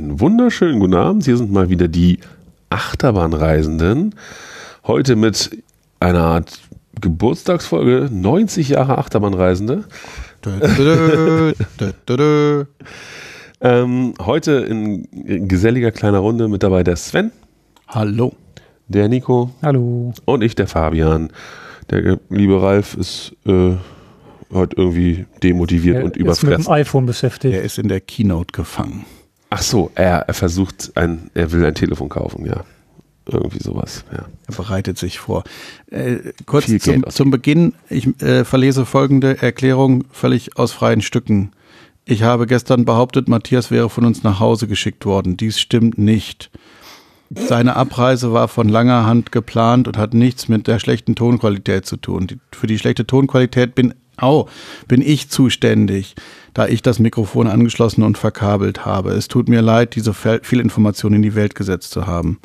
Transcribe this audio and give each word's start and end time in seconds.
Einen 0.00 0.18
wunderschönen 0.18 0.80
guten 0.80 0.94
Abend. 0.94 1.26
Hier 1.26 1.36
sind 1.36 1.52
mal 1.52 1.68
wieder 1.68 1.86
die 1.86 2.20
Achterbahnreisenden. 2.70 4.14
Heute 4.86 5.14
mit 5.14 5.50
einer 6.00 6.20
Art 6.20 6.58
Geburtstagsfolge 6.98 8.08
90 8.10 8.70
Jahre 8.70 8.96
Achterbahnreisende. 8.96 9.84
ähm, 13.60 14.14
heute 14.24 14.52
in 14.52 15.06
geselliger 15.46 15.90
kleiner 15.90 16.20
Runde 16.20 16.48
mit 16.48 16.62
dabei 16.62 16.82
der 16.82 16.96
Sven. 16.96 17.30
Hallo. 17.86 18.32
Der 18.88 19.06
Nico. 19.10 19.50
Hallo. 19.60 20.14
Und 20.24 20.42
ich, 20.42 20.54
der 20.54 20.66
Fabian. 20.66 21.28
Der 21.90 22.18
liebe 22.30 22.62
Ralf 22.62 22.94
ist 22.94 23.36
äh, 23.44 23.72
heute 24.50 24.76
irgendwie 24.78 25.26
demotiviert 25.42 25.96
er 25.96 26.04
und 26.04 26.16
ist 26.16 26.22
überfressen. 26.22 26.56
mit 26.56 26.66
dem 26.68 26.72
iPhone 26.72 27.04
beschäftigt. 27.04 27.54
Er 27.54 27.62
ist 27.62 27.78
in 27.78 27.88
der 27.88 28.00
Keynote 28.00 28.52
gefangen. 28.52 29.04
Ach 29.50 29.62
so, 29.62 29.90
er, 29.96 30.20
er 30.28 30.34
versucht 30.34 30.92
ein, 30.94 31.30
er 31.34 31.50
will 31.50 31.64
ein 31.64 31.74
Telefon 31.74 32.08
kaufen, 32.08 32.46
ja. 32.46 32.64
Irgendwie 33.26 33.62
sowas, 33.62 34.04
ja. 34.12 34.24
Er 34.48 34.54
bereitet 34.54 34.98
sich 34.98 35.18
vor. 35.18 35.44
Äh, 35.90 36.32
kurz 36.46 36.66
zum, 36.78 37.08
zum 37.08 37.30
Beginn, 37.30 37.74
ich 37.88 38.06
äh, 38.22 38.44
verlese 38.44 38.86
folgende 38.86 39.40
Erklärung 39.42 40.04
völlig 40.10 40.56
aus 40.56 40.72
freien 40.72 41.02
Stücken. 41.02 41.52
Ich 42.04 42.22
habe 42.22 42.46
gestern 42.46 42.84
behauptet, 42.84 43.28
Matthias 43.28 43.70
wäre 43.70 43.90
von 43.90 44.04
uns 44.04 44.22
nach 44.22 44.40
Hause 44.40 44.66
geschickt 44.66 45.04
worden. 45.04 45.36
Dies 45.36 45.60
stimmt 45.60 45.98
nicht. 45.98 46.50
Seine 47.32 47.76
Abreise 47.76 48.32
war 48.32 48.48
von 48.48 48.68
langer 48.68 49.06
Hand 49.06 49.30
geplant 49.30 49.86
und 49.86 49.96
hat 49.96 50.14
nichts 50.14 50.48
mit 50.48 50.66
der 50.66 50.80
schlechten 50.80 51.14
Tonqualität 51.14 51.86
zu 51.86 51.96
tun. 51.96 52.26
Die, 52.26 52.40
für 52.52 52.66
die 52.66 52.78
schlechte 52.78 53.06
Tonqualität 53.06 53.76
bin, 53.76 53.94
au, 54.22 54.48
bin 54.88 55.02
ich 55.02 55.28
zuständig, 55.30 56.14
da 56.54 56.66
ich 56.66 56.82
das 56.82 56.98
Mikrofon 56.98 57.46
angeschlossen 57.46 58.02
und 58.02 58.18
verkabelt 58.18 58.84
habe. 58.84 59.12
Es 59.12 59.28
tut 59.28 59.48
mir 59.48 59.62
leid, 59.62 59.94
diese 59.94 60.14
Fel- 60.14 60.40
viel 60.42 60.60
Information 60.60 61.14
in 61.14 61.22
die 61.22 61.34
Welt 61.34 61.54
gesetzt 61.54 61.90
zu 61.92 62.06
haben. 62.06 62.40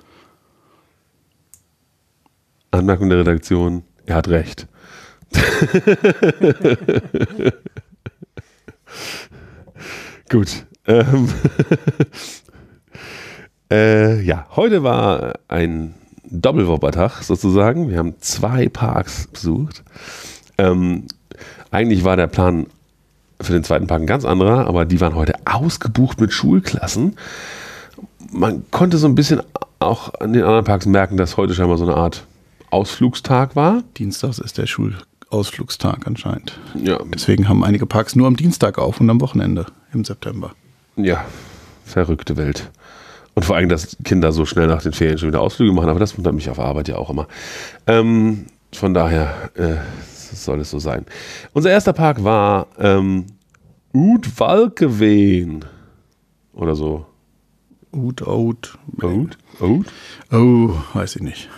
Anmerkung 2.72 3.10
der 3.10 3.20
Redaktion, 3.20 3.84
er 4.06 4.16
hat 4.16 4.28
recht. 4.28 4.68
Gut. 10.30 10.66
Ähm, 10.88 11.30
äh, 13.72 14.22
ja, 14.22 14.48
heute 14.56 14.84
war 14.84 15.34
ein 15.48 15.96
Doppelwoppertag 16.30 17.24
sozusagen. 17.24 17.90
Wir 17.90 17.98
haben 17.98 18.16
zwei 18.20 18.70
Parks 18.70 19.28
besucht. 19.28 19.84
Ähm, 20.58 21.08
eigentlich 21.76 22.04
war 22.04 22.16
der 22.16 22.28
Plan 22.28 22.68
für 23.42 23.54
den 23.54 23.64
zweiten 23.64 23.88
Park 23.88 24.02
ein 24.02 24.08
ganz 24.08 24.26
anderer, 24.26 24.66
aber 24.66 24.86
die 24.86 25.02
waren 25.02 25.16
heute 25.16 25.34
ausgebucht 25.46 26.22
mit 26.22 26.32
Schulklassen. 26.32 27.18
Man 28.32 28.64
konnte 28.72 28.98
so 28.98 29.08
ein 29.08 29.16
bisschen 29.16 29.42
auch 29.80 30.14
an 30.20 30.34
den 30.34 30.44
anderen 30.44 30.64
Parks 30.64 30.86
merken, 30.86 31.18
dass 31.18 31.38
heute 31.38 31.54
scheinbar 31.54 31.78
so 31.78 31.84
eine 31.84 31.96
Art 31.96 32.26
Ausflugstag 32.72 33.56
war. 33.56 33.84
Dienstags 33.98 34.40
ist 34.40 34.58
der 34.58 34.68
Schulausflugstag 34.68 36.08
anscheinend. 36.08 36.58
Ja, 36.82 36.98
Deswegen 37.14 37.48
haben 37.50 37.64
einige 37.64 37.86
Parks 37.86 38.16
nur 38.16 38.28
am 38.28 38.36
Dienstag 38.38 38.78
auf 38.78 39.00
und 39.00 39.10
am 39.10 39.22
Wochenende 39.22 39.66
im 39.94 40.04
September. 40.06 40.52
ja, 40.96 41.26
verrückte 41.86 42.38
Welt. 42.38 42.72
Und 43.36 43.44
vor 43.44 43.58
allem, 43.58 43.68
dass 43.68 43.98
Kinder 44.06 44.32
so 44.32 44.46
schnell 44.46 44.68
nach 44.68 44.82
den 44.82 44.94
Ferien 44.94 45.18
schon 45.18 45.28
wieder 45.28 45.42
Ausflüge 45.42 45.74
machen, 45.74 45.90
aber 45.90 46.00
das 46.00 46.18
wundert 46.18 46.34
mich 46.34 46.50
auf 46.50 46.58
Arbeit 46.58 46.88
ja 46.88 46.96
auch 46.96 47.10
immer. 47.10 47.28
Ähm, 47.86 48.46
von 48.74 48.94
daher 48.94 49.52
äh, 49.56 49.76
soll 50.44 50.60
es 50.62 50.70
so 50.70 50.80
sein. 50.80 51.06
Unser 51.54 51.70
erster 51.72 51.94
Park 51.94 52.24
war 52.24 52.68
ähm, 52.78 53.26
Ud 53.94 54.40
Walkeween. 54.40 55.66
Oder 56.54 56.76
so. 56.76 57.06
Ut, 57.92 58.22
Out. 58.24 58.78
Ud? 59.02 59.38
Ud? 59.60 59.88
Oh, 60.32 60.72
weiß 60.94 61.16
ich 61.18 61.22
nicht. 61.22 61.50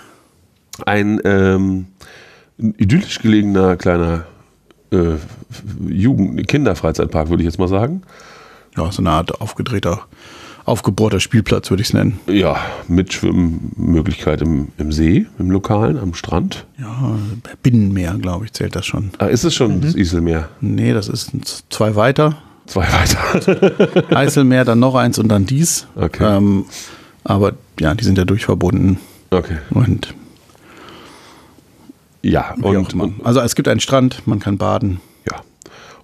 Ein 0.86 1.20
ähm, 1.24 1.88
idyllisch 2.58 3.20
gelegener 3.20 3.76
kleiner 3.76 4.26
äh, 4.92 5.16
Jugend 5.88 6.48
Kinderfreizeitpark, 6.48 7.30
würde 7.30 7.44
ich 7.44 7.48
jetzt 7.48 7.60
mal 7.60 7.68
sagen. 7.68 8.04
Ja, 8.76 8.92
so 8.92 9.02
eine 9.02 9.12
Art 9.12 9.42
aufgedrehter, 9.42 10.06
aufgebohrter 10.68 11.20
Spielplatz, 11.20 11.70
würde 11.70 11.82
ich 11.82 11.88
es 11.90 11.94
nennen. 11.94 12.20
Ja, 12.28 12.58
mit 12.88 13.14
Schwimmmöglichkeit 13.14 14.42
im, 14.42 14.68
im 14.78 14.92
See, 14.92 15.26
im 15.40 15.50
Lokalen, 15.50 15.98
am 15.98 16.14
Strand. 16.14 16.66
Ja, 16.78 17.18
Binnenmeer, 17.64 18.16
glaube 18.16 18.46
ich, 18.46 18.54
zählt 18.54 18.76
das 18.76 18.86
schon. 18.86 19.12
Ah, 19.18 19.28
ist 19.28 19.44
es 19.46 19.56
schon 19.56 19.82
das 19.82 19.96
Iselmeer? 19.96 20.50
Nee, 20.62 20.94
das 20.94 21.08
ist 21.08 21.32
zwei 21.70 21.96
weiter. 21.96 22.38
Zwei 22.66 22.86
weiter. 22.92 24.16
Eiselmeer, 24.16 24.66
dann 24.66 24.80
noch 24.80 24.96
eins 24.96 25.18
und 25.20 25.30
dann 25.30 25.46
dies. 25.46 25.88
Okay. 25.96 26.38
Ähm, 26.38 26.66
aber 27.24 27.54
ja, 27.80 27.94
die 27.96 28.04
sind 28.04 28.18
ja 28.18 28.26
durchverbunden. 28.26 28.98
Okay. 29.30 29.58
Und, 29.70 30.14
Ja, 32.22 32.56
und, 32.62 32.94
und 32.94 33.26
also 33.26 33.40
es 33.40 33.56
gibt 33.56 33.70
einen 33.70 33.80
Strand, 33.80 34.28
man 34.28 34.40
kann 34.40 34.58
baden. 34.58 35.00
ja. 35.30 35.38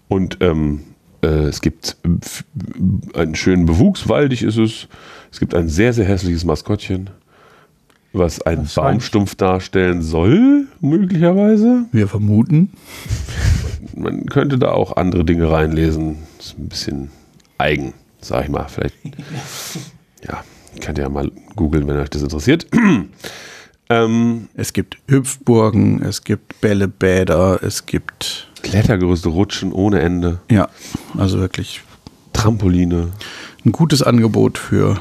Und 0.08 0.38
ähm, 0.42 0.80
äh, 0.80 0.93
es 1.28 1.62
gibt 1.62 1.98
äh, 2.04 3.18
einen 3.18 3.36
schönen 3.36 3.66
Bewuchs, 3.66 4.08
waldig 4.10 4.44
ist 4.44 4.58
es. 4.58 4.88
Es 5.32 5.40
gibt 5.40 5.56
ein 5.56 5.70
sehr, 5.70 5.94
sehr 5.94 6.06
hässliches 6.06 6.46
Maskottchen, 6.46 7.10
was 8.12 8.42
einen 8.42 8.64
Das 8.64 8.76
Baumstumpf 8.76 9.36
darstellen 9.36 10.02
soll, 10.02 10.68
möglicherweise. 10.80 11.86
Wir 11.92 12.08
vermuten. 12.08 12.72
Man 13.96 14.26
könnte 14.28 14.58
da 14.58 14.72
auch 14.72 14.98
andere 14.98 15.26
Dinge 15.26 15.50
reinlesen. 15.50 16.18
Ist 16.40 16.58
ein 16.58 16.70
bisschen 16.70 17.12
eigen, 17.58 17.94
sag 18.22 18.44
ich 18.44 18.50
mal. 18.50 18.68
Vielleicht, 18.68 18.96
ja, 20.28 20.44
könnt 20.82 20.98
ihr 20.98 21.06
ja 21.06 21.10
mal 21.10 21.32
googeln, 21.56 21.88
wenn 21.88 21.98
euch 21.98 22.10
das 22.10 22.22
interessiert. 22.22 22.68
Ähm, 23.94 24.48
Es 24.56 24.74
gibt 24.74 24.98
Hüpfburgen, 25.08 26.02
es 26.02 26.24
gibt 26.24 26.60
Bällebäder, 26.62 27.60
es 27.64 27.86
gibt, 27.86 28.48
Klettergerüste, 28.62 29.30
Rutschen 29.30 29.72
ohne 29.74 30.00
Ende, 30.02 30.40
ja, 30.50 30.68
also 31.18 31.40
wirklich 31.40 31.82
Trampoline. 32.34 33.12
ein 33.66 33.72
gutes 33.72 34.02
Angebot 34.02 34.58
für 34.58 35.00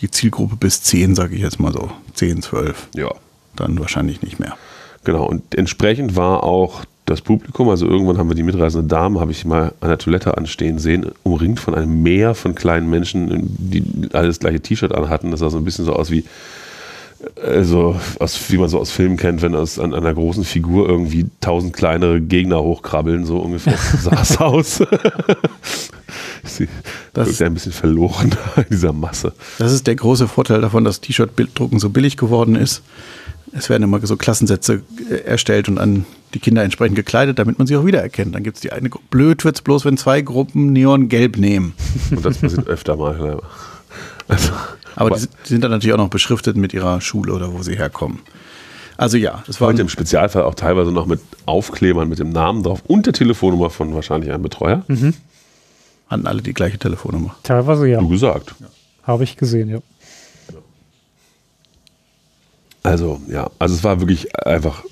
die 0.00 0.10
Zielgruppe 0.10 0.56
bis 0.56 0.82
10, 0.82 1.14
sage 1.14 1.34
ich 1.34 1.42
jetzt 1.42 1.58
mal 1.58 1.72
so. 1.72 1.90
10, 2.14 2.42
12. 2.42 2.88
Ja, 2.94 3.10
Dann 3.56 3.78
wahrscheinlich 3.80 4.22
nicht 4.22 4.38
mehr. 4.38 4.56
genau. 5.04 5.26
Und 5.26 5.54
entsprechend 5.56 6.14
war 6.16 6.44
auch 6.44 6.84
das 7.06 7.22
Publikum, 7.22 7.68
also 7.70 7.86
irgendwann 7.86 8.18
haben 8.18 8.28
wir 8.28 8.34
die 8.34 8.42
mitreisende 8.42 8.86
Dame, 8.86 9.18
habe 9.18 9.32
ich 9.32 9.44
mal 9.46 9.72
an 9.80 9.88
der 9.88 9.96
Toilette 9.98 10.36
anstehen 10.36 10.78
sehen, 10.78 11.10
umringt 11.22 11.58
von 11.58 11.74
einem 11.74 12.02
Meer 12.02 12.34
von 12.34 12.54
kleinen 12.54 12.90
Menschen, 12.90 13.48
die 13.58 13.82
alle 14.12 14.26
das 14.28 14.38
gleiche 14.40 14.60
T-Shirt 14.60 14.94
anhatten. 14.94 15.30
Das 15.30 15.40
sah 15.40 15.48
so 15.48 15.56
ein 15.56 15.64
bisschen 15.64 15.86
so 15.86 15.94
aus 15.94 16.10
wie, 16.10 16.24
also 17.42 17.98
aus, 18.20 18.38
wie 18.50 18.58
man 18.58 18.68
so 18.68 18.78
aus 18.78 18.90
Filmen 18.90 19.16
kennt, 19.16 19.42
wenn 19.42 19.54
aus 19.54 19.78
an 19.78 19.92
einer 19.94 20.14
großen 20.14 20.44
Figur 20.44 20.88
irgendwie 20.88 21.26
tausend 21.40 21.72
kleinere 21.72 22.20
Gegner 22.20 22.62
hochkrabbeln, 22.62 23.24
so 23.26 23.38
ungefähr 23.38 23.76
sah 24.00 24.20
es 24.20 24.36
aus. 24.38 24.82
Sie 26.44 26.68
Das- 27.12 27.28
wirkt 27.28 27.42
ein 27.42 27.54
bisschen 27.54 27.72
verloren 27.72 28.30
in 28.56 28.64
dieser 28.70 28.92
Masse. 28.92 29.32
Das 29.58 29.72
ist 29.72 29.86
der 29.86 29.96
große 29.96 30.28
Vorteil 30.28 30.60
davon, 30.60 30.84
dass 30.84 31.00
T-Shirt-Bilddrucken 31.00 31.78
so 31.78 31.90
billig 31.90 32.16
geworden 32.16 32.54
ist. 32.54 32.82
Es 33.52 33.70
werden 33.70 33.82
immer 33.82 34.04
so 34.06 34.16
Klassensätze 34.16 34.82
äh, 35.10 35.14
erstellt 35.24 35.68
und 35.68 35.78
an 35.78 36.04
die 36.34 36.38
Kinder 36.38 36.62
entsprechend 36.62 36.96
gekleidet, 36.96 37.38
damit 37.38 37.58
man 37.58 37.66
sie 37.66 37.76
auch 37.76 37.86
wiedererkennt. 37.86 38.34
Dann 38.34 38.42
gibt 38.42 38.56
es 38.58 38.60
die 38.60 38.72
eine 38.72 38.90
Gruppe. 38.90 39.06
Blöd 39.10 39.44
wird 39.44 39.56
es 39.56 39.62
bloß, 39.62 39.84
wenn 39.86 39.96
zwei 39.96 40.20
Gruppen 40.20 40.72
Neongelb 40.72 41.38
nehmen. 41.38 41.72
Und 42.10 42.24
das 42.24 42.38
passiert 42.38 42.66
öfter 42.68 42.96
mal. 42.96 43.40
Ja. 44.28 44.36
Also, 44.38 44.52
Aber 44.96 45.10
die, 45.14 45.20
sind- 45.20 45.32
die 45.44 45.48
sind 45.50 45.62
dann 45.64 45.70
natürlich 45.70 45.94
auch 45.94 45.98
noch 45.98 46.08
beschriftet 46.10 46.56
mit 46.56 46.72
ihrer 46.74 47.00
Schule 47.00 47.32
oder 47.32 47.52
wo 47.52 47.62
sie 47.62 47.76
herkommen. 47.76 48.18
Also 48.96 49.16
ja, 49.16 49.44
es 49.46 49.60
war 49.60 49.68
heute 49.68 49.80
im 49.82 49.88
Spezialfall 49.88 50.42
auch 50.42 50.54
teilweise 50.56 50.90
noch 50.90 51.06
mit 51.06 51.20
Aufklebern 51.46 52.08
mit 52.08 52.18
dem 52.18 52.30
Namen 52.30 52.64
drauf 52.64 52.82
und 52.88 53.06
der 53.06 53.12
Telefonnummer 53.12 53.70
von 53.70 53.94
wahrscheinlich 53.94 54.32
einem 54.32 54.42
Betreuer. 54.42 54.82
hatten 56.08 56.26
alle 56.26 56.42
die 56.42 56.52
gleiche 56.52 56.78
Telefonnummer. 56.78 57.36
Teilweise 57.44 57.86
ja. 57.86 58.00
Du 58.00 58.08
gesagt. 58.08 58.54
Habe 59.04 59.22
ich 59.22 59.36
gesehen, 59.36 59.68
ja. 59.68 59.78
Also, 62.82 63.20
ja, 63.28 63.50
also 63.58 63.74
es 63.74 63.82
war 63.82 64.00
wirklich 64.00 64.34
einfach 64.46 64.84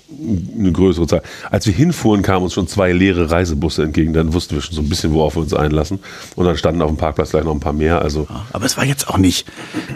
eine 0.59 0.73
größere 0.73 1.07
Zahl. 1.07 1.23
Als 1.51 1.67
wir 1.67 1.73
hinfuhren, 1.73 2.23
kamen 2.23 2.45
uns 2.45 2.55
schon 2.55 2.67
zwei 2.67 2.93
leere 2.93 3.31
Reisebusse 3.31 3.85
entgegen. 3.85 4.13
Dann 4.13 4.33
wussten 4.33 4.55
wir 4.57 4.63
schon 4.63 4.75
so 4.75 4.83
ein 4.83 4.89
bisschen, 4.89 5.13
worauf 5.13 5.37
wir 5.37 5.43
uns 5.43 5.55
einlassen. 5.55 6.01
Und 6.35 6.47
dann 6.47 6.57
standen 6.57 6.83
auf 6.83 6.91
dem 6.91 6.97
Parkplatz 6.97 7.31
gleich 7.31 7.45
noch 7.45 7.55
ein 7.55 7.61
paar 7.61 7.73
mehr. 7.73 8.03
Also, 8.03 8.27
Aber 8.53 8.67
es 8.67 8.77
war 8.77 8.85
jetzt 8.85 9.09
auch 9.09 9.19
nicht, 9.19 9.47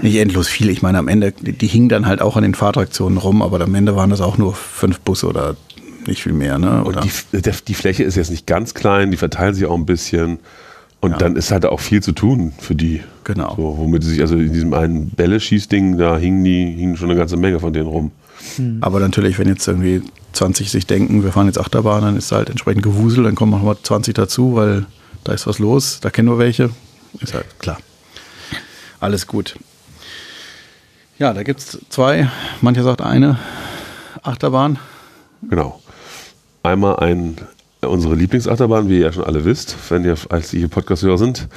nicht 0.03 0.17
endlos 0.17 0.49
viel. 0.49 0.71
Ich 0.71 0.83
meine, 0.83 0.99
am 0.99 1.09
Ende, 1.09 1.33
die, 1.33 1.53
die 1.53 1.67
hingen 1.67 1.89
dann 1.89 2.07
halt 2.07 2.23
auch 2.23 2.37
an 2.37 2.43
den 2.43 2.55
Fahrtraktionen 2.55 3.19
rum, 3.19 3.43
aber 3.43 3.61
am 3.61 3.75
Ende 3.75 3.97
waren 3.97 4.11
das 4.11 4.21
auch 4.21 4.39
nur 4.39 4.55
fünf 4.55 5.01
Busse 5.01 5.27
oder 5.27 5.57
nicht 6.07 6.23
viel 6.23 6.33
mehr. 6.33 6.59
Ne? 6.59 6.85
Oder? 6.85 7.03
und 7.03 7.11
die, 7.33 7.51
die 7.67 7.75
Fläche 7.75 8.05
ist 8.05 8.17
jetzt 8.17 8.31
nicht 8.31 8.47
ganz 8.47 8.75
klein, 8.75 9.11
die 9.11 9.17
verteilen 9.17 9.55
sich 9.55 9.67
auch 9.67 9.77
ein 9.77 9.87
bisschen. 9.87 10.39
Und 11.01 11.23
dann 11.23 11.37
ist 11.37 11.51
halt 11.51 11.65
auch 11.65 11.81
viel 11.81 12.03
zu 12.03 12.13
tun 12.13 12.53
für 12.59 12.75
die. 12.75 13.03
Genau. 13.25 13.55
So, 13.57 13.79
womit 13.79 14.05
sie 14.05 14.11
sich, 14.11 14.21
also 14.21 14.37
in 14.37 14.53
diesem 14.53 14.75
einen 14.75 15.09
Bälle-Schießding, 15.11 15.97
da 15.97 16.19
hingen 16.19 16.45
die, 16.45 16.75
hingen 16.77 16.97
schon 16.97 17.09
eine 17.11 17.19
ganze 17.19 17.39
Menge 17.39 17.59
von 17.59 17.73
denen 17.73 17.87
rum. 17.87 18.11
Aber 18.81 19.01
natürlich, 19.01 19.39
wenn 19.39 19.49
jetzt 19.49 19.67
irgendwie 19.67 20.03
20 20.33 20.71
sich 20.71 20.87
denken, 20.87 21.25
wir 21.25 21.33
fahren 21.33 21.47
jetzt 21.47 21.59
Achterbahn, 21.59 22.03
dann 22.03 22.17
ist 22.17 22.33
halt 22.33 22.51
entsprechend 22.51 22.83
Gewusel, 22.83 23.25
dann 23.25 23.35
kommen 23.35 23.53
noch 23.53 23.63
mal 23.63 23.77
20 23.83 24.15
dazu, 24.15 24.57
weil 24.57 24.87
da 25.25 25.33
ist 25.33 25.47
was 25.47 25.59
los, 25.59 26.01
da 26.01 26.11
kennen 26.11 26.29
wir 26.29 26.39
welche. 26.39 26.71
Ist 27.21 27.35
halt 27.35 27.47
klar. 27.59 27.79
Alles 29.01 29.27
gut. 29.27 29.57
Ja, 31.19 31.33
da 31.33 31.43
gibt 31.43 31.61
es 31.61 31.79
zwei, 31.89 32.31
mancher 32.61 32.83
sagt 32.83 33.03
eine 33.03 33.39
Achterbahn. 34.23 34.79
Genau. 35.43 35.81
Einmal 36.63 36.97
ein, 36.97 37.37
unsere 37.89 38.15
Lieblingsachterbahn, 38.15 38.89
wie 38.89 38.99
ihr 38.99 39.07
ja 39.07 39.13
schon 39.13 39.25
alle 39.25 39.45
wisst, 39.45 39.77
wenn 39.89 40.05
ihr 40.05 40.17
als 40.29 40.53
ihr 40.53 40.69
Podcast-Hörer 40.69 41.19
sind, 41.19 41.49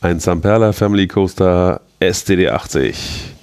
ein 0.00 0.20
Zamperla 0.20 0.72
Family 0.72 1.06
Coaster 1.06 1.80
STD 2.00 2.48
80. 2.48 3.34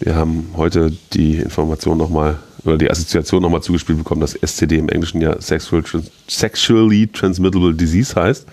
Wir 0.00 0.14
haben 0.14 0.50
heute 0.56 0.92
die 1.12 1.36
Information 1.36 1.98
nochmal 1.98 2.38
oder 2.64 2.78
die 2.78 2.90
Assoziation 2.90 3.42
nochmal 3.42 3.62
zugespielt 3.62 3.98
bekommen, 3.98 4.20
dass 4.20 4.34
STD 4.34 4.78
im 4.78 4.88
Englischen 4.88 5.20
ja 5.20 5.40
Sexual 5.40 5.82
Trans 5.82 6.10
Sexually 6.28 7.06
Transmittable 7.06 7.74
Disease 7.74 8.14
heißt. 8.14 8.46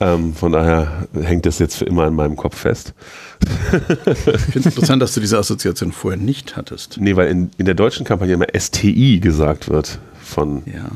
Ähm, 0.00 0.34
von 0.34 0.52
daher 0.52 1.06
hängt 1.14 1.46
das 1.46 1.58
jetzt 1.60 1.76
für 1.76 1.84
immer 1.84 2.06
in 2.06 2.14
meinem 2.14 2.36
Kopf 2.36 2.58
fest. 2.58 2.92
Ich 3.40 4.40
finde 4.40 4.58
es 4.58 4.66
interessant, 4.66 5.00
dass 5.00 5.14
du 5.14 5.20
diese 5.20 5.38
Assoziation 5.38 5.92
vorher 5.92 6.20
nicht 6.20 6.56
hattest. 6.56 6.96
Nee, 6.98 7.14
weil 7.16 7.28
in, 7.28 7.50
in 7.58 7.66
der 7.66 7.74
deutschen 7.74 8.04
Kampagne 8.04 8.34
immer 8.34 8.46
STI 8.58 9.20
gesagt 9.20 9.68
wird 9.68 9.98
von 10.22 10.62
Ja. 10.66 10.90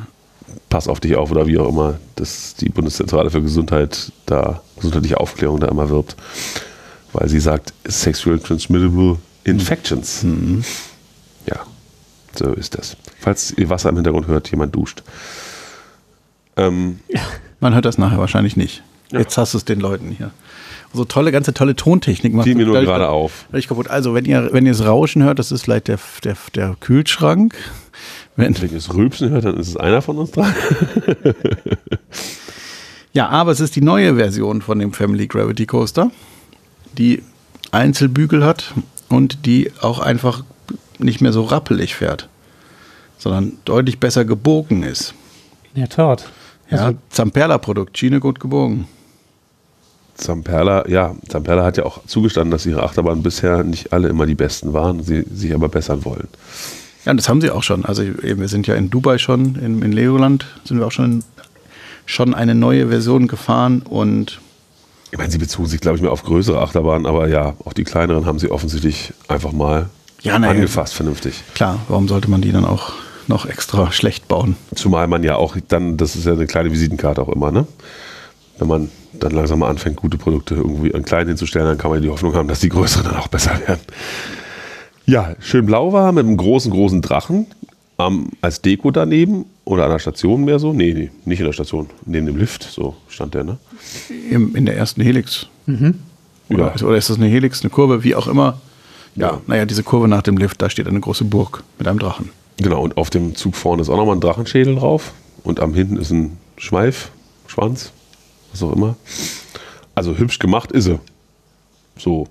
Pass 0.68 0.88
auf 0.88 1.00
dich 1.00 1.16
auf 1.16 1.30
oder 1.30 1.46
wie 1.46 1.58
auch 1.58 1.68
immer, 1.68 1.98
dass 2.16 2.54
die 2.54 2.68
Bundeszentrale 2.68 3.30
für 3.30 3.42
Gesundheit 3.42 4.12
da, 4.26 4.60
gesundheitliche 4.76 5.18
Aufklärung 5.18 5.60
da 5.60 5.68
immer 5.68 5.88
wirbt. 5.88 6.16
Weil 7.12 7.28
sie 7.28 7.40
sagt, 7.40 7.72
Sexual 7.86 8.38
Transmittable 8.38 9.16
Infections. 9.44 10.24
Ja, 11.46 11.60
so 12.34 12.52
ist 12.52 12.76
das. 12.76 12.96
Falls 13.18 13.52
ihr 13.56 13.70
Wasser 13.70 13.88
im 13.88 13.96
Hintergrund 13.96 14.26
hört, 14.26 14.50
jemand 14.50 14.74
duscht. 14.74 15.02
Ähm, 16.56 17.00
Man 17.60 17.74
hört 17.74 17.84
das 17.84 17.98
nachher 17.98 18.18
wahrscheinlich 18.18 18.56
nicht. 18.56 18.82
Ja. 19.10 19.20
Jetzt 19.20 19.38
hast 19.38 19.54
du 19.54 19.58
es 19.58 19.64
den 19.64 19.80
Leuten 19.80 20.10
hier. 20.10 20.30
So 20.92 21.04
tolle, 21.04 21.32
ganze 21.32 21.52
tolle 21.52 21.76
Tontechnik 21.76 22.32
macht 22.32 22.44
fiel 22.44 22.54
mir 22.54 22.66
nur 22.66 22.80
gerade 22.80 23.08
auf. 23.08 23.46
Also, 23.88 24.14
wenn 24.14 24.24
ihr, 24.24 24.50
wenn 24.52 24.64
ihr 24.64 24.72
das 24.72 24.86
Rauschen 24.86 25.22
hört, 25.22 25.38
das 25.38 25.52
ist 25.52 25.62
vielleicht 25.62 25.88
der, 25.88 25.98
der, 26.24 26.36
der 26.54 26.76
Kühlschrank. 26.80 27.54
Wenn, 28.38 28.56
Wenn 28.62 28.70
ihr 28.70 28.76
es 28.76 28.94
rülpsen 28.94 29.30
hört, 29.30 29.46
dann 29.46 29.56
ist 29.56 29.66
es 29.66 29.76
einer 29.76 30.00
von 30.00 30.16
uns 30.16 30.30
dran. 30.30 30.54
ja, 33.12 33.28
aber 33.30 33.50
es 33.50 33.58
ist 33.58 33.74
die 33.74 33.80
neue 33.80 34.14
Version 34.14 34.62
von 34.62 34.78
dem 34.78 34.92
Family 34.92 35.26
Gravity 35.26 35.66
Coaster, 35.66 36.12
die 36.96 37.24
Einzelbügel 37.72 38.44
hat 38.44 38.74
und 39.08 39.44
die 39.44 39.72
auch 39.80 39.98
einfach 39.98 40.44
nicht 41.00 41.20
mehr 41.20 41.32
so 41.32 41.42
rappelig 41.42 41.96
fährt, 41.96 42.28
sondern 43.18 43.54
deutlich 43.64 43.98
besser 43.98 44.24
gebogen 44.24 44.84
ist. 44.84 45.14
In 45.74 45.80
der 45.80 45.88
Tat. 45.88 46.30
Ja, 46.70 46.78
Also, 46.78 46.98
Zamperla-Produkt, 47.10 47.98
Schiene 47.98 48.20
gut 48.20 48.38
gebogen. 48.38 48.86
Zamperla, 50.14 50.88
ja, 50.88 51.16
Zamperla 51.28 51.64
hat 51.64 51.76
ja 51.76 51.84
auch 51.84 52.06
zugestanden, 52.06 52.52
dass 52.52 52.66
ihre 52.66 52.84
Achterbahnen 52.84 53.24
bisher 53.24 53.64
nicht 53.64 53.92
alle 53.92 54.08
immer 54.08 54.26
die 54.26 54.36
besten 54.36 54.72
waren, 54.72 55.02
sie 55.02 55.24
sich 55.28 55.52
aber 55.52 55.68
bessern 55.68 56.04
wollen. 56.04 56.28
Ja, 57.08 57.14
das 57.14 57.26
haben 57.30 57.40
sie 57.40 57.50
auch 57.50 57.62
schon. 57.62 57.86
Also 57.86 58.02
eben, 58.02 58.38
wir 58.40 58.48
sind 58.48 58.66
ja 58.66 58.74
in 58.74 58.90
Dubai 58.90 59.16
schon, 59.16 59.54
in, 59.56 59.80
in 59.80 59.92
Legoland 59.92 60.44
sind 60.64 60.78
wir 60.78 60.86
auch 60.86 60.92
schon, 60.92 61.24
schon 62.04 62.34
eine 62.34 62.54
neue 62.54 62.88
Version 62.88 63.28
gefahren 63.28 63.80
und 63.80 64.40
Ich 65.10 65.16
meine, 65.16 65.30
sie 65.30 65.38
bezogen 65.38 65.66
sich, 65.68 65.80
glaube 65.80 65.96
ich, 65.96 66.02
mehr 66.02 66.12
auf 66.12 66.22
größere 66.22 66.60
Achterbahnen, 66.60 67.06
aber 67.06 67.26
ja, 67.28 67.54
auch 67.64 67.72
die 67.72 67.84
kleineren 67.84 68.26
haben 68.26 68.38
sie 68.38 68.50
offensichtlich 68.50 69.14
einfach 69.26 69.52
mal 69.52 69.88
Ja, 70.20 70.38
ja. 70.38 70.50
angefasst, 70.50 70.92
vernünftig. 70.92 71.42
klar, 71.54 71.80
warum 71.88 72.08
sollte 72.08 72.28
man 72.30 72.42
die 72.42 72.52
dann 72.52 72.66
auch 72.66 72.92
noch 73.26 73.46
extra 73.46 73.90
schlecht 73.90 74.28
bauen? 74.28 74.56
Zumal 74.74 75.06
man 75.06 75.22
ja 75.22 75.36
auch 75.36 75.56
dann, 75.66 75.96
das 75.96 76.14
ist 76.14 76.26
ja 76.26 76.32
eine 76.34 76.46
kleine 76.46 76.70
Visitenkarte 76.72 77.22
auch 77.22 77.30
immer, 77.30 77.50
ne? 77.50 77.66
Wenn 78.58 78.68
man 78.68 78.90
dann 79.14 79.32
langsam 79.32 79.60
mal 79.60 79.70
anfängt, 79.70 79.96
gute 79.96 80.18
Produkte 80.18 80.56
irgendwie 80.56 80.94
an 80.94 81.04
klein 81.04 81.26
hinzustellen, 81.26 81.68
dann 81.68 81.78
kann 81.78 81.90
man 81.90 82.02
die 82.02 82.10
Hoffnung 82.10 82.34
haben, 82.34 82.48
dass 82.48 82.60
die 82.60 82.68
größeren 82.68 83.04
dann 83.06 83.16
auch 83.16 83.28
besser 83.28 83.58
werden. 83.66 83.80
Ja, 85.08 85.34
schön 85.40 85.64
blau 85.64 85.92
war 85.94 86.12
mit 86.12 86.26
einem 86.26 86.36
großen, 86.36 86.70
großen 86.70 87.00
Drachen 87.00 87.46
ähm, 87.98 88.28
als 88.42 88.60
Deko 88.60 88.90
daneben 88.90 89.46
oder 89.64 89.84
an 89.84 89.90
der 89.90 89.98
Station 89.98 90.44
mehr 90.44 90.58
so. 90.58 90.72
Nee, 90.74 90.92
nee, 90.92 91.10
nicht 91.24 91.38
in 91.40 91.46
der 91.46 91.54
Station, 91.54 91.88
neben 92.04 92.26
dem 92.26 92.36
Lift, 92.36 92.62
so 92.62 92.94
stand 93.08 93.32
der, 93.32 93.44
ne? 93.44 93.56
Im, 94.30 94.54
in 94.54 94.66
der 94.66 94.76
ersten 94.76 95.00
Helix. 95.00 95.46
Oder, 96.50 96.74
Ja. 96.76 96.86
oder 96.86 96.96
ist 96.98 97.08
das 97.08 97.16
eine 97.16 97.26
Helix, 97.26 97.62
eine 97.62 97.70
Kurve, 97.70 98.04
wie 98.04 98.14
auch 98.14 98.26
immer? 98.28 98.60
Ja, 99.16 99.28
Ja. 99.32 99.40
naja, 99.46 99.64
diese 99.64 99.82
Kurve 99.82 100.08
nach 100.08 100.22
dem 100.22 100.36
Lift, 100.36 100.60
da 100.60 100.68
steht 100.68 100.86
eine 100.86 101.00
große 101.00 101.24
Burg 101.24 101.64
mit 101.78 101.88
einem 101.88 101.98
Drachen. 101.98 102.28
Genau, 102.58 102.82
und 102.82 102.96
auf 102.98 103.08
dem 103.08 103.34
Zug 103.34 103.56
vorne 103.56 103.80
ist 103.82 103.88
auch 103.88 103.96
nochmal 103.96 104.16
ein 104.16 104.20
Drachenschädel 104.20 104.74
drauf. 104.76 105.12
Und 105.42 105.58
am 105.60 105.72
hinten 105.72 105.96
ist 105.96 106.10
ein 106.10 106.36
Schweif, 106.58 107.10
Schwanz, 107.46 107.92
was 108.52 108.62
auch 108.62 108.72
immer. 108.74 108.96
Also 109.94 110.16
hübsch 110.18 110.38
gemacht 110.38 110.70
ist 110.72 110.84
sie. 110.84 110.98
So 111.96 112.26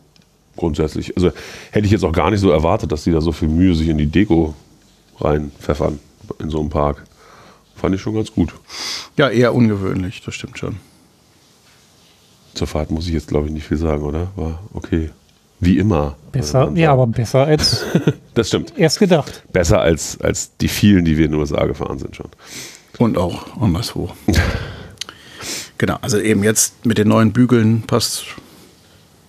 grundsätzlich. 0.57 1.15
Also 1.15 1.31
hätte 1.71 1.85
ich 1.85 1.91
jetzt 1.91 2.03
auch 2.03 2.11
gar 2.11 2.29
nicht 2.31 2.41
so 2.41 2.51
erwartet, 2.51 2.91
dass 2.91 3.03
die 3.03 3.11
da 3.11 3.21
so 3.21 3.31
viel 3.31 3.47
Mühe 3.47 3.73
sich 3.75 3.87
in 3.87 3.97
die 3.97 4.07
Deko 4.07 4.53
reinpfeffern 5.19 5.99
in 6.39 6.49
so 6.49 6.59
einem 6.59 6.69
Park. 6.69 7.03
Fand 7.75 7.95
ich 7.95 8.01
schon 8.01 8.15
ganz 8.15 8.31
gut. 8.33 8.53
Ja, 9.17 9.29
eher 9.29 9.53
ungewöhnlich, 9.53 10.21
das 10.25 10.35
stimmt 10.35 10.57
schon. 10.57 10.77
Zur 12.55 12.67
Fahrt 12.67 12.89
muss 12.89 13.07
ich 13.07 13.13
jetzt, 13.13 13.27
glaube 13.27 13.47
ich, 13.47 13.53
nicht 13.53 13.67
viel 13.67 13.77
sagen, 13.77 14.03
oder? 14.03 14.31
War 14.35 14.59
okay. 14.73 15.11
Wie 15.59 15.77
immer. 15.79 16.15
besser, 16.31 16.71
ja, 16.75 16.91
aber 16.91 17.07
besser 17.07 17.45
als 17.45 17.83
Das 18.35 18.49
stimmt. 18.49 18.73
erst 18.77 18.99
gedacht. 18.99 19.43
Besser 19.51 19.79
als, 19.81 20.19
als 20.21 20.55
die 20.57 20.67
vielen, 20.67 21.03
die 21.03 21.17
wir 21.17 21.25
in 21.25 21.31
den 21.31 21.39
USA 21.39 21.65
gefahren 21.65 21.97
sind 21.97 22.15
schon. 22.15 22.29
Und 22.99 23.17
auch 23.17 23.59
anderswo. 23.59 24.09
genau, 25.77 25.97
also 26.01 26.19
eben 26.19 26.43
jetzt 26.43 26.85
mit 26.85 26.97
den 26.99 27.07
neuen 27.07 27.31
Bügeln 27.31 27.83
passt, 27.83 28.25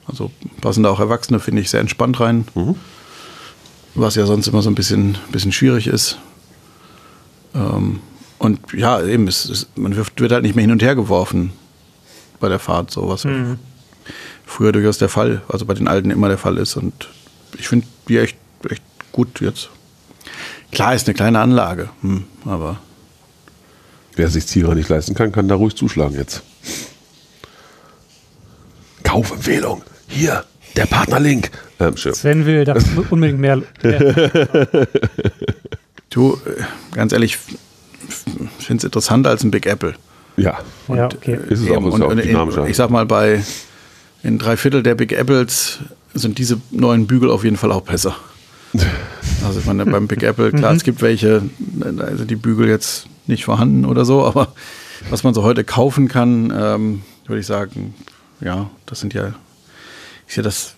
also 0.08 0.30
passen 0.60 0.82
da 0.82 0.90
auch 0.90 1.00
Erwachsene, 1.00 1.40
finde 1.40 1.62
ich, 1.62 1.70
sehr 1.70 1.80
entspannt 1.80 2.18
rein. 2.20 2.46
Was 3.94 4.14
ja 4.14 4.26
sonst 4.26 4.46
immer 4.46 4.62
so 4.62 4.70
ein 4.70 4.74
bisschen, 4.74 5.18
bisschen 5.30 5.52
schwierig 5.52 5.86
ist. 5.86 6.18
Ähm, 7.54 8.00
und 8.38 8.60
ja, 8.72 9.02
eben, 9.02 9.26
es, 9.26 9.44
es, 9.46 9.68
man 9.74 9.96
wirft, 9.96 10.20
wird 10.20 10.32
halt 10.32 10.42
nicht 10.42 10.54
mehr 10.54 10.62
hin 10.62 10.72
und 10.72 10.82
her 10.82 10.94
geworfen 10.94 11.52
bei 12.40 12.48
der 12.48 12.58
Fahrt, 12.58 12.90
so 12.90 13.08
was 13.08 13.26
früher 14.46 14.72
durchaus 14.72 14.98
der 14.98 15.08
Fall, 15.08 15.42
also 15.48 15.66
bei 15.66 15.74
den 15.74 15.88
Alten 15.88 16.10
immer 16.10 16.28
der 16.28 16.38
Fall 16.38 16.56
ist. 16.58 16.76
Und 16.76 17.08
ich 17.58 17.68
finde 17.68 17.86
die 18.08 18.18
echt, 18.18 18.36
echt 18.68 18.82
gut 19.12 19.40
jetzt. 19.40 19.70
Klar 20.70 20.94
ist 20.94 21.08
eine 21.08 21.14
kleine 21.14 21.40
Anlage, 21.40 21.88
hm, 22.02 22.24
aber 22.44 22.78
Wer 24.18 24.28
sich 24.28 24.48
Zierer 24.48 24.74
nicht 24.74 24.88
leisten 24.88 25.14
kann, 25.14 25.30
kann 25.30 25.46
da 25.46 25.54
ruhig 25.54 25.76
zuschlagen 25.76 26.16
jetzt. 26.16 26.42
Kaufempfehlung. 29.04 29.84
Hier, 30.08 30.44
der 30.76 30.86
Partnerlink. 30.86 31.50
Ähm. 31.80 31.96
Sven 31.96 32.44
will 32.46 32.64
da 32.64 32.76
unbedingt 33.10 33.38
mehr. 33.38 33.62
mehr. 33.82 34.86
Du, 36.10 36.34
äh, 36.34 36.62
ganz 36.94 37.12
ehrlich, 37.12 37.38
finde 38.58 38.78
es 38.78 38.84
interessanter 38.84 39.30
als 39.30 39.44
ein 39.44 39.50
Big 39.50 39.66
Apple. 39.66 39.94
Ja, 40.36 40.58
ja, 40.88 41.06
okay. 41.06 41.38
ist 41.48 41.60
es 41.60 41.70
auch, 41.70 41.86
ist 41.86 41.94
und, 41.94 42.02
auch 42.02 42.10
und 42.10 42.24
dynamischer. 42.24 42.64
in, 42.64 42.70
ich 42.70 42.76
sag 42.76 42.90
mal, 42.90 43.06
bei 43.06 43.42
in 44.22 44.38
drei 44.38 44.56
Viertel 44.56 44.82
der 44.82 44.94
Big 44.94 45.12
Apples 45.12 45.80
sind 46.14 46.38
diese 46.38 46.60
neuen 46.70 47.06
Bügel 47.06 47.30
auf 47.30 47.44
jeden 47.44 47.56
Fall 47.56 47.72
auch 47.72 47.82
besser. 47.82 48.16
Also 49.44 49.60
ich 49.60 49.66
meine, 49.66 49.86
beim 49.86 50.08
Big 50.08 50.24
Apple, 50.24 50.50
klar, 50.50 50.72
es 50.74 50.82
gibt 50.82 51.00
welche, 51.00 51.42
da 51.58 52.16
sind 52.16 52.28
die 52.28 52.36
Bügel 52.36 52.66
jetzt 52.66 53.06
nicht 53.28 53.44
vorhanden 53.44 53.84
oder 53.84 54.04
so, 54.04 54.24
aber 54.24 54.48
was 55.10 55.22
man 55.22 55.32
so 55.32 55.44
heute 55.44 55.62
kaufen 55.62 56.08
kann, 56.08 56.52
ähm, 56.54 57.02
würde 57.26 57.40
ich 57.40 57.46
sagen, 57.46 57.94
ja, 58.40 58.68
das 58.86 58.98
sind 58.98 59.14
ja, 59.14 59.34
ist 60.28 60.36
ja 60.36 60.42
das, 60.42 60.74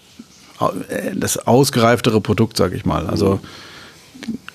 äh, 0.89 1.15
das 1.15 1.37
ausgereiftere 1.37 2.21
Produkt, 2.21 2.57
sage 2.57 2.77
ich 2.77 2.85
mal. 2.85 3.07
Also 3.07 3.41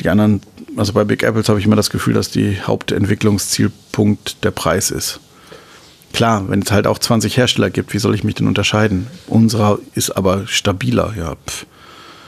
die 0.01 0.09
anderen, 0.09 0.41
also 0.77 0.93
bei 0.93 1.03
Big 1.03 1.23
Apples 1.23 1.49
habe 1.49 1.59
ich 1.59 1.65
immer 1.65 1.75
das 1.75 1.89
Gefühl, 1.89 2.13
dass 2.13 2.31
die 2.31 2.61
Hauptentwicklungszielpunkt 2.61 4.43
der 4.43 4.51
Preis 4.51 4.91
ist. 4.91 5.19
Klar, 6.13 6.47
wenn 6.47 6.61
es 6.61 6.71
halt 6.71 6.87
auch 6.87 6.97
20 6.97 7.35
Hersteller 7.35 7.69
gibt, 7.69 7.93
wie 7.93 7.99
soll 7.99 8.15
ich 8.15 8.23
mich 8.23 8.35
denn 8.35 8.47
unterscheiden? 8.47 9.07
Unserer 9.27 9.79
ist 9.95 10.11
aber 10.11 10.47
stabiler, 10.47 11.13
ja. 11.17 11.35
Pff. 11.45 11.65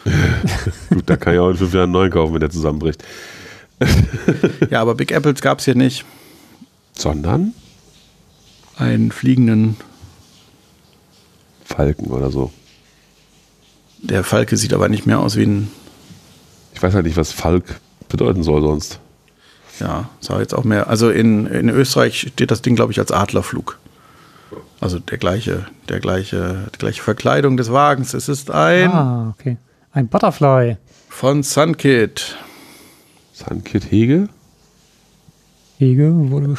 Gut, 0.89 1.03
da 1.05 1.17
kann 1.17 1.33
ich 1.33 1.39
auch 1.39 1.50
in 1.50 1.57
fünf 1.57 1.74
Jahren 1.74 1.83
einen 1.83 1.91
neuen 1.93 2.12
kaufen, 2.12 2.33
wenn 2.33 2.41
der 2.41 2.50
zusammenbricht. 2.50 3.03
Ja, 4.71 4.81
aber 4.81 4.95
Big 4.95 5.12
Apples 5.12 5.41
gab 5.41 5.59
es 5.59 5.65
hier 5.65 5.75
nicht. 5.75 6.03
Sondern 6.93 7.53
Einen 8.75 9.12
fliegenden, 9.12 9.77
Falken 11.67 12.07
oder 12.07 12.31
so. 12.31 12.51
Der 14.01 14.24
Falke 14.24 14.58
sieht 14.58 14.74
aber 14.74 14.89
nicht 14.89 15.06
mehr 15.06 15.20
aus 15.20 15.36
wie 15.36 15.46
ein, 15.46 15.72
Ich 16.74 16.82
weiß 16.84 16.94
halt 16.94 17.06
nicht, 17.06 17.18
was 17.18 17.32
Falk 17.32 17.80
bedeuten 18.10 18.44
soll 18.44 18.62
sonst. 18.62 19.00
ja, 19.80 20.10
sah 20.20 20.39
jetzt 20.39 20.54
auch 20.54 20.63
mehr. 20.63 20.88
Also 20.89 21.10
in, 21.10 21.46
in 21.48 21.70
Österreich 21.70 22.20
steht 22.34 22.51
das 22.51 22.62
Ding, 22.62 22.75
glaube 22.75 22.92
ich, 22.92 23.00
als 23.00 23.12
Adlerflug. 23.12 23.77
Also 24.80 25.00
der 25.00 25.18
gleiche, 25.18 25.66
der 25.89 26.00
gleiche, 26.00 26.68
die 26.74 26.77
gleiche 26.77 27.01
Verkleidung 27.01 27.58
des 27.58 27.72
Wagens. 27.72 28.13
Es 28.13 28.30
ist 28.30 28.51
ein 28.51 28.92
Ah, 28.92 29.34
okay. 29.38 29.58
Ein 29.92 30.08
Butterfly. 30.08 30.77
von 31.10 31.42
Sunkit. 31.44 32.38
Sunkit 33.34 33.92
Hege? 33.92 34.30
Hege 35.80 36.12
wurde 36.32 36.56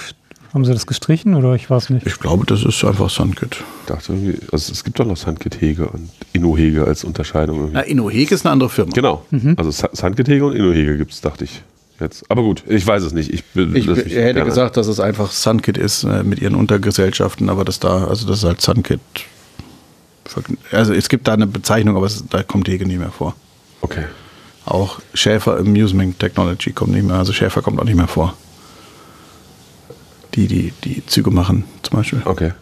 Haben 0.59 0.65
sie 0.65 0.73
das 0.73 0.89
gestrichen 0.89 1.37
oder 1.37 1.55
ich 1.55 1.71
weiß 1.71 1.91
nicht? 1.91 2.05
Ich 2.05 2.19
glaube, 2.19 2.45
das 2.45 2.65
ist 2.65 2.85
einfach 2.85 3.09
Sunkit. 3.11 3.59
Ich 3.83 3.87
dachte 3.87 4.13
irgendwie, 4.13 4.39
also 4.51 4.73
es 4.73 4.83
gibt 4.83 4.99
doch 4.99 5.05
noch 5.07 5.17
Sandkit 5.17 5.61
Hege 5.61 5.87
und 5.87 6.11
Inno-Hege 6.33 6.85
als 6.85 7.05
Unterscheidung. 7.05 7.59
Irgendwie. 7.59 7.75
Na, 7.75 7.81
Innohege 7.83 8.35
ist 8.35 8.45
eine 8.45 8.55
andere 8.55 8.69
Firma. 8.69 8.91
Genau. 8.93 9.25
Also 9.57 9.71
Sa- 9.71 9.91
Sandkit 9.93 10.27
Hege 10.27 10.45
und 10.45 10.57
Inno-Hege 10.57 10.97
gibt 10.99 11.13
es, 11.13 11.21
dachte 11.21 11.45
ich. 11.45 11.63
Jetzt. 12.01 12.29
Aber 12.29 12.43
gut, 12.43 12.65
ich 12.67 12.85
weiß 12.85 13.05
es 13.05 13.13
nicht. 13.13 13.33
Ich, 13.33 13.45
ich 13.55 13.67
hätte 13.87 14.11
gerne- 14.13 14.45
gesagt, 14.45 14.77
dass 14.77 14.89
es 14.89 14.99
einfach 14.99 15.31
Sunkit 15.31 15.79
ist 15.79 16.03
äh, 16.03 16.25
mit 16.25 16.41
ihren 16.41 16.57
Untergesellschaften, 16.57 17.51
aber 17.51 17.65
das 17.65 17.79
da, 17.79 18.07
also 18.09 18.27
das 18.27 18.39
ist 18.39 18.45
halt 18.45 18.61
Sunkit. 18.61 18.99
Also 20.73 20.93
es 20.93 21.09
gibt 21.09 21.29
da 21.29 21.35
eine 21.35 21.47
Bezeichnung, 21.47 21.97
aber 21.97 22.07
es, 22.07 22.25
da 22.29 22.43
kommt 22.43 22.67
Hege 22.67 22.85
nicht 22.85 22.99
mehr 22.99 23.13
vor. 23.13 23.37
Okay. 23.81 24.07
Auch 24.65 24.99
Schäfer 25.15 25.57
Amusement 25.59 26.19
Technology 26.19 26.73
kommt 26.73 26.95
nicht 26.95 27.07
mehr, 27.07 27.15
also 27.17 27.33
Schäfer 27.33 27.63
kommt 27.63 27.79
auch 27.81 27.85
nicht 27.85 27.95
mehr 27.97 28.09
vor. 28.09 28.35
Die, 30.35 30.47
die, 30.47 30.73
die 30.85 31.05
Züge 31.07 31.31
machen, 31.31 31.65
zum 31.83 31.97
Beispiel. 31.99 32.23
Okay. 32.25 32.53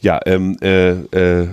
Ja, 0.00 0.18
ähm, 0.24 0.56
äh, 0.62 0.90
äh, 0.92 1.48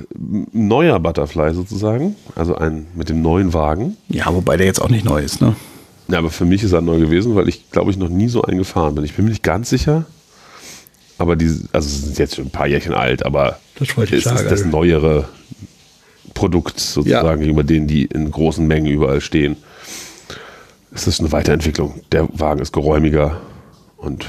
neuer 0.53 0.99
Butterfly 0.99 1.53
sozusagen, 1.53 2.15
also 2.35 2.55
ein 2.55 2.87
mit 2.95 3.09
dem 3.09 3.21
neuen 3.21 3.53
Wagen. 3.53 3.97
Ja, 4.07 4.33
wobei 4.33 4.55
der 4.57 4.65
jetzt 4.67 4.81
auch 4.81 4.89
nicht 4.89 5.03
neu 5.03 5.21
ist, 5.21 5.41
ne? 5.41 5.55
Ja, 6.07 6.19
aber 6.19 6.29
für 6.29 6.45
mich 6.45 6.63
ist 6.63 6.71
er 6.71 6.79
neu 6.81 6.99
gewesen, 6.99 7.35
weil 7.35 7.49
ich 7.49 7.69
glaube 7.71 7.91
ich 7.91 7.97
noch 7.97 8.07
nie 8.07 8.29
so 8.29 8.43
einen 8.43 8.57
gefahren 8.59 8.95
bin. 8.95 9.03
Ich 9.03 9.15
bin 9.15 9.25
mir 9.25 9.31
nicht 9.31 9.43
ganz 9.43 9.69
sicher, 9.69 10.05
aber 11.17 11.35
die, 11.35 11.45
also 11.73 11.87
es 11.87 12.01
sind 12.03 12.17
jetzt 12.19 12.35
schon 12.35 12.45
ein 12.45 12.51
paar 12.51 12.67
Jährchen 12.67 12.93
alt, 12.93 13.25
aber 13.25 13.59
Das 13.79 13.97
wollte 13.97 14.15
ich 14.15 14.25
ist 14.25 14.31
sagen. 14.33 14.47
das 14.49 14.63
neuere 14.63 15.27
Produkt 16.33 16.79
sozusagen 16.79 17.27
Ja. 17.27 17.35
gegenüber 17.35 17.63
denen, 17.63 17.87
die 17.87 18.05
in 18.05 18.31
großen 18.31 18.65
Mengen 18.65 18.87
überall 18.87 19.19
stehen. 19.19 19.57
Es 20.93 21.05
ist 21.07 21.19
eine 21.19 21.31
Weiterentwicklung. 21.33 21.99
Der 22.13 22.29
Wagen 22.31 22.61
ist 22.61 22.71
geräumiger 22.71 23.41
und. 23.97 24.25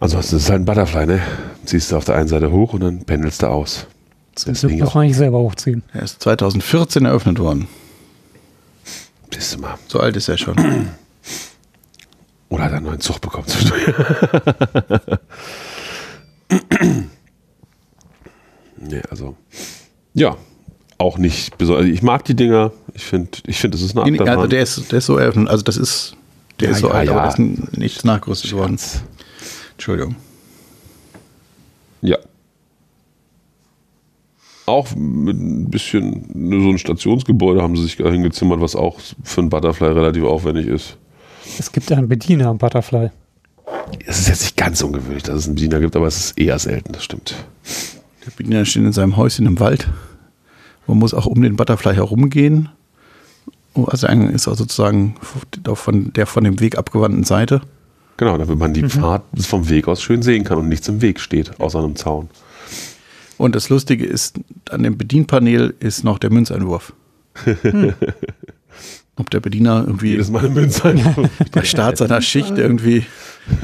Ansonsten 0.00 0.36
ist 0.36 0.44
es 0.44 0.50
halt 0.50 0.62
ein 0.62 0.64
Butterfly, 0.64 1.06
ne? 1.06 1.20
Ziehst 1.66 1.92
du 1.92 1.96
auf 1.96 2.04
der 2.06 2.16
einen 2.16 2.28
Seite 2.28 2.50
hoch 2.50 2.72
und 2.72 2.80
dann 2.80 3.04
pendelst 3.04 3.42
du 3.42 3.46
aus. 3.48 3.86
Zum 4.34 4.54
Glück 4.54 4.72
muss 4.80 4.94
man 4.94 5.06
nicht 5.06 5.16
selber 5.16 5.38
hochziehen. 5.38 5.82
Er 5.92 6.02
ist 6.02 6.22
2014 6.22 7.04
eröffnet 7.04 7.38
worden. 7.38 7.68
siehst 9.32 9.54
du 9.54 9.58
mal. 9.60 9.74
So 9.86 10.00
alt 10.00 10.16
ist 10.16 10.28
er 10.28 10.38
schon. 10.38 10.56
Oder 12.48 12.64
hat 12.64 12.70
er 12.72 12.78
einen 12.78 12.86
neuen 12.86 13.00
Zug 13.00 13.20
bekommen 13.20 13.46
nee, 18.78 19.02
also. 19.10 19.36
Ja, 20.14 20.36
auch 20.98 21.18
nicht 21.18 21.58
besonders. 21.58 21.86
Ich 21.86 22.02
mag 22.02 22.24
die 22.24 22.34
Dinger. 22.34 22.72
Ich 22.94 23.04
finde, 23.04 23.30
ich 23.46 23.58
find, 23.58 23.74
das 23.74 23.82
ist 23.82 23.96
eine 23.96 24.02
Achterbahn. 24.02 24.28
also 24.28 24.46
der 24.48 24.62
ist, 24.62 24.90
der 24.90 24.98
ist 24.98 25.06
so 25.06 25.16
eröffnet, 25.16 25.48
also 25.48 25.62
das 25.62 25.76
ist, 25.76 26.16
der 26.58 26.68
Ja, 26.70 26.74
ist 26.74 26.80
so 26.80 26.88
ja, 26.88 26.94
alt, 26.94 27.08
ja. 27.08 27.16
aber 27.16 27.22
das 27.26 27.38
ist 27.38 27.78
nichts 27.78 28.04
nachgerüstet 28.04 28.52
worden. 28.52 28.78
Entschuldigung. 29.80 30.14
Ja. 32.02 32.18
Auch 34.66 34.94
mit 34.94 35.38
ein 35.38 35.70
bisschen 35.70 36.26
so 36.34 36.68
ein 36.68 36.76
Stationsgebäude 36.76 37.62
haben 37.62 37.76
sie 37.76 37.84
sich 37.84 37.96
da 37.96 38.10
hingezimmert, 38.10 38.60
was 38.60 38.76
auch 38.76 38.98
für 39.22 39.40
ein 39.40 39.48
Butterfly 39.48 39.88
relativ 39.88 40.24
aufwendig 40.24 40.66
ist. 40.66 40.98
Es 41.58 41.72
gibt 41.72 41.88
ja 41.88 41.96
einen 41.96 42.08
Bediener 42.08 42.48
am 42.48 42.58
Butterfly. 42.58 43.08
Es 44.04 44.18
ist 44.18 44.28
jetzt 44.28 44.42
nicht 44.42 44.58
ganz 44.58 44.82
ungewöhnlich, 44.82 45.22
dass 45.22 45.36
es 45.36 45.46
einen 45.46 45.54
Bediener 45.54 45.80
gibt, 45.80 45.96
aber 45.96 46.08
es 46.08 46.26
ist 46.26 46.38
eher 46.38 46.58
selten, 46.58 46.92
das 46.92 47.02
stimmt. 47.02 47.34
Der 48.26 48.32
Bediener 48.32 48.66
steht 48.66 48.82
in 48.82 48.92
seinem 48.92 49.16
Häuschen 49.16 49.46
im 49.46 49.60
Wald. 49.60 49.88
Man 50.86 50.98
muss 50.98 51.14
auch 51.14 51.24
um 51.24 51.40
den 51.40 51.56
Butterfly 51.56 51.94
herumgehen. 51.94 52.68
Also 53.86 54.08
er 54.08 54.30
ist 54.30 54.46
auch 54.46 54.56
sozusagen 54.56 55.14
von 55.64 56.12
der 56.12 56.26
von 56.26 56.44
dem 56.44 56.60
Weg 56.60 56.76
abgewandten 56.76 57.24
Seite. 57.24 57.62
Genau, 58.20 58.36
damit 58.36 58.58
man 58.58 58.74
die 58.74 58.86
Fahrt 58.86 59.22
vom 59.40 59.70
Weg 59.70 59.88
aus 59.88 60.02
schön 60.02 60.20
sehen 60.20 60.44
kann 60.44 60.58
und 60.58 60.68
nichts 60.68 60.86
im 60.88 61.00
Weg 61.00 61.20
steht, 61.20 61.58
außer 61.58 61.78
einem 61.78 61.96
Zaun. 61.96 62.28
Und 63.38 63.54
das 63.54 63.70
Lustige 63.70 64.04
ist, 64.04 64.38
an 64.68 64.82
dem 64.82 64.98
Bedienpanel 64.98 65.74
ist 65.80 66.04
noch 66.04 66.18
der 66.18 66.28
Münzeinwurf. 66.28 66.92
Ob 69.16 69.30
der 69.30 69.40
Bediener 69.40 69.84
irgendwie 69.86 70.10
Jedes 70.10 70.30
Mal 70.30 70.40
eine 70.40 70.50
Münze. 70.50 70.84
einfach. 70.84 71.30
bei 71.52 71.64
Start 71.64 71.96
seiner 71.96 72.20
Schicht 72.20 72.58
irgendwie. 72.58 73.06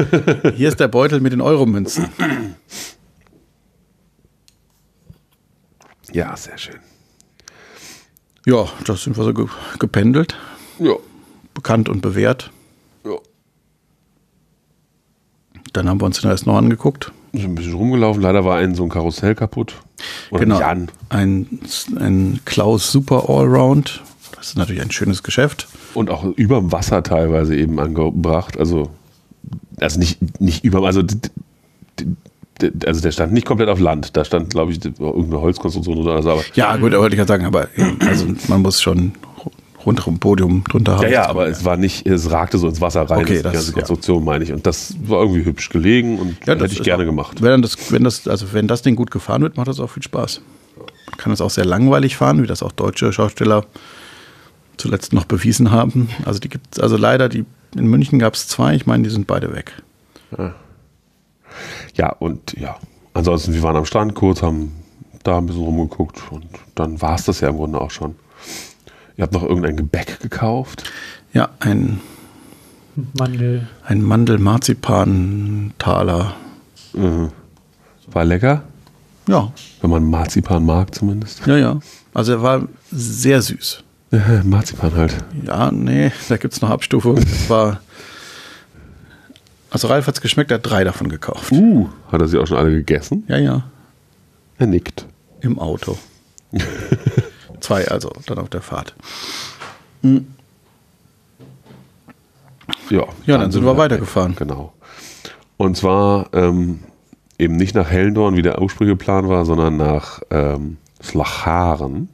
Hier 0.56 0.70
ist 0.70 0.80
der 0.80 0.88
Beutel 0.88 1.20
mit 1.20 1.34
den 1.34 1.42
Euromünzen. 1.42 2.06
ja, 6.14 6.34
sehr 6.34 6.56
schön. 6.56 6.80
Ja, 8.46 8.66
das 8.86 9.02
sind 9.02 9.18
wir 9.18 9.24
so 9.24 9.34
ge 9.34 9.48
gependelt. 9.78 10.34
Ja. 10.78 10.94
Bekannt 11.52 11.90
und 11.90 12.00
bewährt. 12.00 12.50
ja. 13.04 13.18
Dann 15.76 15.90
haben 15.90 16.00
wir 16.00 16.06
uns 16.06 16.20
den 16.22 16.30
Rest 16.30 16.46
noch 16.46 16.56
angeguckt. 16.56 17.12
Sind 17.34 17.44
ein 17.44 17.54
bisschen 17.54 17.74
rumgelaufen. 17.74 18.22
Leider 18.22 18.46
war 18.46 18.56
ein 18.56 18.74
so 18.74 18.82
ein 18.82 18.88
Karussell 18.88 19.34
kaputt. 19.34 19.74
Oder 20.30 20.40
genau. 20.40 20.58
Ein, 21.10 21.60
ein 21.98 22.40
Klaus 22.46 22.90
Super 22.90 23.28
Allround. 23.28 24.02
Das 24.34 24.48
ist 24.48 24.56
natürlich 24.56 24.80
ein 24.80 24.90
schönes 24.90 25.22
Geschäft. 25.22 25.68
Und 25.92 26.08
auch 26.08 26.24
über 26.24 26.60
dem 26.60 26.72
Wasser 26.72 27.02
teilweise 27.02 27.54
eben 27.54 27.78
angebracht. 27.78 28.58
Also, 28.58 28.88
also 29.78 29.98
nicht, 29.98 30.40
nicht 30.40 30.64
über, 30.64 30.82
also, 30.86 31.02
also 32.86 33.00
der 33.02 33.12
stand 33.12 33.34
nicht 33.34 33.46
komplett 33.46 33.68
auf 33.68 33.78
Land. 33.80 34.16
Da 34.16 34.24
stand, 34.24 34.48
glaube 34.50 34.72
ich, 34.72 34.82
irgendeine 34.82 35.42
Holzkonstruktion 35.42 35.98
oder 35.98 36.22
so. 36.22 36.30
Aber, 36.30 36.42
Ja, 36.54 36.76
gut, 36.76 36.94
aber 36.94 37.02
wollte 37.02 37.16
ich 37.16 37.18
gerade 37.18 37.28
sagen, 37.28 37.44
aber 37.44 37.68
also 38.00 38.26
man 38.48 38.62
muss 38.62 38.80
schon 38.80 39.12
rundherum 39.86 40.18
Podium 40.18 40.64
drunter 40.64 40.96
haben. 40.96 41.02
ja, 41.04 41.08
ja, 41.08 41.26
aber 41.28 41.46
es 41.46 41.64
war 41.64 41.76
nicht, 41.76 42.06
es 42.06 42.30
ragte 42.30 42.58
so 42.58 42.68
ins 42.68 42.80
Wasser 42.80 43.02
rein. 43.08 43.20
Okay, 43.22 43.36
die 43.38 43.42
das- 43.42 43.52
ganze 43.52 43.68
ja. 43.70 43.74
Konstruktion 43.74 44.24
meine 44.24 44.42
ich. 44.44 44.52
Und 44.52 44.66
das 44.66 44.94
war 45.04 45.20
irgendwie 45.20 45.44
hübsch 45.44 45.68
gelegen 45.70 46.18
und 46.18 46.36
Ja, 46.46 46.54
hätte 46.54 46.66
ich 46.66 46.82
gerne 46.82 47.04
auch- 47.04 47.06
gemacht. 47.06 47.40
Wenn 47.42 47.62
das, 47.62 47.92
wenn 47.92 48.04
das, 48.04 48.26
also 48.28 48.52
wenn 48.52 48.66
das 48.68 48.82
Ding 48.82 48.96
gut 48.96 49.10
gefahren 49.10 49.42
wird, 49.42 49.56
macht 49.56 49.68
das 49.68 49.78
auch 49.80 49.88
viel 49.90 50.02
Spaß. 50.02 50.40
Man 50.76 51.16
kann 51.18 51.32
es 51.32 51.40
auch 51.40 51.50
sehr 51.50 51.64
langweilig 51.64 52.16
fahren, 52.16 52.42
wie 52.42 52.46
das 52.46 52.62
auch 52.62 52.72
deutsche 52.72 53.12
Schausteller 53.12 53.64
zuletzt 54.76 55.12
noch 55.12 55.24
bewiesen 55.24 55.70
haben. 55.70 56.08
Also 56.24 56.40
die 56.40 56.48
gibt 56.48 56.80
also 56.80 56.96
leider, 56.96 57.28
die 57.28 57.44
in 57.76 57.86
München 57.86 58.18
gab 58.18 58.34
es 58.34 58.48
zwei, 58.48 58.74
ich 58.74 58.86
meine, 58.86 59.04
die 59.04 59.10
sind 59.10 59.26
beide 59.26 59.54
weg. 59.54 59.72
Ja, 61.94 62.10
und 62.12 62.52
ja. 62.58 62.76
Ansonsten, 63.14 63.54
wir 63.54 63.62
waren 63.62 63.76
am 63.76 63.86
Strand 63.86 64.14
kurz, 64.14 64.42
haben 64.42 64.72
da 65.22 65.38
ein 65.38 65.46
bisschen 65.46 65.62
rumgeguckt 65.62 66.20
und 66.30 66.44
dann 66.74 67.00
war 67.00 67.14
es 67.14 67.24
das 67.24 67.40
ja 67.40 67.48
im 67.48 67.56
Grunde 67.56 67.80
auch 67.80 67.90
schon. 67.90 68.14
Ihr 69.16 69.22
habt 69.22 69.32
noch 69.32 69.42
irgendein 69.42 69.76
Gebäck 69.76 70.20
gekauft. 70.20 70.84
Ja, 71.32 71.48
ein, 71.60 72.00
Mandel. 73.18 73.66
ein 73.84 74.02
Mandel-Marzipan-Taler. 74.02 76.34
Mhm. 76.92 77.30
War 78.08 78.24
lecker, 78.24 78.62
Ja, 79.28 79.52
wenn 79.80 79.90
man 79.90 80.08
Marzipan 80.08 80.64
mag 80.64 80.94
zumindest. 80.94 81.44
ja, 81.46 81.56
ja. 81.56 81.80
Also 82.14 82.32
er 82.32 82.42
war 82.42 82.68
sehr 82.90 83.42
süß. 83.42 83.82
Marzipan 84.44 84.94
halt. 84.94 85.16
Ja, 85.44 85.70
nee, 85.72 86.12
da 86.28 86.36
gibt 86.36 86.54
es 86.54 86.60
noch 86.62 86.70
Abstufungen. 86.70 87.24
Das 87.24 87.50
war. 87.56 87.80
Also 89.70 89.88
Ralf 89.88 90.06
hat 90.06 90.14
es 90.14 90.20
geschmeckt, 90.20 90.50
er 90.52 90.58
hat 90.58 90.70
drei 90.70 90.84
davon 90.84 91.08
gekauft. 91.08 91.50
Uh, 91.52 91.88
hat 92.12 92.20
er 92.20 92.28
sie 92.28 92.38
auch 92.38 92.46
schon 92.46 92.56
alle 92.56 92.70
gegessen? 92.70 93.24
Ja, 93.28 93.36
ja. 93.36 93.64
Er 94.58 94.66
nickt. 94.68 95.04
Im 95.40 95.58
Auto. 95.58 95.98
Zwei, 97.66 97.88
also 97.88 98.12
dann 98.26 98.38
auf 98.38 98.48
der 98.48 98.62
Fahrt. 98.62 98.94
Ja, 102.90 103.04
Ja, 103.26 103.38
dann 103.38 103.50
sind 103.50 103.64
wir 103.64 103.76
weitergefahren. 103.76 104.36
Genau. 104.36 104.72
Und 105.56 105.76
zwar 105.76 106.32
ähm, 106.32 106.84
eben 107.40 107.56
nicht 107.56 107.74
nach 107.74 107.90
Hellendorn, 107.90 108.36
wie 108.36 108.42
der 108.42 108.62
ursprüngliche 108.62 108.96
Plan 108.96 109.28
war, 109.28 109.44
sondern 109.44 109.76
nach 109.78 110.22
ähm, 110.30 110.76
Slacharen. 111.02 112.08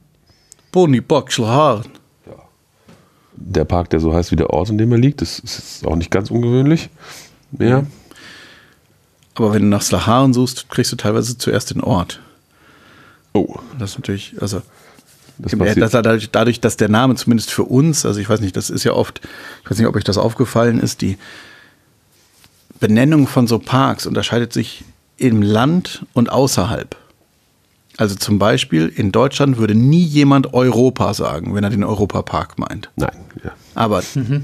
Boni 0.73 1.03
Bockschlaharen. 1.03 1.85
Der 3.35 3.67
Park, 3.67 3.91
der 3.91 4.01
so 4.01 4.15
heißt 4.15 4.31
wie 4.33 4.37
der 4.37 4.49
Ort, 4.49 4.71
in 4.71 4.79
dem 4.79 4.91
er 4.93 4.99
liegt. 4.99 5.21
Das 5.21 5.39
ist 5.39 5.87
auch 5.87 5.97
nicht 5.97 6.11
ganz 6.11 6.31
ungewöhnlich 6.31 6.89
mehr. 7.51 7.87
Aber 9.35 9.53
wenn 9.53 9.61
du 9.61 9.69
nach 9.69 9.83
Slaharen 9.83 10.33
suchst, 10.33 10.71
kriegst 10.71 10.93
du 10.93 10.97
teilweise 10.97 11.37
zuerst 11.37 11.75
den 11.75 11.83
Ort. 11.83 12.21
Oh, 13.35 13.57
Das 13.79 13.91
ist 13.91 13.99
natürlich, 13.99 14.35
also 14.41 14.63
das 15.39 15.57
passiert. 15.57 15.83
das, 15.83 15.91
dadurch, 15.93 16.31
dadurch, 16.31 16.61
dass 16.61 16.77
der 16.77 16.89
Name 16.89 17.15
zumindest 17.15 17.51
für 17.51 17.65
uns, 17.65 18.07
also 18.07 18.21
ich 18.21 18.29
weiß 18.29 18.41
nicht, 18.41 18.57
das 18.57 18.71
ist 18.71 18.85
ja 18.85 18.93
oft, 18.93 19.21
ich 19.65 19.71
weiß 19.71 19.79
nicht, 19.79 19.87
ob 19.87 19.97
euch 19.97 20.05
das 20.05 20.19
aufgefallen 20.19 20.81
ist, 20.81 21.01
die 21.01 21.19
Benennung 22.81 23.27
von 23.27 23.47
so 23.47 23.59
Parks 23.59 24.07
unterscheidet 24.07 24.53
sich 24.53 24.85
im 25.17 25.43
Land 25.43 26.05
und 26.15 26.31
außerhalb. 26.31 26.97
Also 27.97 28.15
zum 28.15 28.39
Beispiel 28.39 28.89
in 28.89 29.13
Deutschland 29.13 29.59
würde 29.59 29.75
nie 29.75 30.03
jemand 30.03 30.55
Europa 30.55 31.13
sagen, 31.15 31.55
wenn 31.55 31.63
er 31.63 31.71
den 31.71 31.85
Europapark 31.85 32.59
meint. 32.59 32.91
Nein, 32.97 33.17
ja. 33.45 33.53
Aber 33.75 34.03
Die 34.03 34.43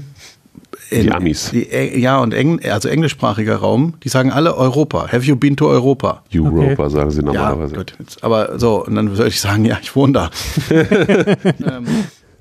in- 0.89 1.11
Amis. 1.11 1.51
Die, 1.51 1.67
ja, 1.99 2.19
und 2.19 2.33
Eng, 2.33 2.59
also 2.65 2.89
englischsprachiger 2.89 3.57
Raum, 3.57 3.93
die 4.03 4.09
sagen 4.09 4.31
alle 4.31 4.55
Europa. 4.55 5.11
Have 5.11 5.25
you 5.25 5.35
been 5.35 5.55
to 5.55 5.67
Europa? 5.67 6.23
Europa 6.33 6.89
sagen 6.89 7.11
sie 7.11 7.21
normalerweise. 7.21 7.73
Ja, 7.73 7.77
gut. 7.79 7.93
Jetzt, 7.99 8.23
aber 8.23 8.57
so, 8.59 8.85
und 8.85 8.95
dann 8.95 9.09
würde 9.09 9.27
ich 9.27 9.39
sagen, 9.39 9.65
ja, 9.65 9.77
ich 9.81 9.95
wohne 9.95 10.13
da. 10.13 10.29
ähm, 10.69 11.85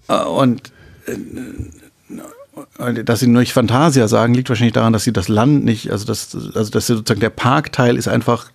äh, 0.09 0.25
und, 0.25 0.73
äh, 1.07 3.04
dass 3.04 3.21
sie 3.21 3.26
nur 3.26 3.40
nicht 3.40 3.52
Fantasia 3.52 4.09
sagen, 4.09 4.35
liegt 4.35 4.49
wahrscheinlich 4.49 4.73
daran, 4.75 4.92
dass 4.92 5.04
sie 5.04 5.12
das 5.12 5.28
Land 5.28 5.64
nicht, 5.64 5.90
also 5.90 6.07
das, 6.07 6.35
also 6.54 6.71
dass 6.71 6.87
sie 6.87 6.95
sozusagen 6.95 7.21
der 7.21 7.30
Parkteil 7.30 7.97
ist 7.97 8.09
einfach, 8.09 8.50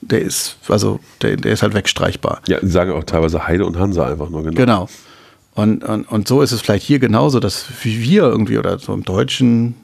der 0.00 0.20
ist, 0.22 0.56
also 0.68 1.00
der, 1.20 1.36
der 1.36 1.52
ist 1.52 1.62
halt 1.62 1.74
wegstreichbar. 1.74 2.40
Ja, 2.46 2.60
die 2.60 2.68
sagen 2.68 2.92
auch 2.92 3.04
teilweise 3.04 3.46
Heide 3.46 3.66
und 3.66 3.78
Hansa 3.78 4.06
einfach 4.06 4.28
nur 4.30 4.42
genau. 4.42 4.56
Genau. 4.56 4.88
Und, 5.54 5.84
und, 5.84 6.04
und 6.04 6.28
so 6.28 6.40
ist 6.40 6.52
es 6.52 6.60
vielleicht 6.60 6.84
hier 6.86 6.98
genauso, 6.98 7.40
dass 7.40 7.66
wir 7.82 8.22
irgendwie 8.22 8.58
oder 8.58 8.78
so 8.78 8.94
im 8.94 9.04
deutschen 9.04 9.74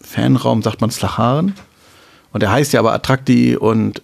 Fanraum 0.00 0.62
sagt 0.62 0.80
man 0.80 0.90
Slacharen. 0.90 1.54
Und 2.32 2.42
der 2.42 2.50
heißt 2.50 2.72
ja 2.72 2.80
aber 2.80 2.92
Attrakti 2.92 3.56
und 3.56 4.02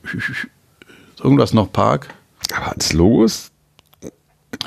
irgendwas 1.22 1.52
noch 1.52 1.72
Park. 1.72 2.08
Aber 2.54 2.72
als 2.72 2.92
Logo 2.92 3.24
ist 3.24 3.49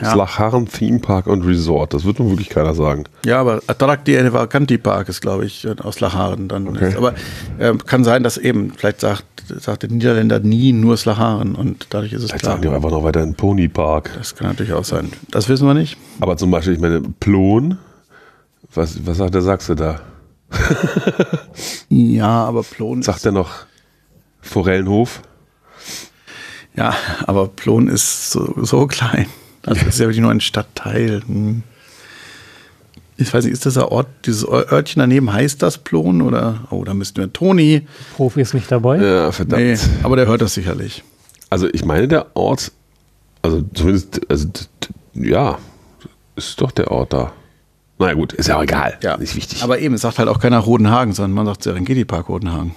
Ja. 0.01 0.11
Slacharen 0.11 0.67
Theme 0.67 0.99
Park 0.99 1.27
und 1.27 1.43
Resort. 1.43 1.93
Das 1.93 2.03
wird 2.03 2.17
nun 2.17 2.29
wirklich 2.29 2.49
keiner 2.49 2.73
sagen. 2.73 3.03
Ja, 3.25 3.39
aber 3.39 3.61
Attrakti 3.67 4.17
Vacanti 4.33 4.79
Park 4.79 5.07
ist, 5.07 5.21
glaube 5.21 5.45
ich, 5.45 5.67
aus 5.83 5.99
Lacharen 5.99 6.47
dann. 6.47 6.67
Okay. 6.67 6.95
Aber 6.97 7.13
ähm, 7.59 7.77
kann 7.85 8.03
sein, 8.03 8.23
dass 8.23 8.37
eben, 8.37 8.73
vielleicht 8.75 9.01
sagt, 9.01 9.23
sagt 9.47 9.83
der 9.83 9.91
Niederländer 9.91 10.39
nie 10.39 10.73
nur 10.73 10.97
Slacharen 10.97 11.53
und 11.53 11.87
dadurch 11.91 12.11
ist 12.13 12.23
es 12.23 12.29
Vielleicht 12.31 12.41
klar. 12.43 12.53
sagen 12.53 12.63
die 12.63 12.69
einfach 12.69 12.89
noch 12.89 13.03
weiter 13.03 13.21
in 13.21 13.35
Pony 13.35 13.67
Park. 13.67 14.09
Das 14.17 14.35
kann 14.35 14.47
natürlich 14.47 14.73
auch 14.73 14.83
sein. 14.85 15.11
Das 15.29 15.47
wissen 15.47 15.67
wir 15.67 15.75
nicht. 15.75 15.95
Aber 16.19 16.37
zum 16.37 16.49
Beispiel, 16.49 16.73
ich 16.73 16.79
meine, 16.79 17.01
Plon, 17.19 17.77
was, 18.73 19.05
was 19.05 19.17
sagt 19.17 19.35
der 19.35 19.41
Sachse 19.43 19.75
da? 19.75 19.99
Ja, 21.89 22.45
aber 22.45 22.63
Plon 22.63 22.99
ist, 22.99 23.05
Sagt 23.05 23.25
er 23.25 23.31
noch 23.31 23.51
Forellenhof? 24.41 25.21
ja, 26.75 26.95
aber 27.27 27.47
Plon 27.47 27.87
ist 27.87 28.31
so, 28.31 28.55
so 28.63 28.87
klein. 28.87 29.27
Also 29.65 29.79
das 29.79 29.95
ist 29.95 29.99
ja 29.99 30.05
wirklich 30.05 30.21
nur 30.21 30.31
ein 30.31 30.41
Stadtteil. 30.41 31.21
Hm. 31.25 31.63
Ich 33.17 33.33
weiß 33.33 33.45
nicht, 33.45 33.53
ist 33.53 33.65
das 33.65 33.77
ein 33.77 33.83
Ort, 33.83 34.07
dieses 34.25 34.47
Örtchen 34.47 34.99
daneben 34.99 35.31
heißt 35.31 35.61
das 35.61 35.77
Plon 35.77 36.21
oder? 36.21 36.61
Oh, 36.71 36.83
da 36.83 36.93
müssten 36.93 37.17
wir 37.17 37.31
Toni. 37.31 37.87
Profi 38.15 38.41
ist 38.41 38.53
nicht 38.53 38.71
dabei. 38.71 38.97
Ja, 38.97 39.31
verdammt. 39.31 39.61
Nee, 39.63 39.77
aber 40.01 40.15
der 40.15 40.25
hört 40.27 40.41
das 40.41 40.55
sicherlich. 40.55 41.03
Also 41.49 41.67
ich 41.71 41.85
meine, 41.85 42.07
der 42.07 42.35
Ort, 42.35 42.71
also 43.43 43.61
zumindest, 43.73 44.21
also 44.29 44.47
ja, 45.13 45.59
ist 46.35 46.59
doch 46.59 46.71
der 46.71 46.89
Ort 46.91 47.13
da. 47.13 47.31
Naja 47.99 48.15
gut, 48.15 48.33
ist 48.33 48.47
ja 48.47 48.57
auch 48.57 48.63
egal. 48.63 48.97
Nicht 49.19 49.35
wichtig. 49.35 49.63
Aber 49.63 49.77
eben, 49.79 49.93
es 49.93 50.01
sagt 50.01 50.17
halt 50.17 50.27
auch 50.27 50.39
keiner 50.39 50.57
Rodenhagen, 50.57 51.13
sondern 51.13 51.33
man 51.33 51.45
sagt 51.45 51.61
Serengeti 51.63 52.05
Park 52.05 52.27
Rodenhagen. 52.27 52.73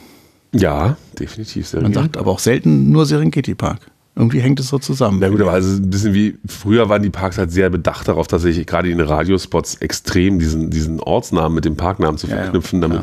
ja, 0.53 0.99
definitiv. 1.19 1.67
Sehr 1.67 1.81
Man 1.81 1.95
sagt 1.95 2.19
aber 2.19 2.31
auch 2.31 2.39
selten 2.39 2.91
nur 2.93 3.07
Serengeti 3.07 3.55
Park. 3.55 3.81
Irgendwie 4.19 4.41
hängt 4.41 4.59
es 4.61 4.69
so 4.69 4.79
zusammen. 4.79 5.19
Na 5.21 5.29
gut, 5.29 5.41
aber 5.43 5.53
also 5.53 5.77
ein 5.77 5.91
bisschen 5.91 6.15
wie 6.15 6.37
früher 6.49 6.89
waren 6.89 7.03
die 7.03 7.11
Parks 7.11 7.37
halt 7.37 7.51
sehr 7.53 7.69
bedacht 7.69 8.09
darauf, 8.09 8.27
tatsächlich 8.27 8.67
gerade 8.67 8.91
in 8.91 8.97
den 8.99 9.07
Radiospots 9.07 9.75
extrem 9.77 10.39
diesen, 10.39 10.71
diesen 10.71 11.01
Ortsnamen 11.01 11.55
mit 11.55 11.67
dem 11.67 11.77
Parknamen 11.77 12.17
zu 12.17 12.27
Ja, 12.27 12.37
ja, 12.37 12.43
verknüpfen. 12.45 12.81
damit. 12.81 13.03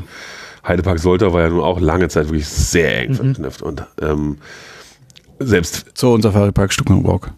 Heidepark 0.68 0.98
Soltau 1.00 1.32
war 1.34 1.42
ja 1.42 1.50
nun 1.50 1.60
auch 1.62 1.80
lange 1.80 2.08
Zeit 2.08 2.28
wirklich 2.30 2.48
sehr 2.48 3.00
eng 3.04 3.12
Mhm. 3.12 3.16
verknüpft. 3.16 3.62
Und 3.62 3.86
selbst 5.40 5.86
So, 5.94 6.14
unser 6.14 6.32
Ferienpark 6.32 6.74
Stuckenburg. 6.74 7.32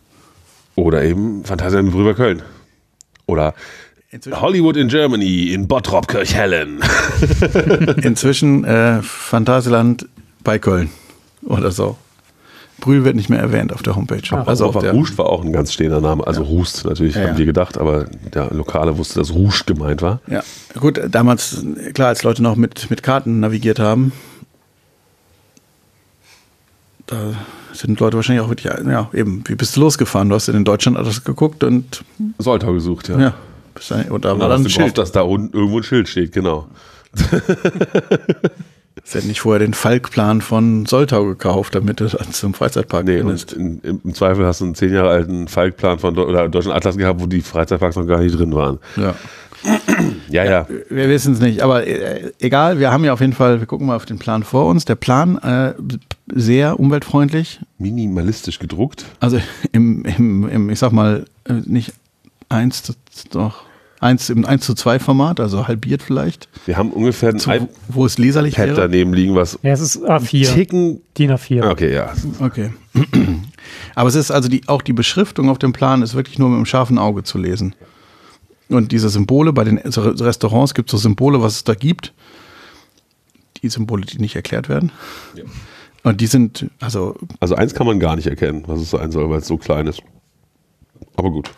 oder 0.75 1.03
eben 1.03 1.44
Phantasialand 1.44 1.91
Brüber 1.91 2.13
Köln. 2.13 2.41
Oder 3.25 3.53
Hollywood 4.32 4.77
in 4.77 4.88
Germany 4.88 5.51
in 5.51 5.67
Bottrop 5.67 6.08
Kirchhellen. 6.08 6.79
Inzwischen 8.03 8.63
äh, 8.63 9.01
Phantasialand 9.01 10.08
bei 10.44 10.60
Köln 10.60 10.89
oder 11.44 11.72
so. 11.72 11.98
Brühl 12.79 13.03
wird 13.05 13.15
nicht 13.15 13.29
mehr 13.29 13.39
erwähnt 13.39 13.72
auf 13.74 13.82
der 13.84 13.96
Homepage. 13.96 14.22
Ah, 14.32 14.44
also 14.46 14.72
der, 14.72 14.91
Rust 14.91 15.17
war 15.17 15.27
auch 15.27 15.44
ein 15.44 15.53
ganz 15.53 15.72
stehender 15.74 16.01
Name. 16.01 16.25
Also 16.27 16.44
Rust 16.44 16.86
natürlich, 16.86 17.15
Ja, 17.15 17.22
haben 17.22 17.29
ja. 17.32 17.38
wir 17.38 17.46
gedacht, 17.46 17.77
aber 17.77 18.05
der 18.34 18.53
Lokale 18.53 18.98
wusste, 18.98 19.20
dass 19.20 19.34
Rust 19.34 19.65
gemeint 19.65 20.01
war. 20.01 20.20
ja, 20.27 20.44
gut, 20.79 21.00
damals, 21.10 21.63
klar, 21.94 22.10
als 22.10 22.24
Leute 22.24 22.44
noch 22.44 22.55
mit, 22.58 22.89
mit 22.89 23.01
Karten 23.01 23.39
navigiert 23.39 23.79
haben, 23.79 24.12
da 27.08 27.34
sind 27.74 28.00
Leute 28.00 28.17
wahrscheinlich 28.17 28.44
auch 28.44 28.50
wirklich, 28.50 28.72
ja, 28.74 29.10
eben, 29.13 29.44
wie 29.48 29.55
bist 29.55 29.75
du 29.77 29.82
losgefahren? 29.82 30.29
Du 30.29 30.36
hast 30.36 30.48
in 30.48 30.65
Deutschland 30.65 30.98
alles 30.98 31.24
geguckt 31.24 31.63
und 31.63 32.03
Soltau 32.39 32.74
gesucht, 32.74 33.10
ja. 33.10 33.20
ja, 33.20 33.33
dann, 33.90 34.05
und 34.09 34.25
da 34.25 34.33
Und 34.33 34.40
war 34.40 34.50
dann 34.50 34.61
ein 34.61 34.66
hast 34.66 34.74
du 34.74 34.77
gehofft, 34.77 34.96
Schild. 34.96 34.98
dass 34.98 35.11
da 35.11 35.22
unten 35.22 35.55
irgendwo 35.55 35.77
ein 35.77 35.83
Schild 35.83 36.07
steht, 36.09 36.31
genau. 36.33 36.68
Sie 39.03 39.18
hätten 39.18 39.27
nicht 39.27 39.42
vorher 39.42 39.60
den 39.60 39.74
Falkplan 39.74 40.42
von 40.42 40.86
Soltau 40.86 41.25
gekauft, 41.25 41.75
damit 41.75 42.00
du 42.00 42.05
dann 42.08 42.31
zum 42.31 42.53
Freizeitpark 42.53 43.05
Nee, 43.05 43.18
findest. 43.20 43.53
in, 43.53 43.79
im 43.84 44.14
Zweifel 44.14 44.46
hast 44.46 44.62
du 44.62 44.66
einen 44.66 44.75
zehn 44.75 44.94
Jahre 44.94 45.10
alten 45.10 45.48
Falkplan 45.48 46.00
von 46.00 46.18
oder 46.18 46.48
Deutschen 46.50 46.72
Atlas 46.72 46.98
gehabt, 46.98 47.22
wo 47.22 47.25
die 47.25 47.42
Freizeitparks 47.42 47.98
noch 47.98 48.05
gar 48.08 48.20
nicht 48.20 48.38
drin 48.38 48.53
waren. 48.55 48.79
Ja. 48.96 49.14
Ja, 50.29 50.44
ja. 50.46 50.68
Wir 50.90 51.10
wissen 51.10 51.34
es 51.34 51.40
nicht, 51.40 51.62
aber 51.62 51.88
äh, 51.88 52.31
egal, 52.40 52.79
wir 52.79 52.92
haben 52.92 53.03
ja 53.03 53.14
auf 53.14 53.22
jeden 53.22 53.34
Fall, 53.34 53.60
wir 53.60 53.66
gucken 53.68 53.88
mal 53.88 53.96
auf 53.96 54.05
den 54.05 54.20
Plan 54.20 54.44
vor 54.44 54.68
uns. 54.68 54.86
Der 54.86 54.96
Plan 54.96 55.38
äh, 55.40 55.74
sehr 56.34 56.79
umweltfreundlich, 56.79 57.60
Minimalistisch 57.79 58.60
gedruckt. 58.60 59.05
also 59.20 59.40
im, 59.72 60.05
im, 60.05 60.48
im 60.50 60.70
ich 60.70 60.77
sag 60.79 60.92
mal, 60.92 61.25
äh, 61.46 61.53
nicht 61.66 61.94
eins 62.50 62.94
doch, 63.31 63.64
eins 64.05 64.29
im 64.29 64.46
1 64.46 64.63
zu 64.65 64.74
2 64.74 65.00
Format, 65.00 65.39
also 65.39 65.68
halbiert 65.68 66.01
vielleicht, 66.01 66.48
Wir 66.65 66.77
haben 66.77 66.91
ungefähr 66.91 67.29
ein 67.29 67.39
zu, 67.39 67.51
wo 67.89 68.05
es 68.05 68.18
leserlich 68.18 68.57
wäre. 68.57 68.74
daneben 68.75 69.13
liegen, 69.13 69.35
was 69.35 69.59
Ja, 69.63 69.74
es 69.74 69.81
ist 69.81 69.98
A4. 70.03 70.53
Ticken. 70.53 71.01
DIN 71.18 71.31
A4. 71.31 71.70
Okay, 71.70 71.94
ja. 71.94 72.13
Okay. 72.39 72.72
Aber 73.96 74.07
es 74.09 74.15
ist 74.15 74.31
also 74.31 74.48
die, 74.48 74.68
auch 74.68 74.81
die 74.81 74.94
Beschriftung 74.94 75.50
auf 75.50 75.57
dem 75.57 75.74
Plan 75.74 76.01
ist 76.01 76.13
wirklich 76.15 76.39
nur 76.39 76.50
mit 76.50 76.55
einem 76.57 76.65
scharfen 76.65 76.98
Auge 76.98 77.24
zu 77.24 77.37
lesen. 77.37 77.75
Und 78.70 78.91
diese 78.91 79.09
Symbole 79.09 79.53
bei 79.53 79.63
den 79.63 79.77
Restaurants 79.77 80.74
gibt 80.74 80.89
es 80.89 80.91
so 80.91 80.98
Symbole, 80.98 81.41
was 81.41 81.55
es 81.57 81.63
da 81.65 81.75
gibt. 81.75 82.13
Die 83.61 83.70
Symbole, 83.70 84.05
die 84.05 84.18
nicht 84.20 84.35
erklärt 84.35 84.70
werden. 84.70 84.91
Und 86.03 86.22
die 86.22 86.27
sind, 86.27 86.68
also 86.79 87.15
Also 87.39 87.55
eins 87.55 87.74
kann 87.74 87.85
man 87.87 88.00
gar 88.00 88.15
nicht 88.15 88.27
erkennen, 88.27 88.63
was 88.68 88.79
es 88.79 88.89
sein 88.91 89.11
soll, 89.11 89.29
weil 89.29 89.39
es 89.39 89.48
so 89.48 89.57
klein 89.57 89.87
ist. 89.87 90.01
Aber 91.15 91.29
gut. 91.31 91.51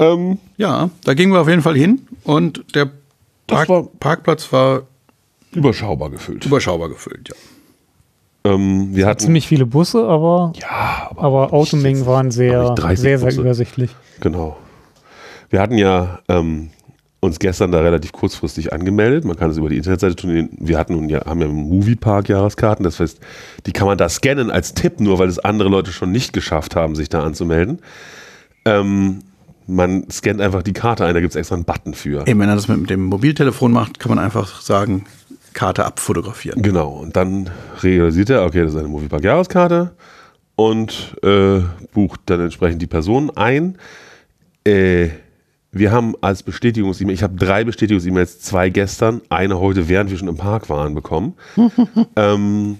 Ähm, 0.00 0.38
ja, 0.56 0.90
da 1.04 1.14
gingen 1.14 1.32
wir 1.32 1.40
auf 1.40 1.48
jeden 1.48 1.62
Fall 1.62 1.76
hin 1.76 2.00
und 2.24 2.64
der 2.74 2.90
Park, 3.46 3.68
war- 3.68 3.86
Parkplatz 4.00 4.50
war 4.52 4.82
überschaubar 5.52 6.10
gefüllt. 6.10 6.44
überschaubar 6.46 6.88
gefüllt. 6.88 7.28
Ja. 7.28 8.52
Ähm, 8.52 8.94
wir 8.96 9.06
hatten 9.06 9.20
Ziemlich 9.20 9.46
viele 9.46 9.66
Busse, 9.66 10.02
aber, 10.04 10.52
ja, 10.58 11.08
aber, 11.10 11.22
aber 11.22 11.52
Automengen 11.52 12.06
waren 12.06 12.30
sehr, 12.30 12.70
nicht 12.70 12.76
30 12.82 12.98
sehr, 13.00 13.18
sehr 13.18 13.28
Busse. 13.28 13.40
übersichtlich. 13.42 13.90
Genau. 14.20 14.56
Wir 15.50 15.60
hatten 15.60 15.76
ja 15.76 16.20
ähm, 16.28 16.70
uns 17.20 17.38
gestern 17.38 17.70
da 17.70 17.80
relativ 17.80 18.12
kurzfristig 18.12 18.72
angemeldet. 18.72 19.26
Man 19.26 19.36
kann 19.36 19.50
es 19.50 19.58
über 19.58 19.68
die 19.68 19.76
Internetseite 19.76 20.16
tun. 20.16 20.48
Wir 20.58 20.78
hatten 20.78 20.94
nun 20.94 21.10
ja, 21.10 21.26
haben 21.26 21.40
ja 21.40 21.48
einen 21.48 21.68
Moviepark-Jahreskarten. 21.68 22.84
Das 22.84 22.98
heißt, 23.00 23.18
die 23.66 23.72
kann 23.72 23.86
man 23.86 23.98
da 23.98 24.08
scannen 24.08 24.50
als 24.50 24.72
Tipp, 24.72 25.00
nur 25.00 25.18
weil 25.18 25.28
es 25.28 25.38
andere 25.38 25.68
Leute 25.68 25.92
schon 25.92 26.10
nicht 26.12 26.32
geschafft 26.32 26.76
haben, 26.76 26.94
sich 26.94 27.10
da 27.10 27.22
anzumelden. 27.22 27.80
Ähm, 28.64 29.18
man 29.70 30.10
scannt 30.10 30.40
einfach 30.40 30.62
die 30.62 30.72
Karte 30.72 31.04
ein, 31.04 31.14
da 31.14 31.20
gibt 31.20 31.32
es 31.32 31.36
extra 31.36 31.54
einen 31.54 31.64
Button 31.64 31.94
für. 31.94 32.26
Eben, 32.26 32.40
wenn 32.40 32.48
er 32.48 32.56
das 32.56 32.68
mit 32.68 32.90
dem 32.90 33.04
Mobiltelefon 33.04 33.72
macht, 33.72 33.98
kann 33.98 34.10
man 34.10 34.18
einfach 34.18 34.60
sagen, 34.60 35.04
Karte 35.52 35.84
abfotografieren. 35.84 36.62
Genau, 36.62 36.90
und 36.90 37.16
dann 37.16 37.50
realisiert 37.82 38.30
er, 38.30 38.44
okay, 38.44 38.62
das 38.62 38.72
ist 38.72 38.78
eine 38.78 38.88
Moviepark-Jahreskarte 38.88 39.92
und 40.56 41.16
äh, 41.22 41.60
bucht 41.92 42.20
dann 42.26 42.40
entsprechend 42.40 42.82
die 42.82 42.86
Person 42.86 43.30
ein. 43.30 43.78
Äh, 44.64 45.08
wir 45.72 45.92
haben 45.92 46.14
als 46.20 46.42
Bestätigungs-E-Mail, 46.42 47.14
ich 47.14 47.22
habe 47.22 47.36
drei 47.36 47.64
Bestätigungs-E-Mails, 47.64 48.40
zwei 48.40 48.70
gestern, 48.70 49.22
eine 49.28 49.58
heute, 49.60 49.88
während 49.88 50.10
wir 50.10 50.18
schon 50.18 50.28
im 50.28 50.36
Park 50.36 50.68
waren, 50.68 50.94
bekommen. 50.94 51.34
ähm, 52.16 52.78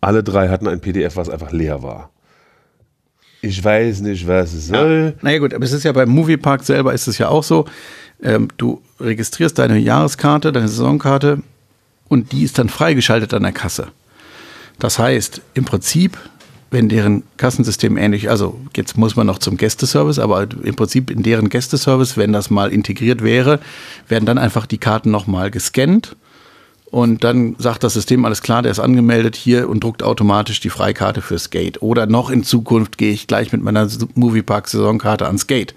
alle 0.00 0.22
drei 0.22 0.48
hatten 0.48 0.68
ein 0.68 0.80
PDF, 0.80 1.16
was 1.16 1.28
einfach 1.28 1.52
leer 1.52 1.82
war. 1.82 2.10
Ich 3.46 3.62
weiß 3.62 4.00
nicht, 4.00 4.26
was 4.26 4.52
es 4.52 4.68
soll. 4.68 5.14
Naja 5.22 5.38
gut, 5.38 5.54
aber 5.54 5.64
es 5.64 5.72
ist 5.72 5.84
ja 5.84 5.92
beim 5.92 6.08
Moviepark 6.08 6.64
selber 6.64 6.92
ist 6.92 7.06
es 7.06 7.18
ja 7.18 7.28
auch 7.28 7.44
so, 7.44 7.66
ähm, 8.22 8.48
du 8.56 8.80
registrierst 9.00 9.58
deine 9.58 9.78
Jahreskarte, 9.78 10.52
deine 10.52 10.68
Saisonkarte 10.68 11.42
und 12.08 12.32
die 12.32 12.42
ist 12.42 12.58
dann 12.58 12.68
freigeschaltet 12.68 13.34
an 13.34 13.42
der 13.42 13.52
Kasse. 13.52 13.88
Das 14.78 14.98
heißt, 14.98 15.40
im 15.54 15.64
Prinzip, 15.64 16.18
wenn 16.70 16.88
deren 16.88 17.22
Kassensystem 17.36 17.96
ähnlich, 17.96 18.28
also 18.28 18.58
jetzt 18.74 18.98
muss 18.98 19.16
man 19.16 19.26
noch 19.26 19.38
zum 19.38 19.56
Gästeservice, 19.56 20.18
aber 20.18 20.46
im 20.62 20.74
Prinzip 20.74 21.10
in 21.10 21.22
deren 21.22 21.48
Gästeservice, 21.48 22.16
wenn 22.16 22.32
das 22.32 22.50
mal 22.50 22.72
integriert 22.72 23.22
wäre, 23.22 23.60
werden 24.08 24.26
dann 24.26 24.38
einfach 24.38 24.66
die 24.66 24.78
Karten 24.78 25.10
nochmal 25.10 25.50
gescannt 25.50 26.16
und 26.96 27.24
dann 27.24 27.56
sagt 27.58 27.84
das 27.84 27.92
System, 27.92 28.24
alles 28.24 28.40
klar, 28.40 28.62
der 28.62 28.72
ist 28.72 28.78
angemeldet 28.78 29.36
hier 29.36 29.68
und 29.68 29.84
druckt 29.84 30.02
automatisch 30.02 30.60
die 30.60 30.70
Freikarte 30.70 31.20
fürs 31.20 31.50
Gate. 31.50 31.82
Oder 31.82 32.06
noch 32.06 32.30
in 32.30 32.42
Zukunft 32.42 32.96
gehe 32.96 33.12
ich 33.12 33.26
gleich 33.26 33.52
mit 33.52 33.62
meiner 33.62 33.86
Moviepark-Saisonkarte 34.14 35.26
ans 35.26 35.46
Gate. 35.46 35.74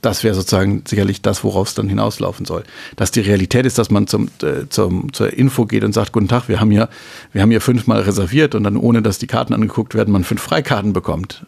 Das 0.00 0.24
wäre 0.24 0.34
sozusagen 0.34 0.82
sicherlich 0.88 1.20
das, 1.20 1.44
worauf 1.44 1.68
es 1.68 1.74
dann 1.74 1.90
hinauslaufen 1.90 2.46
soll. 2.46 2.64
Dass 2.96 3.10
die 3.10 3.20
Realität 3.20 3.66
ist, 3.66 3.76
dass 3.76 3.90
man 3.90 4.06
zum, 4.06 4.30
äh, 4.42 4.66
zum, 4.70 5.12
zur 5.12 5.30
Info 5.30 5.66
geht 5.66 5.84
und 5.84 5.92
sagt, 5.92 6.12
guten 6.12 6.28
Tag, 6.28 6.48
wir 6.48 6.58
haben 6.58 6.70
hier, 6.70 6.88
wir 7.32 7.42
haben 7.42 7.50
hier 7.50 7.60
fünfmal 7.60 8.00
reserviert 8.00 8.54
und 8.54 8.64
dann, 8.64 8.78
ohne 8.78 9.02
dass 9.02 9.18
die 9.18 9.26
Karten 9.26 9.52
angeguckt 9.52 9.94
werden, 9.94 10.10
man 10.10 10.24
fünf 10.24 10.40
Freikarten 10.40 10.94
bekommt. 10.94 11.44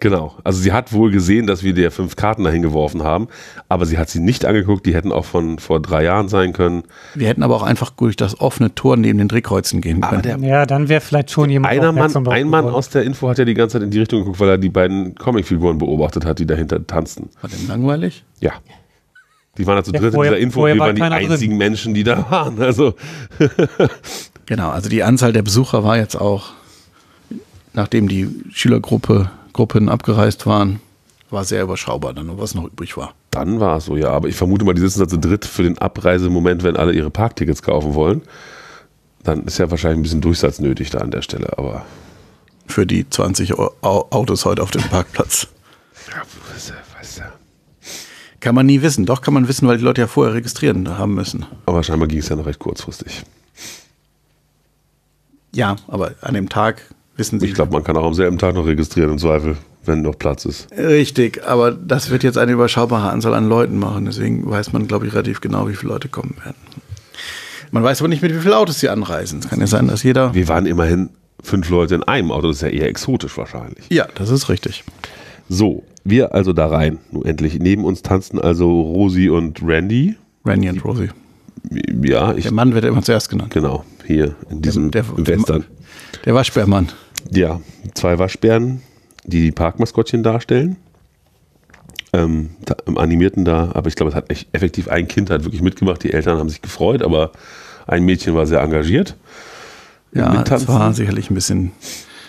Genau. 0.00 0.34
Also 0.44 0.60
sie 0.60 0.72
hat 0.72 0.92
wohl 0.92 1.10
gesehen, 1.10 1.46
dass 1.46 1.62
wir 1.62 1.74
dir 1.74 1.90
fünf 1.90 2.16
Karten 2.16 2.42
dahin 2.44 2.62
geworfen 2.62 3.02
haben, 3.04 3.28
aber 3.68 3.84
sie 3.86 3.98
hat 3.98 4.08
sie 4.08 4.18
nicht 4.20 4.46
angeguckt. 4.46 4.86
Die 4.86 4.94
hätten 4.94 5.12
auch 5.12 5.26
von 5.26 5.58
vor 5.58 5.80
drei 5.80 6.04
Jahren 6.04 6.28
sein 6.28 6.52
können. 6.54 6.84
Wir 7.14 7.28
hätten 7.28 7.42
aber 7.42 7.54
auch 7.54 7.62
einfach 7.62 7.90
durch 7.90 8.16
das 8.16 8.40
offene 8.40 8.74
Tor 8.74 8.96
neben 8.96 9.18
den 9.18 9.28
Drehkreuzen 9.28 9.80
gehen 9.82 10.02
Aber 10.02 10.20
können. 10.22 10.40
der 10.40 10.48
Ja, 10.48 10.66
dann 10.66 10.88
wäre 10.88 11.00
vielleicht 11.02 11.30
schon 11.30 11.50
jemand 11.50 11.72
einer 11.74 11.92
Mann, 11.92 12.14
ein 12.28 12.48
Mann 12.48 12.64
aus 12.66 12.88
der 12.88 13.02
Info 13.04 13.28
hat 13.28 13.38
ja 13.38 13.44
die 13.44 13.54
ganze 13.54 13.74
Zeit 13.74 13.82
in 13.82 13.90
die 13.90 13.98
Richtung 13.98 14.20
geguckt, 14.20 14.40
weil 14.40 14.48
er 14.48 14.58
die 14.58 14.70
beiden 14.70 15.14
Comicfiguren 15.14 15.78
beobachtet 15.78 16.24
hat, 16.24 16.38
die 16.38 16.46
dahinter 16.46 16.86
tanzten. 16.86 17.28
War 17.42 17.50
denn 17.50 17.68
langweilig? 17.68 18.24
Ja. 18.40 18.52
Die 19.58 19.66
waren 19.66 19.76
ja 19.76 19.82
zu 19.84 19.92
Ja, 19.92 20.00
dritt 20.00 20.14
vorher- 20.14 20.32
in 20.32 20.36
dieser 20.36 20.44
Info. 20.46 20.60
vorher 20.60 20.76
Wir 20.76 20.80
war 20.80 20.86
waren 20.86 20.96
die 20.96 21.02
keiner 21.02 21.18
drin. 21.18 21.30
einzigen 21.32 21.56
Menschen, 21.58 21.92
die 21.92 22.04
da 22.04 22.24
waren. 22.30 22.58
Also 22.62 22.94
Genau, 24.46 24.70
also 24.70 24.88
die 24.88 25.02
Anzahl 25.02 25.32
der 25.32 25.42
Besucher 25.42 25.84
war 25.84 25.96
jetzt 25.98 26.16
auch, 26.16 26.46
nachdem 27.72 28.08
die 28.08 28.28
Schülergruppe 28.52 29.30
Gruppen 29.52 29.88
abgereist 29.88 30.46
waren, 30.46 30.80
war 31.30 31.44
sehr 31.44 31.62
überschaubar, 31.62 32.12
dann 32.12 32.38
was 32.38 32.54
noch 32.54 32.64
übrig 32.64 32.96
war. 32.96 33.14
dann 33.30 33.60
war 33.60 33.76
es 33.76 33.84
so, 33.84 33.96
ja. 33.96 34.10
Aber 34.10 34.28
ich 34.28 34.34
vermute 34.36 34.64
mal, 34.64 34.74
die 34.74 34.80
sitzen 34.80 35.00
da 35.00 35.08
zu 35.08 35.18
dritt 35.18 35.44
für 35.44 35.62
den 35.62 35.78
Abreisemoment, 35.78 36.62
wenn 36.64 36.76
alle 36.76 36.92
ihre 36.92 37.10
Parktickets 37.10 37.62
kaufen 37.62 37.94
wollen. 37.94 38.22
Dann 39.22 39.44
ist 39.44 39.58
ja 39.58 39.70
wahrscheinlich 39.70 39.98
ein 40.00 40.02
bisschen 40.02 40.20
Durchsatz 40.22 40.58
nötig 40.60 40.90
da 40.90 40.98
an 40.98 41.10
der 41.10 41.22
Stelle. 41.22 41.56
Aber 41.58 41.84
Für 42.66 42.86
die 42.86 43.08
20 43.08 43.58
Au- 43.58 43.72
Au- 43.82 44.06
Autos 44.10 44.44
heute 44.44 44.62
auf 44.62 44.70
dem 44.70 44.82
Parkplatz. 44.82 45.46
ja, 46.10 46.22
weißt 46.54 46.70
du, 46.70 46.74
weißt 46.98 47.18
du. 47.18 47.22
Kann 48.40 48.54
man 48.54 48.64
nie 48.66 48.80
wissen. 48.80 49.04
Doch 49.06 49.20
kann 49.20 49.34
man 49.34 49.46
wissen, 49.46 49.68
weil 49.68 49.76
die 49.76 49.84
Leute 49.84 50.00
ja 50.00 50.06
vorher 50.06 50.34
registrieren 50.34 50.96
haben 50.98 51.14
müssen. 51.14 51.44
Aber 51.66 51.82
scheinbar 51.82 52.08
ging 52.08 52.18
es 52.20 52.28
ja 52.30 52.36
noch 52.36 52.46
recht 52.46 52.58
kurzfristig. 52.58 53.22
Ja, 55.52 55.76
aber 55.88 56.14
an 56.22 56.34
dem 56.34 56.48
Tag 56.48 56.82
wissen 57.20 57.38
sie. 57.38 57.46
Ich 57.46 57.54
glaube, 57.54 57.72
man 57.72 57.84
kann 57.84 57.96
auch 57.96 58.04
am 58.06 58.14
selben 58.14 58.36
Tag 58.38 58.56
noch 58.56 58.66
registrieren, 58.66 59.12
im 59.12 59.18
Zweifel, 59.18 59.56
wenn 59.84 60.02
noch 60.02 60.18
Platz 60.18 60.44
ist. 60.44 60.66
Richtig, 60.76 61.44
aber 61.46 61.70
das 61.70 62.10
wird 62.10 62.24
jetzt 62.24 62.36
eine 62.38 62.50
überschaubare 62.50 63.10
Anzahl 63.10 63.34
an 63.34 63.48
Leuten 63.48 63.78
machen. 63.78 64.06
Deswegen 64.06 64.50
weiß 64.50 64.72
man, 64.72 64.88
glaube 64.88 65.06
ich, 65.06 65.12
relativ 65.12 65.40
genau, 65.40 65.68
wie 65.68 65.76
viele 65.76 65.92
Leute 65.92 66.08
kommen 66.08 66.34
werden. 66.42 66.56
Man 67.70 67.84
weiß 67.84 68.00
aber 68.00 68.08
nicht, 68.08 68.20
mit 68.22 68.34
wie 68.34 68.40
vielen 68.40 68.54
Autos 68.54 68.80
sie 68.80 68.88
anreisen. 68.88 69.38
Es 69.38 69.48
kann 69.48 69.60
ja 69.60 69.68
sein, 69.68 69.86
dass 69.86 70.02
jeder. 70.02 70.34
Wir 70.34 70.48
waren 70.48 70.66
immerhin 70.66 71.10
fünf 71.42 71.70
Leute 71.70 71.94
in 71.94 72.02
einem 72.02 72.32
Auto, 72.32 72.48
das 72.48 72.56
ist 72.56 72.62
ja 72.62 72.68
eher 72.68 72.88
exotisch 72.88 73.36
wahrscheinlich. 73.38 73.84
Ja, 73.90 74.08
das 74.16 74.30
ist 74.30 74.48
richtig. 74.48 74.82
So, 75.48 75.84
wir 76.04 76.34
also 76.34 76.52
da 76.52 76.66
rein, 76.66 76.98
nun 77.12 77.24
endlich. 77.24 77.58
Neben 77.60 77.84
uns 77.84 78.02
tanzten 78.02 78.40
also 78.40 78.68
Rosi 78.80 79.28
und 79.28 79.60
Randy. 79.64 80.16
Randy 80.44 80.68
und 80.68 80.84
Rosie. 80.84 81.10
Ja, 82.02 82.34
ich, 82.34 82.44
Der 82.44 82.52
Mann 82.52 82.74
wird 82.74 82.84
ja 82.84 82.90
immer 82.90 83.02
zuerst 83.02 83.28
genannt. 83.28 83.52
genau, 83.52 83.84
hier 84.06 84.34
in 84.50 84.62
diesem 84.62 84.90
der- 84.90 85.02
der- 85.04 85.38
Western. 85.38 85.64
Der 86.24 86.34
Waschbärmann. 86.34 86.88
Ja, 87.30 87.60
zwei 87.94 88.18
Waschbären, 88.18 88.82
die 89.24 89.42
die 89.42 89.52
Parkmaskottchen 89.52 90.22
darstellen. 90.22 90.76
Ähm, 92.12 92.50
da, 92.64 92.76
Im 92.86 92.98
Animierten 92.98 93.44
da, 93.44 93.70
aber 93.72 93.88
ich 93.88 93.94
glaube, 93.94 94.10
es 94.10 94.16
hat 94.16 94.30
echt 94.30 94.48
effektiv 94.52 94.88
ein 94.88 95.06
Kind 95.06 95.30
hat 95.30 95.44
wirklich 95.44 95.62
mitgemacht. 95.62 96.02
Die 96.02 96.12
Eltern 96.12 96.38
haben 96.38 96.48
sich 96.48 96.60
gefreut, 96.62 97.02
aber 97.02 97.30
ein 97.86 98.04
Mädchen 98.04 98.34
war 98.34 98.46
sehr 98.46 98.60
engagiert. 98.60 99.16
Ja, 100.12 100.42
das 100.42 100.66
war 100.66 100.92
sicherlich 100.92 101.30
ein 101.30 101.34
bisschen. 101.34 101.72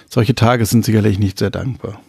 Solche 0.07 0.35
Tage 0.35 0.65
sind 0.65 0.85
sicherlich 0.85 1.17
nicht 1.17 1.39
sehr 1.39 1.49
dankbar. 1.49 1.99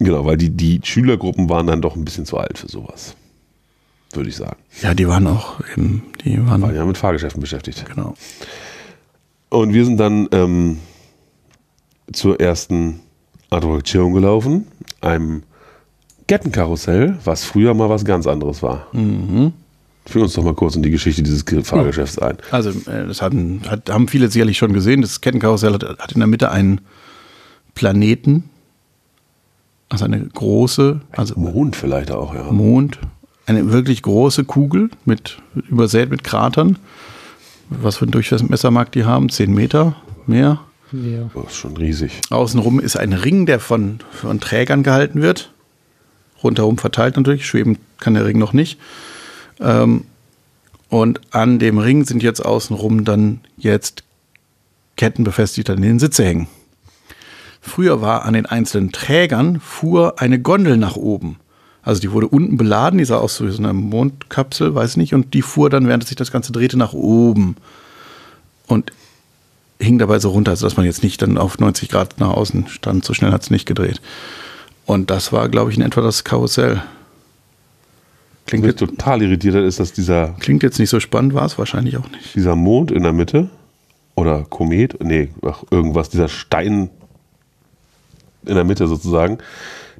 Genau, 0.00 0.24
weil 0.24 0.36
die, 0.36 0.50
die 0.50 0.80
Schülergruppen 0.82 1.48
waren 1.48 1.68
dann 1.68 1.80
doch 1.80 1.94
ein 1.94 2.04
bisschen 2.04 2.26
zu 2.26 2.38
alt 2.38 2.58
für 2.58 2.68
sowas. 2.68 3.14
Würde 4.12 4.28
ich 4.28 4.36
sagen. 4.36 4.56
Ja, 4.82 4.94
die 4.94 5.06
waren 5.06 5.26
auch 5.26 5.60
eben, 5.72 6.02
die 6.24 6.44
waren, 6.44 6.60
Waren 6.60 6.74
ja 6.74 6.84
mit 6.84 6.98
Fahrgeschäften 6.98 7.40
beschäftigt. 7.40 7.84
genau. 7.86 8.14
Und 9.48 9.72
wir 9.74 9.84
sind 9.84 9.98
dann 9.98 10.28
ähm, 10.32 10.78
zur 12.12 12.40
ersten 12.40 13.00
Attraktion 13.50 14.12
gelaufen, 14.14 14.66
einem 15.00 15.42
Kettenkarussell, 16.28 17.18
was 17.24 17.44
früher 17.44 17.74
mal 17.74 17.88
was 17.90 18.04
ganz 18.04 18.26
anderes 18.26 18.62
war. 18.62 18.86
Führ 20.06 20.22
uns 20.22 20.32
doch 20.32 20.42
mal 20.42 20.54
kurz 20.54 20.74
in 20.76 20.82
die 20.82 20.90
Geschichte 20.90 21.22
dieses 21.22 21.44
Ge- 21.44 21.62
Fahrgeschäfts 21.62 22.18
ein. 22.18 22.38
Also, 22.50 22.70
äh, 22.90 23.06
das 23.06 23.22
hatten, 23.22 23.62
hat, 23.68 23.88
haben 23.90 24.08
viele 24.08 24.28
sicherlich 24.30 24.58
schon 24.58 24.72
gesehen. 24.72 25.00
Das 25.02 25.20
Kettenkarussell 25.20 25.74
hat, 25.74 25.84
hat 25.84 26.12
in 26.12 26.20
der 26.20 26.26
Mitte 26.26 26.50
einen 26.50 26.80
Planeten, 27.74 28.44
also 29.88 30.04
eine 30.04 30.20
große, 30.20 31.00
also 31.12 31.38
Mond 31.38 31.76
vielleicht 31.76 32.10
auch, 32.10 32.34
ja. 32.34 32.50
Mond, 32.50 32.98
eine 33.46 33.70
wirklich 33.72 34.02
große 34.02 34.44
Kugel 34.44 34.90
mit 35.04 35.38
übersät 35.68 36.10
mit 36.10 36.24
Kratern. 36.24 36.78
Was 37.68 37.96
für 37.96 38.06
ein 38.06 38.10
Durchmesser 38.10 38.70
mag 38.70 38.90
die 38.92 39.04
haben? 39.04 39.28
Zehn 39.28 39.52
Meter 39.54 39.96
mehr. 40.26 40.60
Ja. 40.92 41.30
Das 41.34 41.52
ist 41.52 41.56
schon 41.56 41.76
riesig. 41.76 42.20
Außenrum 42.30 42.80
ist 42.80 42.96
ein 42.96 43.12
Ring, 43.12 43.46
der 43.46 43.60
von, 43.60 44.00
von 44.10 44.40
Trägern 44.40 44.82
gehalten 44.82 45.22
wird. 45.22 45.52
Rundherum 46.42 46.78
verteilt 46.78 47.16
natürlich. 47.16 47.46
Schweben 47.46 47.78
kann 47.98 48.14
der 48.14 48.26
Ring 48.26 48.38
noch 48.38 48.52
nicht. 48.52 48.78
Ähm, 49.60 50.04
und 50.88 51.20
an 51.30 51.58
dem 51.58 51.78
Ring 51.78 52.04
sind 52.04 52.22
jetzt 52.22 52.44
außenrum 52.44 53.04
dann 53.04 53.40
jetzt 53.56 54.04
Ketten 54.96 55.24
befestigt, 55.24 55.68
die 55.68 55.72
an 55.72 55.80
den 55.80 55.98
Sitze 55.98 56.24
hängen. 56.24 56.48
Früher 57.62 58.02
war 58.02 58.24
an 58.24 58.34
den 58.34 58.44
einzelnen 58.44 58.92
Trägern 58.92 59.60
fuhr 59.60 60.20
eine 60.20 60.40
Gondel 60.40 60.76
nach 60.76 60.96
oben. 60.96 61.36
Also 61.82 62.00
die 62.00 62.12
wurde 62.12 62.28
unten 62.28 62.56
beladen, 62.56 62.98
die 62.98 63.04
sah 63.04 63.18
aus 63.18 63.40
wie 63.40 63.50
so 63.50 63.62
eine 63.62 63.72
Mondkapsel, 63.72 64.74
weiß 64.74 64.96
nicht, 64.96 65.14
und 65.14 65.32
die 65.34 65.42
fuhr 65.42 65.70
dann, 65.70 65.88
während 65.88 66.06
sich 66.06 66.16
das 66.16 66.30
Ganze 66.30 66.52
drehte, 66.52 66.76
nach 66.76 66.92
oben. 66.92 67.56
Und 68.66 68.92
hing 69.82 69.98
dabei 69.98 70.18
so 70.18 70.30
runter, 70.30 70.52
also 70.52 70.66
dass 70.66 70.76
man 70.76 70.86
jetzt 70.86 71.02
nicht 71.02 71.20
dann 71.22 71.38
auf 71.38 71.58
90 71.58 71.88
Grad 71.88 72.18
nach 72.20 72.30
außen 72.30 72.68
stand. 72.68 73.04
So 73.04 73.14
schnell 73.14 73.32
hat 73.32 73.42
es 73.42 73.50
nicht 73.50 73.66
gedreht. 73.66 74.00
Und 74.86 75.10
das 75.10 75.32
war, 75.32 75.48
glaube 75.48 75.70
ich, 75.70 75.76
in 75.76 75.82
etwa 75.82 76.00
das 76.00 76.24
Karussell. 76.24 76.76
Was 76.76 76.82
Klingt, 78.46 78.64
mich 78.64 78.72
jetzt, 78.72 78.80
total 78.80 79.22
irritiert 79.22 79.54
hat, 79.54 79.62
ist, 79.62 79.78
dass 79.78 79.92
dieser, 79.92 80.34
klingt 80.40 80.62
jetzt 80.62 80.78
nicht 80.78 80.90
so 80.90 81.00
spannend, 81.00 81.34
war 81.34 81.46
es 81.46 81.58
wahrscheinlich 81.58 81.96
auch 81.96 82.08
nicht. 82.10 82.34
dieser 82.34 82.56
Mond 82.56 82.90
in 82.90 83.02
der 83.02 83.12
Mitte 83.12 83.50
oder 84.14 84.44
Komet, 84.48 85.02
nee, 85.02 85.30
ach, 85.42 85.62
irgendwas, 85.70 86.10
dieser 86.10 86.28
Stein 86.28 86.90
in 88.44 88.54
der 88.54 88.64
Mitte 88.64 88.88
sozusagen, 88.88 89.38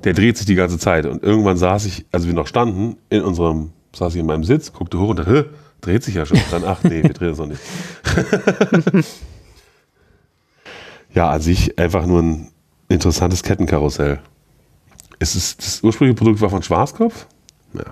der 0.02 0.14
dreht 0.14 0.36
sich 0.36 0.46
die 0.46 0.56
ganze 0.56 0.78
Zeit. 0.78 1.06
Und 1.06 1.22
irgendwann 1.22 1.56
saß 1.56 1.86
ich, 1.86 2.04
als 2.10 2.26
wir 2.26 2.34
noch 2.34 2.48
standen, 2.48 2.96
in 3.08 3.22
unserem, 3.22 3.70
saß 3.94 4.14
ich 4.14 4.20
in 4.20 4.26
meinem 4.26 4.44
Sitz, 4.44 4.72
guckte 4.72 4.98
hoch 4.98 5.10
und 5.10 5.20
dachte, 5.20 5.32
Hä, 5.32 5.44
dreht 5.80 6.02
sich 6.02 6.16
ja 6.16 6.26
schon. 6.26 6.38
Und 6.38 6.52
dann, 6.52 6.64
ach 6.64 6.82
nee, 6.82 7.02
wir 7.02 7.12
drehen 7.12 7.30
es 7.30 7.38
noch 7.38 7.46
nicht. 7.46 7.60
ja, 11.14 11.30
an 11.30 11.40
sich 11.40 11.78
einfach 11.78 12.06
nur 12.06 12.22
ein 12.22 12.48
interessantes 12.88 13.42
Kettenkarussell. 13.42 14.20
Es 15.18 15.36
ist, 15.36 15.58
das 15.64 15.82
ursprüngliche 15.82 16.16
Produkt 16.18 16.40
war 16.40 16.50
von 16.50 16.62
Schwarzkopf. 16.62 17.26
Ja. 17.74 17.84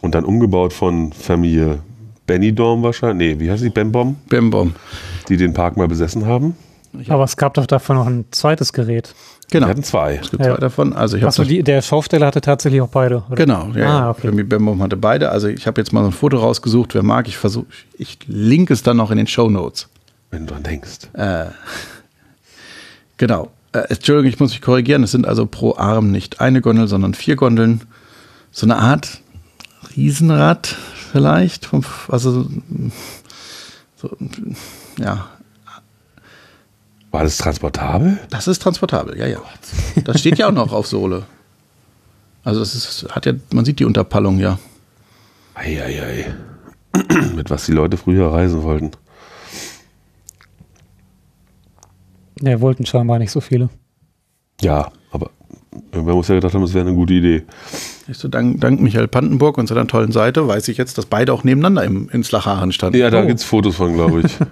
Und 0.00 0.14
dann 0.14 0.24
umgebaut 0.24 0.72
von 0.72 1.12
Familie 1.12 1.80
Benidorm 2.26 2.82
wahrscheinlich. 2.82 3.36
Nee, 3.36 3.40
wie 3.44 3.50
heißt 3.50 3.62
die? 3.62 3.70
Bembom? 3.70 4.16
Bembom. 4.28 4.74
Die 5.28 5.36
den 5.36 5.52
Park 5.52 5.76
mal 5.76 5.88
besessen 5.88 6.24
haben. 6.26 6.56
Aber 7.08 7.24
es 7.24 7.36
gab 7.36 7.54
doch 7.54 7.66
davon 7.66 7.96
noch 7.96 8.06
ein 8.06 8.26
zweites 8.30 8.72
Gerät. 8.72 9.14
Genau. 9.50 9.66
Wir 9.66 9.70
hatten 9.70 9.82
zwei. 9.82 10.16
Es 10.16 10.30
gibt 10.30 10.44
Ja. 10.44 10.54
zwei 10.54 10.60
davon. 10.60 10.92
Also 10.92 11.16
ich 11.16 11.22
habe 11.22 11.28
Achso, 11.28 11.44
die- 11.44 11.62
der 11.62 11.82
Schausteller 11.82 12.26
hatte 12.26 12.40
tatsächlich 12.40 12.80
auch 12.80 12.88
beide. 12.88 13.22
Oder? 13.26 13.36
Genau, 13.36 13.68
ja. 13.74 13.84
Ah, 13.86 14.00
ja. 14.00 14.10
okay. 14.10 14.30
Bembom 14.42 14.82
hatte 14.82 14.96
beide. 14.96 15.30
Also 15.30 15.48
ich 15.48 15.66
habe 15.66 15.80
jetzt 15.80 15.92
mal 15.92 16.00
so 16.02 16.06
ein 16.08 16.12
Foto 16.12 16.38
rausgesucht. 16.38 16.94
Wer 16.94 17.02
mag, 17.02 17.28
ich 17.28 17.36
versuche, 17.36 17.66
ich 17.98 18.18
link 18.26 18.70
es 18.70 18.82
dann 18.82 18.96
noch 18.98 19.10
in 19.10 19.16
den 19.18 19.26
Show 19.26 19.48
Notes. 19.50 19.88
Wenn 20.32 20.46
du 20.46 20.54
dran 20.54 20.64
denkst. 20.64 21.10
Genau. 23.18 23.50
Äh, 23.72 23.78
Entschuldigung, 23.88 24.28
ich 24.28 24.40
muss 24.40 24.50
mich 24.50 24.60
korrigieren. 24.60 25.04
Es 25.04 25.12
sind 25.12 25.26
also 25.28 25.46
pro 25.46 25.76
Arm 25.76 26.10
nicht 26.10 26.40
eine 26.40 26.60
Gondel, 26.60 26.88
sondern 26.88 27.14
vier 27.14 27.36
Gondeln. 27.36 27.82
So 28.50 28.66
eine 28.66 28.76
Art 28.76 29.20
Riesenrad 29.96 30.66
vielleicht. 31.12 31.70
Also 32.08 32.48
so, 33.96 34.16
ja, 34.98 35.28
War 37.10 37.22
das 37.22 37.36
transportabel? 37.36 38.18
das 38.30 38.48
ist 38.48 38.60
transportabel. 38.62 39.18
Ja, 39.18 39.26
ja. 39.26 39.40
Das 40.04 40.18
steht 40.18 40.38
ja 40.38 40.48
auch 40.48 40.52
noch 40.52 40.72
auf 40.72 40.86
Sohle. 40.86 41.24
Also 42.42 42.60
es 42.62 42.74
ist, 42.74 43.06
hat 43.14 43.26
ja, 43.26 43.34
man 43.52 43.64
sieht 43.64 43.78
die 43.78 43.84
Unterpallung 43.84 44.40
ja. 44.40 44.58
Eieiei. 45.54 46.34
Mit 47.36 47.50
was 47.50 47.66
die 47.66 47.72
Leute 47.72 47.96
früher 47.96 48.32
reisen 48.32 48.62
wollten. 48.62 48.90
Ja, 52.42 52.60
wollten 52.60 52.84
scheinbar 52.86 53.18
nicht 53.18 53.30
so 53.30 53.40
viele. 53.40 53.70
Ja, 54.60 54.90
aber 55.10 55.30
irgendwer 55.92 56.14
muss 56.14 56.28
ja 56.28 56.34
gedacht 56.34 56.54
haben, 56.54 56.62
es 56.62 56.74
wäre 56.74 56.86
eine 56.86 56.94
gute 56.96 57.14
Idee. 57.14 57.42
Ich 58.08 58.18
so, 58.18 58.28
dank, 58.28 58.60
dank 58.60 58.80
Michael 58.80 59.08
Pantenburg 59.08 59.58
und 59.58 59.68
seiner 59.68 59.86
tollen 59.86 60.12
Seite 60.12 60.46
weiß 60.46 60.68
ich 60.68 60.76
jetzt, 60.76 60.98
dass 60.98 61.06
beide 61.06 61.32
auch 61.32 61.44
nebeneinander 61.44 61.84
im, 61.84 62.08
in 62.10 62.22
Slacharen 62.24 62.72
standen. 62.72 62.98
Ja, 62.98 63.10
da 63.10 63.22
Oh. 63.22 63.26
gibt 63.26 63.38
es 63.38 63.44
Fotos 63.44 63.76
von, 63.76 63.94
glaube 63.94 64.20
ich. 64.20 64.32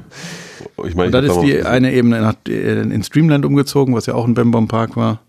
Ich 0.87 0.94
meine, 0.94 1.07
Und 1.09 1.12
dann 1.12 1.24
ich 1.26 1.31
ist 1.31 1.40
die 1.40 1.62
eine 1.62 1.92
eben 1.92 2.09
nach, 2.09 2.35
in 2.46 3.03
Streamland 3.03 3.44
umgezogen, 3.44 3.94
was 3.94 4.07
ja 4.07 4.14
auch 4.14 4.26
ein 4.26 4.33
Bembom 4.33 4.66
Park 4.66 4.96
war. 4.96 5.20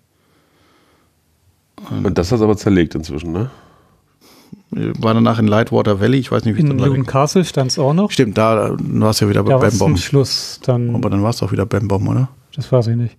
Und 2.03 2.17
das 2.17 2.31
hat 2.31 2.41
aber 2.41 2.55
zerlegt 2.55 2.95
inzwischen, 2.95 3.33
ne? 3.33 3.49
War 4.71 5.13
danach 5.13 5.39
in 5.39 5.47
Lightwater 5.47 5.99
Valley, 5.99 6.19
ich 6.19 6.31
weiß 6.31 6.45
nicht, 6.45 6.55
wie 6.55 6.59
es 6.61 6.69
In 6.69 6.77
dann 6.77 6.87
Newton 6.87 7.05
Castle 7.05 7.43
stand 7.43 7.71
es 7.71 7.79
auch 7.79 7.93
noch. 7.93 8.11
Stimmt, 8.11 8.37
da 8.37 8.69
da 8.69 8.77
war 8.79 9.09
es 9.09 9.19
ja 9.19 9.27
wieder 9.27 9.43
bei 9.43 9.49
Da 9.51 9.57
Bembom. 9.57 9.77
zum 9.77 9.97
Schluss 9.97 10.61
dann. 10.63 10.95
Aber 10.95 11.09
dann 11.09 11.21
war 11.21 11.31
es 11.31 11.43
auch 11.43 11.51
wieder 11.51 11.65
Bembom, 11.65 12.07
oder? 12.07 12.29
Das 12.55 12.71
weiß 12.71 12.87
ich 12.87 12.95
nicht. 12.95 13.17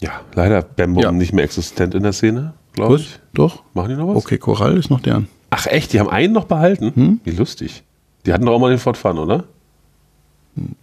Ja, 0.00 0.22
leider 0.34 0.62
Bambom 0.62 1.02
Ja. 1.02 1.12
nicht 1.12 1.32
mehr 1.32 1.44
existent 1.44 1.94
in 1.94 2.02
der 2.02 2.12
Szene, 2.12 2.54
glaube 2.72 2.96
Gut, 2.96 3.00
ich. 3.00 3.20
doch. 3.34 3.62
Machen 3.74 3.90
die 3.90 3.96
noch 3.96 4.08
was? 4.08 4.16
Okay, 4.16 4.38
Korall 4.38 4.76
ist 4.78 4.90
noch 4.90 5.00
deren. 5.00 5.28
Ach 5.50 5.66
echt, 5.66 5.92
die 5.92 6.00
haben 6.00 6.08
einen 6.08 6.32
noch 6.32 6.44
behalten? 6.46 6.92
Hm? 6.94 7.20
Wie 7.24 7.32
lustig. 7.32 7.82
Die 8.24 8.32
hatten 8.32 8.46
doch 8.46 8.52
auch 8.52 8.58
mal 8.58 8.70
den 8.70 8.78
Ford 8.78 8.96
Fun, 8.96 9.18
oder? 9.18 9.44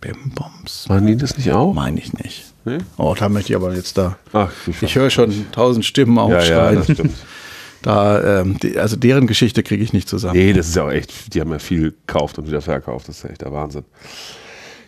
Bam-Bombs. 0.02 0.88
Machen 0.90 1.08
die 1.08 1.18
das 1.18 1.38
nicht 1.38 1.52
auch? 1.52 1.74
Meine 1.74 2.00
ich 2.00 2.14
nicht. 2.14 2.54
Nee? 2.66 2.80
Oh, 2.98 3.16
da 3.18 3.30
möchte 3.30 3.54
ich 3.54 3.56
aber 3.56 3.74
jetzt 3.76 3.98
da. 3.98 4.18
Ach, 4.34 4.52
Ich 4.82 4.96
höre 4.96 5.10
schon 5.10 5.52
tausend 5.52 5.86
Stimmen 5.86 6.18
ja, 6.18 6.30
ja, 6.30 6.38
aufschreien. 6.38 6.76
das 6.76 6.92
stimmt. 6.92 7.14
da, 7.82 8.42
ähm, 8.42 8.58
die, 8.60 8.78
also 8.78 8.96
deren 8.96 9.28
Geschichte 9.28 9.64
kriege 9.64 9.84
ich 9.84 9.94
nicht 9.94 10.10
zusammen. 10.10 10.38
Nee, 10.38 10.54
das 10.54 10.68
ist 10.70 10.76
ja 10.76 10.84
auch 10.84 10.92
echt, 10.92 11.34
die 11.34 11.42
haben 11.42 11.52
ja 11.52 11.60
viel 11.60 11.92
gekauft 11.92 12.38
und 12.40 12.48
wieder 12.48 12.62
verkauft. 12.62 13.08
Das 13.08 13.18
ist 13.18 13.24
ja 13.24 13.30
echt 13.30 13.42
der 13.42 13.52
Wahnsinn. 13.52 13.86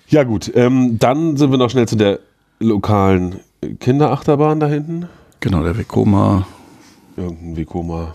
Ja, 0.09 0.23
gut. 0.23 0.51
Ähm, 0.55 0.97
dann 0.99 1.37
sind 1.37 1.51
wir 1.51 1.57
noch 1.57 1.69
schnell 1.69 1.87
zu 1.87 1.95
der 1.95 2.19
lokalen 2.59 3.39
Kinderachterbahn 3.79 4.59
da 4.59 4.67
hinten. 4.67 5.07
Genau, 5.39 5.63
der 5.63 5.77
Vekoma, 5.77 6.45
Irgendein 7.15 7.57
Vekoma. 7.57 8.13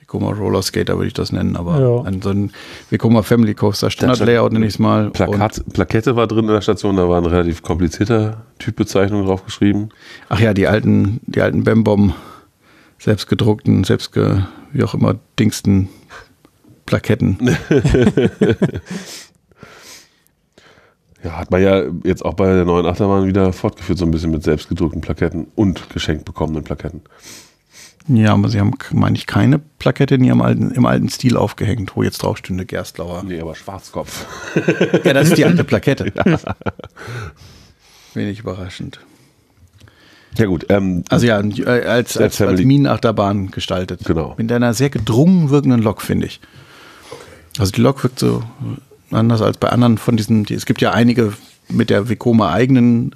Vekoma 0.00 0.30
Roller 0.32 0.62
Skater 0.62 0.96
würde 0.96 1.08
ich 1.08 1.14
das 1.14 1.32
nennen, 1.32 1.56
aber 1.56 1.80
Ja. 1.80 2.02
ein, 2.04 2.22
so 2.22 2.28
ein 2.30 2.52
Vekoma 2.90 3.22
Family 3.22 3.54
Coaster 3.54 3.90
Standard 3.90 4.16
stand- 4.18 4.28
Layout 4.30 4.52
nenne 4.52 4.66
ich 4.66 4.74
es 4.74 4.78
mal. 4.78 5.10
Plakat, 5.10 5.64
Plakette 5.72 6.16
war 6.16 6.26
drin 6.26 6.44
in 6.44 6.52
der 6.52 6.60
Station, 6.60 6.96
da 6.96 7.08
war 7.08 7.18
eine 7.18 7.30
relativ 7.30 7.62
komplizierter 7.62 8.42
Typbezeichnung 8.58 9.24
drauf 9.26 9.44
geschrieben. 9.44 9.88
ach 10.28 10.38
ja, 10.38 10.54
die 10.54 10.66
alten, 10.68 11.20
die 11.26 11.40
alten 11.40 11.64
Bembom, 11.64 12.12
selbstgedruckten, 12.98 13.84
selbstge, 13.84 14.46
wie 14.72 14.84
auch 14.84 14.94
immer, 14.94 15.16
Dingsten 15.38 15.88
Plaketten. 16.86 17.38
Ja, 21.26 21.38
hat 21.38 21.50
man 21.50 21.60
ja 21.60 21.82
jetzt 22.04 22.24
auch 22.24 22.34
bei 22.34 22.46
der 22.46 22.64
neuen 22.64 22.86
Achterbahn 22.86 23.26
wieder 23.26 23.52
fortgeführt, 23.52 23.98
so 23.98 24.04
ein 24.04 24.12
bisschen 24.12 24.30
mit 24.30 24.44
selbstgedruckten 24.44 25.00
Plaketten 25.00 25.48
und 25.56 25.90
geschenkt 25.90 26.24
bekommenen 26.24 26.62
Plaketten. 26.62 27.00
Ja, 28.06 28.32
aber 28.34 28.48
sie 28.48 28.60
haben, 28.60 28.74
meine 28.92 29.16
ich, 29.16 29.26
keine 29.26 29.58
Plakette 29.58 30.14
in 30.14 30.22
ihrem 30.22 30.40
alten, 30.40 30.70
im 30.70 30.86
alten 30.86 31.08
Stil 31.08 31.36
aufgehängt, 31.36 31.96
wo 31.96 32.04
jetzt 32.04 32.22
drauf 32.22 32.36
stünde 32.36 32.64
Gerstlauer. 32.64 33.24
Nee, 33.24 33.40
aber 33.40 33.56
Schwarzkopf. 33.56 34.24
Ja, 35.02 35.14
das 35.14 35.30
ist 35.30 35.36
die 35.36 35.44
alte 35.44 35.64
Plakette. 35.64 36.12
Wenig 38.14 38.38
überraschend. 38.38 39.00
Ja 40.38 40.46
gut, 40.46 40.66
ähm, 40.68 41.02
Also 41.08 41.26
ja, 41.26 41.38
als, 41.38 42.16
als, 42.16 42.40
als. 42.40 42.60
Minenachterbahn 42.60 43.50
gestaltet. 43.50 44.04
Genau. 44.04 44.34
Mit 44.36 44.52
einer 44.52 44.74
sehr 44.74 44.90
gedrungen 44.90 45.50
wirkenden 45.50 45.82
Lok, 45.82 46.02
finde 46.02 46.26
ich. 46.26 46.40
Also 47.58 47.72
die 47.72 47.80
Lok 47.80 48.04
wirkt 48.04 48.20
so 48.20 48.44
anders 49.10 49.42
als 49.42 49.58
bei 49.58 49.68
anderen 49.68 49.98
von 49.98 50.16
diesen, 50.16 50.44
die, 50.44 50.54
es 50.54 50.66
gibt 50.66 50.80
ja 50.80 50.92
einige 50.92 51.32
mit 51.68 51.90
der 51.90 52.08
Vekoma 52.08 52.52
eigenen 52.52 53.14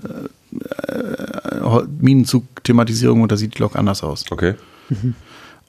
äh, 0.88 0.92
äh, 0.92 1.82
Minenzug-Thematisierung 2.00 3.22
und 3.22 3.32
da 3.32 3.36
sieht 3.36 3.56
die 3.56 3.62
Lok 3.62 3.76
anders 3.76 4.02
aus. 4.02 4.24
okay. 4.30 4.54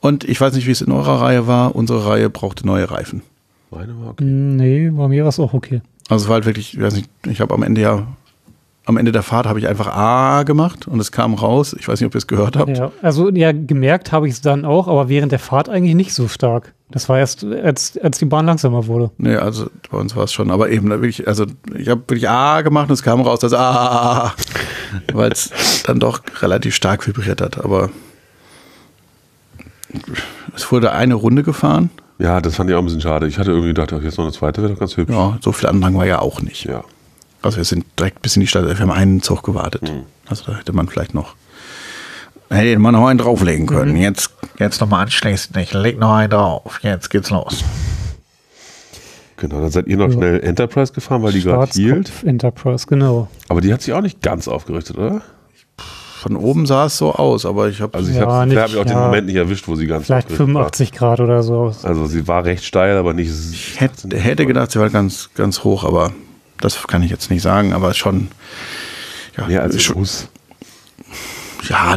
Und 0.01 0.23
ich 0.23 0.41
weiß 0.41 0.55
nicht, 0.55 0.65
wie 0.65 0.71
es 0.71 0.81
in 0.81 0.91
eurer 0.91 1.21
Reihe 1.21 1.45
war, 1.45 1.75
unsere 1.75 2.07
Reihe 2.07 2.31
brauchte 2.31 2.65
neue 2.65 2.89
Reifen. 2.89 3.21
Meine 3.69 3.95
war 3.99 4.09
okay. 4.09 4.23
Hm, 4.23 4.55
Nee, 4.57 4.89
bei 4.89 5.07
mir 5.07 5.21
war 5.21 5.29
es 5.29 5.39
auch 5.39 5.53
okay. 5.53 5.81
Also 6.09 6.23
es 6.23 6.27
war 6.27 6.35
halt 6.35 6.45
wirklich, 6.47 6.73
ich 6.73 6.81
weiß 6.81 6.95
nicht, 6.95 7.07
ich 7.27 7.39
habe 7.39 7.53
am 7.53 7.61
Ende 7.61 7.81
ja, 7.81 8.07
am 8.85 8.97
Ende 8.97 9.11
der 9.11 9.23
Fahrt 9.23 9.45
habe 9.45 9.59
ich 9.59 9.67
einfach 9.67 9.87
A 9.87 10.43
gemacht 10.43 10.87
und 10.87 10.99
es 10.99 11.11
kam 11.11 11.35
raus. 11.35 11.75
Ich 11.79 11.87
weiß 11.87 11.99
nicht, 11.99 12.07
ob 12.07 12.15
ihr 12.15 12.19
es 12.19 12.27
gehört 12.27 12.57
habt. 12.57 12.77
Ja, 12.77 12.91
also 13.01 13.29
ja, 13.29 13.51
gemerkt 13.51 14.11
habe 14.11 14.27
ich 14.27 14.33
es 14.33 14.41
dann 14.41 14.65
auch, 14.65 14.87
aber 14.87 15.07
während 15.07 15.31
der 15.31 15.39
Fahrt 15.39 15.69
eigentlich 15.69 15.95
nicht 15.95 16.13
so 16.13 16.27
stark. 16.27 16.73
Das 16.89 17.07
war 17.07 17.19
erst, 17.19 17.45
als, 17.45 17.97
als 17.97 18.17
die 18.17 18.25
Bahn 18.25 18.45
langsamer 18.45 18.87
wurde. 18.87 19.11
Nee, 19.17 19.35
also 19.35 19.67
bei 19.89 19.97
uns 19.97 20.15
war 20.15 20.25
es 20.25 20.33
schon, 20.33 20.51
aber 20.51 20.69
eben 20.69 20.89
da 20.89 21.01
wirklich, 21.01 21.27
also 21.27 21.45
ich 21.77 21.87
habe 21.87 22.01
wirklich 22.01 22.27
A 22.27 22.61
gemacht 22.61 22.89
und 22.89 22.93
es 22.93 23.03
kam 23.03 23.21
raus, 23.21 23.39
das 23.39 23.53
A, 23.53 24.33
weil 25.13 25.31
es 25.31 25.83
dann 25.85 25.99
doch 25.99 26.21
relativ 26.41 26.75
stark 26.75 27.07
vibriert 27.07 27.39
hat. 27.39 27.63
Aber 27.63 27.89
es 30.55 30.69
wurde 30.71 30.91
eine 30.91 31.13
Runde 31.13 31.43
gefahren. 31.43 31.91
Ja, 32.17 32.41
das 32.41 32.55
fand 32.55 32.69
ich 32.69 32.75
auch 32.75 32.79
ein 32.79 32.85
bisschen 32.85 33.01
schade. 33.01 33.27
Ich 33.27 33.39
hatte 33.39 33.51
irgendwie 33.51 33.69
gedacht, 33.69 33.93
ach, 33.93 34.03
jetzt 34.03 34.17
noch 34.17 34.25
eine 34.25 34.33
zweite 34.33 34.61
wäre 34.61 34.73
doch 34.73 34.79
ganz 34.79 34.97
hübsch. 34.97 35.13
Ja, 35.13 35.37
so 35.41 35.51
viel 35.51 35.69
Andrang 35.69 35.97
war 35.97 36.05
ja 36.05 36.19
auch 36.19 36.41
nicht. 36.41 36.65
Ja. 36.65 36.83
Also 37.41 37.57
wir 37.57 37.65
sind 37.65 37.85
direkt 37.97 38.21
bis 38.21 38.35
in 38.35 38.41
die 38.41 38.47
Stadt, 38.47 38.67
wir 38.67 38.77
haben 38.77 38.91
einen 38.91 39.21
Zug 39.21 39.43
gewartet. 39.43 39.91
Also 40.27 40.45
da 40.51 40.57
hätte 40.57 40.73
man 40.73 40.87
vielleicht 40.87 41.13
noch, 41.13 41.35
hätte 42.49 42.77
man 42.79 42.93
noch 42.93 43.07
einen 43.07 43.17
drauflegen 43.19 43.65
können. 43.67 43.95
Jetzt, 43.95 44.29
jetzt 44.59 44.79
nochmal 44.81 45.03
anschließend, 45.03 45.57
ich 45.57 45.73
leg 45.73 45.99
noch 45.99 46.13
einen 46.13 46.29
drauf. 46.29 46.79
Jetzt 46.83 47.09
geht's 47.09 47.29
los. 47.31 47.63
Genau, 49.37 49.59
dann 49.59 49.71
seid 49.71 49.87
ihr 49.87 49.97
noch 49.97 50.07
Ja. 50.09 50.13
schnell 50.13 50.39
Enterprise 50.41 50.93
gefahren, 50.93 51.23
weil 51.23 51.31
die 51.31 51.41
gerade 51.41 51.71
hielt. 51.71 52.11
Enterprise, 52.23 52.85
genau. 52.87 53.27
Aber 53.49 53.59
die 53.61 53.73
hat 53.73 53.81
sich 53.81 53.93
auch 53.93 54.01
nicht 54.01 54.21
ganz 54.21 54.47
aufgerichtet, 54.47 54.97
oder? 54.99 55.21
Von 56.21 56.35
oben 56.35 56.67
sah 56.67 56.85
es 56.85 56.97
so 56.99 57.15
aus, 57.15 57.47
aber 57.47 57.67
ich 57.69 57.81
habe 57.81 57.97
Also 57.97 58.11
ich 58.11 58.17
Ja, 58.17 58.27
habe 58.27 58.47
nicht- 58.47 58.59
hab 58.59 58.69
ich 58.69 58.77
auch 58.77 58.83
den 58.83 58.91
ja. 58.93 59.05
Moment 59.05 59.25
nicht 59.25 59.37
erwischt, 59.37 59.67
wo 59.67 59.73
sie 59.73 59.87
ganz 59.87 60.05
Vielleicht 60.05 60.27
aufgerichtet 60.27 60.45
85 60.45 60.91
Grad 60.91 61.19
oder 61.19 61.41
so. 61.41 61.73
war. 61.81 61.89
Also 61.89 62.05
sie 62.05 62.27
war 62.27 62.45
recht 62.45 62.63
steil, 62.63 62.95
aber 62.97 63.15
nicht. 63.15 63.31
Ich 63.31 63.79
hätte, 63.79 64.15
hätte 64.15 64.45
gedacht, 64.45 64.69
sie 64.69 64.79
war 64.79 64.91
ganz, 64.91 65.31
ganz 65.33 65.63
hoch, 65.63 65.83
aber 65.83 66.11
das 66.61 66.87
kann 66.87 67.03
ich 67.03 67.11
jetzt 67.11 67.29
nicht 67.29 67.41
sagen, 67.41 67.73
aber 67.73 67.93
schon. 67.93 68.29
Ja, 69.37 69.47
Mehr 69.47 69.61
als 69.63 69.81
schon, 69.81 69.95
Bus. 69.95 70.27
ja 71.63 71.95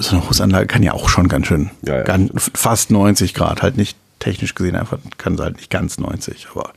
so 0.00 0.16
eine 0.16 0.28
Hussanlage 0.28 0.66
kann 0.66 0.82
ja 0.82 0.92
auch 0.92 1.08
schon 1.08 1.28
ganz 1.28 1.46
schön. 1.46 1.70
Ja, 1.86 1.96
ja. 1.98 2.02
Ganz, 2.02 2.50
fast 2.54 2.90
90 2.90 3.34
Grad, 3.34 3.62
halt 3.62 3.76
nicht 3.76 3.96
technisch 4.18 4.54
gesehen, 4.54 4.76
einfach 4.76 4.98
kann 5.18 5.36
sie 5.36 5.42
halt 5.42 5.56
nicht 5.56 5.70
ganz 5.70 5.98
90, 5.98 6.48
aber 6.50 6.72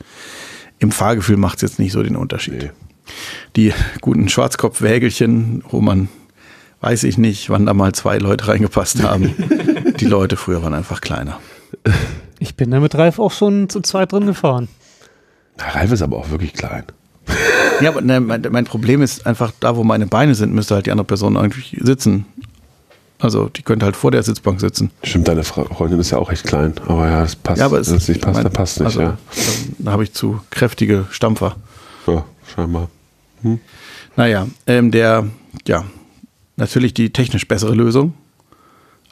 im 0.79 0.91
Fahrgefühl 0.91 1.37
macht 1.37 1.57
es 1.57 1.61
jetzt 1.61 1.79
nicht 1.79 1.91
so 1.93 2.03
den 2.03 2.15
Unterschied. 2.15 2.63
Nee. 2.63 2.71
Die 3.55 3.73
guten 4.01 4.29
Schwarzkopfwägelchen, 4.29 5.63
wo 5.69 5.81
man, 5.81 6.09
weiß 6.81 7.03
ich 7.05 7.17
nicht, 7.17 7.49
wann 7.49 7.65
da 7.65 7.73
mal 7.73 7.93
zwei 7.93 8.17
Leute 8.17 8.47
reingepasst 8.47 9.01
haben. 9.03 9.33
die 9.99 10.05
Leute 10.05 10.37
früher 10.37 10.61
waren 10.63 10.73
einfach 10.73 11.01
kleiner. 11.01 11.39
Ich 12.39 12.55
bin 12.55 12.71
da 12.71 12.79
mit 12.79 12.95
Ralf 12.95 13.19
auch 13.19 13.31
schon 13.31 13.69
zu 13.69 13.81
zweit 13.81 14.11
drin 14.11 14.25
gefahren. 14.25 14.67
Na, 15.57 15.69
Ralf 15.69 15.91
ist 15.91 16.01
aber 16.01 16.17
auch 16.17 16.29
wirklich 16.29 16.53
klein. 16.53 16.83
Ja, 17.81 17.89
aber 17.89 18.01
ne, 18.01 18.19
mein, 18.19 18.45
mein 18.51 18.65
Problem 18.65 19.01
ist 19.01 19.25
einfach, 19.25 19.51
da 19.59 19.75
wo 19.75 19.83
meine 19.83 20.05
Beine 20.07 20.35
sind, 20.35 20.53
müsste 20.53 20.75
halt 20.75 20.85
die 20.85 20.91
andere 20.91 21.05
Person 21.05 21.35
irgendwie 21.35 21.77
sitzen. 21.81 22.25
Also 23.19 23.49
die 23.49 23.63
könnte 23.63 23.85
halt 23.85 23.95
vor 23.97 24.11
der 24.11 24.23
Sitzbank 24.23 24.59
sitzen. 24.61 24.91
Stimmt, 25.03 25.27
deine 25.27 25.43
Freundin 25.43 25.99
ist 25.99 26.09
ja 26.09 26.17
auch 26.17 26.31
recht 26.31 26.45
klein. 26.45 26.73
Aber 26.87 27.05
ja, 27.07 27.21
das 27.21 27.35
passt. 27.35 27.59
Ja, 27.59 27.65
aber 27.65 27.79
es 27.79 27.89
Wenn 27.89 27.97
es 27.97 28.07
nicht 28.07 28.21
passt, 28.21 28.35
mein- 28.35 28.43
dann 28.43 28.53
passt 28.53 28.79
nicht, 28.79 28.85
also, 28.87 29.01
ja. 29.01 29.07
dann- 29.35 29.75
Da 29.79 29.91
habe 29.91 30.03
ich 30.03 30.13
zu 30.13 30.39
kräftige 30.49 31.05
Stampfer. 31.11 31.55
ja. 32.07 32.23
Scheinbar. 32.55 32.89
Naja, 34.15 34.47
ähm, 34.67 34.91
der, 34.91 35.27
ja, 35.67 35.85
natürlich 36.57 36.93
die 36.93 37.11
technisch 37.11 37.47
bessere 37.47 37.73
Lösung 37.75 38.13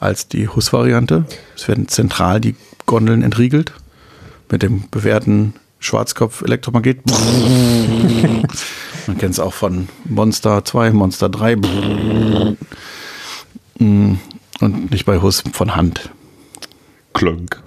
als 0.00 0.28
die 0.28 0.48
Hus-Variante. 0.48 1.24
Es 1.56 1.68
werden 1.68 1.88
zentral 1.88 2.40
die 2.40 2.56
Gondeln 2.86 3.22
entriegelt 3.22 3.72
mit 4.50 4.62
dem 4.62 4.84
bewährten 4.90 5.54
Schwarzkopf-Elektromagnet. 5.80 7.00
Man 9.06 9.18
kennt 9.18 9.32
es 9.34 9.40
auch 9.40 9.54
von 9.54 9.88
Monster 10.04 10.64
2, 10.64 10.90
Monster 10.90 11.28
3. 11.28 11.56
Mm, 13.78 14.14
Und 14.60 14.90
nicht 14.90 15.04
bei 15.06 15.20
Hus 15.20 15.42
von 15.52 15.76
Hand. 15.76 16.10
Klönk. 17.14 17.62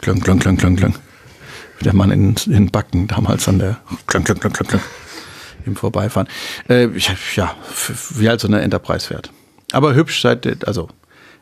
Klöng, 0.00 0.20
klöng, 0.20 0.38
klöng, 0.38 0.56
klöng. 0.56 0.94
Wie 1.78 1.84
der 1.84 1.94
Mann 1.94 2.10
in, 2.10 2.36
in 2.46 2.70
Backen 2.70 3.08
damals 3.08 3.48
an 3.48 3.58
der 3.58 3.78
klöng, 4.06 4.24
klöng, 4.24 4.38
klöng, 4.38 4.52
klöng, 4.52 4.68
klöng, 4.68 4.80
im 5.66 5.76
Vorbeifahren. 5.76 6.28
Äh, 6.68 6.88
ja, 7.34 7.54
wie 8.10 8.28
halt 8.28 8.40
so 8.40 8.48
eine 8.48 8.60
Enterprise 8.60 9.06
fährt. 9.06 9.30
Aber 9.72 9.94
hübsch 9.94 10.20
seit, 10.20 10.66
also 10.66 10.88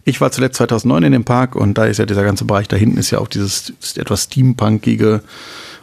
ich 0.04 0.20
war 0.20 0.32
zuletzt 0.32 0.56
2009 0.56 1.02
in 1.04 1.12
dem 1.12 1.24
Park 1.24 1.56
und 1.56 1.76
da 1.76 1.84
ist 1.84 1.98
ja 1.98 2.06
dieser 2.06 2.24
ganze 2.24 2.44
Bereich 2.44 2.68
da 2.68 2.76
hinten 2.76 2.96
ist 2.98 3.10
ja 3.10 3.18
auch 3.18 3.28
dieses 3.28 3.72
etwas 3.96 4.24
steampunkige 4.24 5.22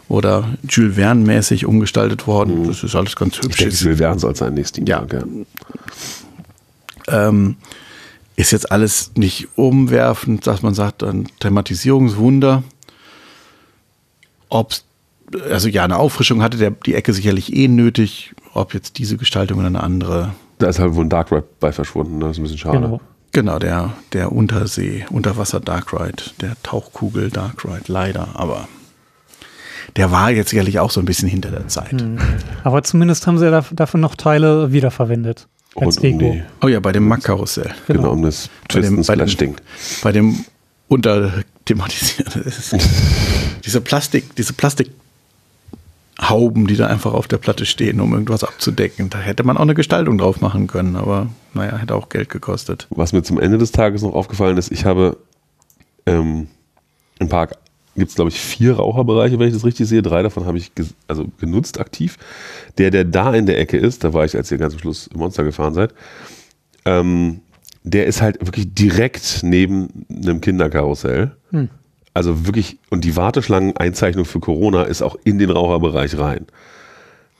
oder 0.08 0.48
Jules 0.68 0.94
Verne-mäßig 0.96 1.66
umgestaltet 1.66 2.26
worden. 2.26 2.66
Das 2.66 2.82
ist 2.82 2.94
alles 2.96 3.14
ganz 3.16 3.36
Ich 3.38 3.42
hübsch. 3.44 3.56
denke, 3.58 3.72
Ist- 3.74 3.80
Jules 3.82 3.98
Verne 3.98 4.18
soll 4.18 4.34
sein 4.36 4.54
nächstes 4.54 4.82
Ja. 4.88 5.04
ja. 5.10 5.22
ähm, 7.28 7.56
ist 8.36 8.52
jetzt 8.52 8.70
alles 8.70 9.12
nicht 9.16 9.48
umwerfend, 9.56 10.46
dass 10.46 10.62
man 10.62 10.72
sagt, 10.74 11.02
ein 11.02 11.28
Thematisierungswunder. 11.40 12.62
Ob's, 14.48 14.84
also 15.50 15.68
ja, 15.68 15.84
eine 15.84 15.96
Auffrischung 15.96 16.42
hatte 16.42 16.56
der, 16.56 16.70
die 16.70 16.94
Ecke 16.94 17.12
sicherlich 17.12 17.54
eh 17.54 17.68
nötig. 17.68 18.34
Ob 18.54 18.74
jetzt 18.74 18.98
diese 18.98 19.16
Gestaltung 19.16 19.58
oder 19.58 19.66
eine 19.66 19.82
andere. 19.82 20.32
Da 20.58 20.68
ist 20.68 20.78
halt 20.78 20.94
wohl 20.94 21.04
ein 21.04 21.10
Dark 21.10 21.30
Ride 21.30 21.44
bei 21.60 21.70
verschwunden. 21.70 22.18
ne? 22.18 22.24
Das 22.26 22.32
ist 22.32 22.38
ein 22.38 22.42
bisschen 22.44 22.58
schade. 22.58 22.78
Genau. 22.80 23.00
Genau, 23.32 23.58
der, 23.58 23.92
der 24.14 24.32
Untersee, 24.32 25.04
Unterwasser 25.10 25.60
Dark 25.60 25.92
Ride, 25.92 26.22
der 26.40 26.56
Tauchkugel 26.62 27.28
Dark 27.30 27.62
Ride, 27.64 27.82
leider, 27.86 28.28
aber 28.34 28.66
der 29.98 30.10
war 30.10 30.30
jetzt 30.30 30.48
sicherlich 30.50 30.78
auch 30.78 30.90
so 30.90 31.00
ein 31.00 31.04
bisschen 31.04 31.28
hinter 31.28 31.50
der 31.50 31.68
Zeit. 31.68 31.92
Mhm. 31.92 32.18
Aber 32.64 32.82
zumindest 32.82 33.26
haben 33.26 33.36
sie 33.38 33.44
ja 33.44 33.50
daf- 33.58 33.74
dafür 33.74 34.00
noch 34.00 34.14
Teile 34.14 34.72
wiederverwendet. 34.72 35.46
Als 35.76 35.98
Und 35.98 36.12
um 36.12 36.18
Deko. 36.18 36.32
die, 36.32 36.42
Oh 36.62 36.68
ja, 36.68 36.80
bei 36.80 36.92
dem 36.92 37.06
Mack-Karussell. 37.06 37.70
genau. 37.86 38.12
um 38.12 38.22
das 38.22 38.48
Bei 38.72 38.80
dem- 38.80 39.02
bei 39.04 39.14
dem- 39.16 39.56
bei 40.02 40.12
dem 40.12 40.44
unterthematisiert 40.88 42.34
ist. 42.46 42.74
diese 43.64 43.80
Plastik, 43.80 44.34
diese 44.36 44.52
Plastik 44.54 44.90
Hauben, 46.20 46.66
die 46.66 46.74
da 46.76 46.88
einfach 46.88 47.12
auf 47.14 47.28
der 47.28 47.36
Platte 47.38 47.64
stehen, 47.64 48.00
um 48.00 48.12
irgendwas 48.12 48.42
abzudecken. 48.42 49.08
Da 49.08 49.18
hätte 49.18 49.44
man 49.44 49.56
auch 49.56 49.60
eine 49.62 49.74
Gestaltung 49.74 50.18
drauf 50.18 50.40
machen 50.40 50.66
können, 50.66 50.96
aber 50.96 51.28
naja, 51.54 51.76
hätte 51.76 51.94
auch 51.94 52.08
Geld 52.08 52.28
gekostet. 52.28 52.88
Was 52.90 53.12
mir 53.12 53.22
zum 53.22 53.38
Ende 53.38 53.56
des 53.56 53.70
Tages 53.70 54.02
noch 54.02 54.14
aufgefallen 54.14 54.56
ist, 54.56 54.72
ich 54.72 54.84
habe 54.84 55.16
ähm, 56.06 56.48
im 57.20 57.28
Park 57.28 57.56
gibt 57.98 58.10
es, 58.10 58.14
glaube 58.14 58.30
ich, 58.30 58.40
vier 58.40 58.76
Raucherbereiche, 58.76 59.38
wenn 59.38 59.48
ich 59.48 59.54
das 59.54 59.64
richtig 59.64 59.88
sehe. 59.88 60.02
Drei 60.02 60.22
davon 60.22 60.46
habe 60.46 60.58
ich 60.58 60.72
also 61.06 61.26
genutzt 61.40 61.80
aktiv. 61.80 62.16
Der, 62.78 62.90
der 62.90 63.04
da 63.04 63.34
in 63.34 63.46
der 63.46 63.58
Ecke 63.58 63.76
ist, 63.76 64.04
da 64.04 64.12
war 64.12 64.24
ich, 64.24 64.36
als 64.36 64.50
ihr 64.50 64.58
ganz 64.58 64.74
am 64.74 64.80
Schluss 64.80 65.08
im 65.12 65.18
Monster 65.18 65.44
gefahren 65.44 65.74
seid, 65.74 65.94
ähm, 66.84 67.40
der 67.84 68.06
ist 68.06 68.22
halt 68.22 68.44
wirklich 68.44 68.74
direkt 68.74 69.40
neben 69.42 70.06
einem 70.10 70.40
Kinderkarussell. 70.40 71.32
Hm. 71.50 71.68
Also 72.14 72.46
wirklich, 72.46 72.78
und 72.90 73.04
die 73.04 73.16
Warteschlangen-Einzeichnung 73.16 74.24
für 74.24 74.40
Corona 74.40 74.82
ist 74.82 75.02
auch 75.02 75.16
in 75.24 75.38
den 75.38 75.50
Raucherbereich 75.50 76.18
rein. 76.18 76.46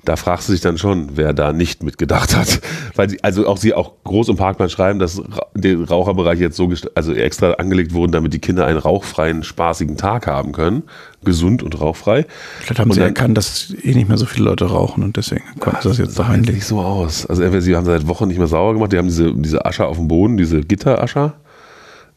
Da 0.08 0.16
fragst 0.16 0.48
du 0.48 0.52
dich 0.52 0.62
dann 0.62 0.78
schon, 0.78 1.10
wer 1.16 1.34
da 1.34 1.52
nicht 1.52 1.82
mitgedacht 1.82 2.34
hat. 2.34 2.62
Weil 2.96 3.10
sie, 3.10 3.22
also 3.22 3.46
auch 3.46 3.58
sie 3.58 3.74
auch 3.74 3.92
groß 4.04 4.30
im 4.30 4.36
Parkplan 4.36 4.70
schreiben, 4.70 4.98
dass 4.98 5.20
der 5.54 5.78
Raucherbereich 5.86 6.38
jetzt 6.40 6.56
so 6.56 6.72
also 6.94 7.12
extra 7.12 7.52
angelegt 7.52 7.92
wurden, 7.92 8.12
damit 8.12 8.32
die 8.32 8.38
Kinder 8.38 8.64
einen 8.64 8.78
rauchfreien, 8.78 9.42
spaßigen 9.42 9.98
Tag 9.98 10.26
haben 10.26 10.52
können. 10.52 10.84
Gesund 11.22 11.62
und 11.62 11.78
rauchfrei. 11.78 12.24
Vielleicht 12.60 12.80
haben 12.80 12.88
Und 12.88 12.94
sie 12.94 13.00
dann- 13.00 13.08
erkannt, 13.10 13.36
dass 13.36 13.74
eh 13.82 13.92
nicht 13.92 14.08
mehr 14.08 14.16
so 14.16 14.24
viele 14.24 14.46
Leute 14.46 14.64
rauchen 14.64 15.02
und 15.04 15.18
deswegen 15.18 15.44
konnten 15.60 15.82
sie 15.82 15.88
das 15.90 15.98
jetzt 15.98 16.18
da 16.18 16.22
reinlegen. 16.22 16.54
nicht 16.54 16.64
so 16.66 16.80
aus. 16.80 17.26
Also 17.26 17.42
entweder 17.42 17.60
sie 17.60 17.76
haben 17.76 17.84
seit 17.84 18.08
Wochen 18.08 18.28
nicht 18.28 18.38
mehr 18.38 18.46
sauber 18.46 18.72
gemacht, 18.72 18.92
die 18.92 18.96
haben 18.96 19.08
diese, 19.08 19.34
diese 19.34 19.66
Ascher 19.66 19.88
auf 19.88 19.98
dem 19.98 20.08
Boden, 20.08 20.38
diese 20.38 20.62
Gitterascher, 20.62 21.34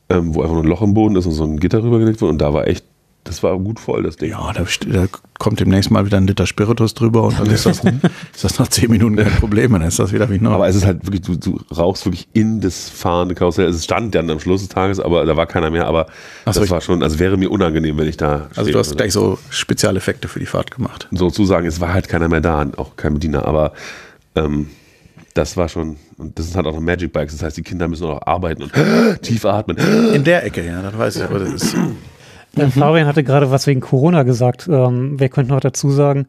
ähm, 0.10 0.34
wo 0.34 0.43
einfach 0.43 0.54
nur 0.54 0.63
ein 0.63 0.69
Loch 0.69 0.82
im 0.82 0.93
Boden 0.93 1.17
ist 1.17 1.25
und 1.25 1.34
so 1.34 1.43
ein 1.43 1.60
Gitter 1.60 1.84
rübergelegt 1.84 2.21
wird 2.21 2.32
und 2.32 2.38
da 2.38 2.54
war 2.54 2.67
echt, 2.67 2.86
das 3.23 3.43
war 3.43 3.57
gut 3.60 3.79
voll, 3.79 4.03
das 4.03 4.17
Ding. 4.17 4.31
Ja, 4.31 4.51
da, 4.51 4.65
da 4.88 5.05
kommt 5.38 5.60
demnächst 5.60 5.91
mal 5.91 6.05
wieder 6.05 6.17
ein 6.17 6.25
Liter 6.25 6.47
Spiritus 6.47 6.95
drüber 6.95 7.23
und 7.23 7.39
dann 7.39 7.47
ist 7.47 7.65
das, 7.67 7.84
ist 7.84 8.43
das 8.43 8.57
nach 8.57 8.67
zehn 8.67 8.89
Minuten 8.89 9.15
kein 9.15 9.31
Problem, 9.34 9.73
dann 9.73 9.84
ist 9.84 9.99
das 9.99 10.12
wieder 10.12 10.29
wie 10.29 10.39
neu. 10.39 10.51
Aber 10.51 10.67
es 10.67 10.75
ist 10.75 10.86
halt 10.86 11.05
wirklich, 11.05 11.21
du, 11.21 11.36
du 11.36 11.60
rauchst 11.75 12.05
wirklich 12.05 12.27
in 12.34 12.62
das 12.62 12.89
fahrende 12.89 13.36
Karussell. 13.36 13.69
Es 13.69 13.84
stand 13.84 14.15
dann 14.15 14.29
am 14.29 14.39
Schluss 14.39 14.62
des 14.62 14.69
Tages, 14.69 14.99
aber 14.99 15.25
da 15.25 15.38
war 15.38 15.45
keiner 15.45 15.69
mehr. 15.69 15.86
Aber 15.86 16.07
Ach 16.45 16.53
so, 16.53 16.62
das 16.62 16.69
war 16.71 16.81
schon, 16.81 17.03
also 17.03 17.19
wäre 17.19 17.38
mir 17.38 17.51
unangenehm, 17.51 17.97
wenn 17.97 18.07
ich 18.07 18.17
da. 18.17 18.47
also 18.55 18.71
du 18.71 18.79
hast 18.79 18.89
würde. 18.89 18.97
gleich 18.97 19.13
so 19.13 19.38
Spezialeffekte 19.49 20.27
für 20.27 20.39
die 20.39 20.47
Fahrt 20.47 20.71
gemacht. 20.71 21.07
sozusagen, 21.12 21.67
es 21.67 21.79
war 21.79 21.93
halt 21.93 22.10
keiner 22.10 22.27
mehr 22.27 22.41
da, 22.41 22.65
auch 22.77 22.95
kein 22.95 23.13
Bediener. 23.13 23.45
Aber 23.45 23.73
ähm, 24.36 24.67
das 25.36 25.57
war 25.57 25.69
schon, 25.69 25.97
und 26.17 26.38
das 26.38 26.47
sind 26.47 26.55
halt 26.55 26.65
auch 26.65 26.73
noch 26.73 26.81
Magic 26.81 27.13
Bikes. 27.13 27.34
Das 27.34 27.43
heißt, 27.43 27.57
die 27.57 27.63
Kinder 27.63 27.88
müssen 27.88 28.05
auch 28.05 28.15
noch 28.15 28.27
arbeiten 28.27 28.63
und 28.63 28.73
tief 29.21 29.45
atmen. 29.45 29.77
In 30.13 30.23
der 30.23 30.43
Ecke, 30.43 30.65
ja, 30.65 30.81
das 30.81 30.97
weiß 30.97 31.15
ich. 31.17 31.23
Aber 31.23 31.39
das 31.39 31.53
ist, 31.53 31.75
Äh, 32.56 32.68
Fabian 32.68 33.08
hatte 33.08 33.24
gerade 33.24 33.50
was 33.52 33.66
wegen 33.68 33.80
Corona 33.82 34.24
gesagt. 34.24 34.68
Ähm, 34.72 35.20
wir 35.20 35.30
könnten 35.30 35.52
noch 35.54 35.60
dazu 35.62 35.90
sagen, 35.92 36.28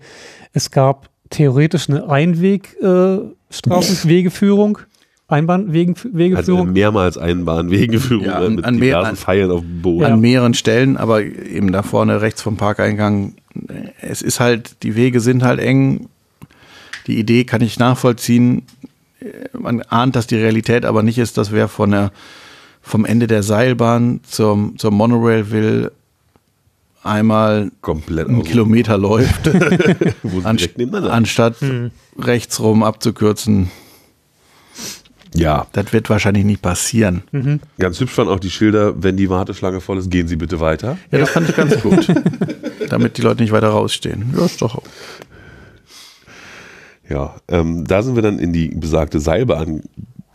es 0.53 0.71
gab 0.71 1.09
theoretisch 1.31 1.89
eine 1.89 2.09
Einweg-Straßenwegeführung, 2.09 3.29
äh, 3.29 3.55
Straßenwegeführung, 3.55 4.77
Also 4.79 4.87
Einbahnwegeführung. 5.29 6.73
mehrmals 6.73 7.17
Einbahnwegeführung 7.19 8.25
Ja, 8.27 8.41
ne, 8.41 8.47
an- 8.47 8.55
mit 8.57 8.65
an 8.65 8.77
mehr- 8.77 8.89
diversen 8.99 9.09
an- 9.11 9.17
Pfeilen 9.17 9.51
auf 9.51 9.61
dem 9.61 9.83
Boden. 9.83 10.05
an 10.05 10.21
mehreren 10.21 10.55
Stellen, 10.55 10.97
aber 10.97 11.23
eben 11.23 11.73
da 11.73 11.83
vorne 11.83 12.21
rechts 12.21 12.43
vom 12.43 12.57
Parkeingang. 12.57 13.35
Es 14.01 14.23
ist 14.23 14.41
halt, 14.41 14.83
die 14.83 14.95
Wege 14.95 15.21
sind 15.21 15.43
halt 15.43 15.59
eng. 15.61 16.09
Die 17.07 17.19
Idee 17.19 17.45
kann 17.45 17.63
ich 17.63 17.79
nachvollziehen. 17.79 18.63
Man 19.59 19.83
ahnt, 19.83 20.17
dass 20.17 20.27
die 20.27 20.37
Realität 20.37 20.85
aber 20.85 21.03
nicht 21.03 21.19
ist, 21.19 21.37
dass 21.39 21.51
wer 21.53 21.69
von 21.69 21.91
der, 21.93 22.13
vom 22.81 23.05
Ende 23.05 23.27
der 23.27 23.43
Seilbahn 23.43 24.21
zum, 24.25 24.77
zur 24.79 24.91
Monorail 24.91 25.51
will, 25.51 25.93
einmal 27.03 27.71
Komplett 27.81 28.29
einen 28.29 28.43
Kilometer 28.45 28.97
läuft, 28.99 29.47
wo 30.23 30.41
sie 30.41 30.47
an, 30.47 30.57
direkt 30.57 30.79
nebeneinander. 30.79 31.12
anstatt 31.12 31.57
rechts 32.19 32.61
rum 32.61 32.83
abzukürzen. 32.83 33.71
ja, 35.35 35.67
Das 35.73 35.93
wird 35.93 36.11
wahrscheinlich 36.11 36.45
nicht 36.45 36.62
passieren. 36.62 37.23
ganz 37.79 37.99
hübsch 38.01 38.17
waren 38.19 38.29
auch 38.29 38.41
die 38.41 38.51
Schilder, 38.51 39.03
wenn 39.03 39.17
die 39.17 39.31
Warteschlange 39.31 39.81
voll 39.81 39.99
ist, 39.99 40.11
gehen 40.11 40.29
Sie 40.29 40.37
bitte 40.37 40.61
weiter. 40.61 40.99
Ja, 41.11 41.19
das 41.19 41.31
fand 41.31 41.49
ich 41.49 41.57
ganz 41.57 41.81
gut. 41.81 42.07
Damit 42.88 43.17
die 43.19 43.23
Leute 43.23 43.43
nicht 43.43 43.53
weiter 43.53 43.69
rausstehen. 43.69 44.35
Ja, 44.37 44.45
ist 44.45 44.61
doch. 44.62 44.83
Ja, 47.09 47.35
ähm, 47.49 47.85
da 47.87 48.03
sind 48.03 48.15
wir 48.15 48.23
dann 48.23 48.38
in 48.38 48.53
die 48.53 48.69
besagte 48.69 49.21
Seilbahn 49.21 49.83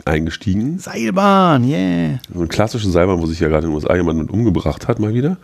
eingestiegen. 0.04 0.78
Seilbahn, 0.78 1.64
yeah. 1.64 2.18
So 2.32 2.38
eine 2.40 2.48
klassische 2.48 2.88
Seilbahn, 2.90 3.20
wo 3.20 3.26
sich 3.26 3.40
ja 3.40 3.48
gerade 3.48 3.66
in 3.66 3.72
den 3.72 3.74
USA 3.76 3.96
jemand 3.96 4.18
mit 4.18 4.30
umgebracht 4.30 4.86
hat, 4.88 4.98
mal 5.00 5.12
wieder. 5.14 5.38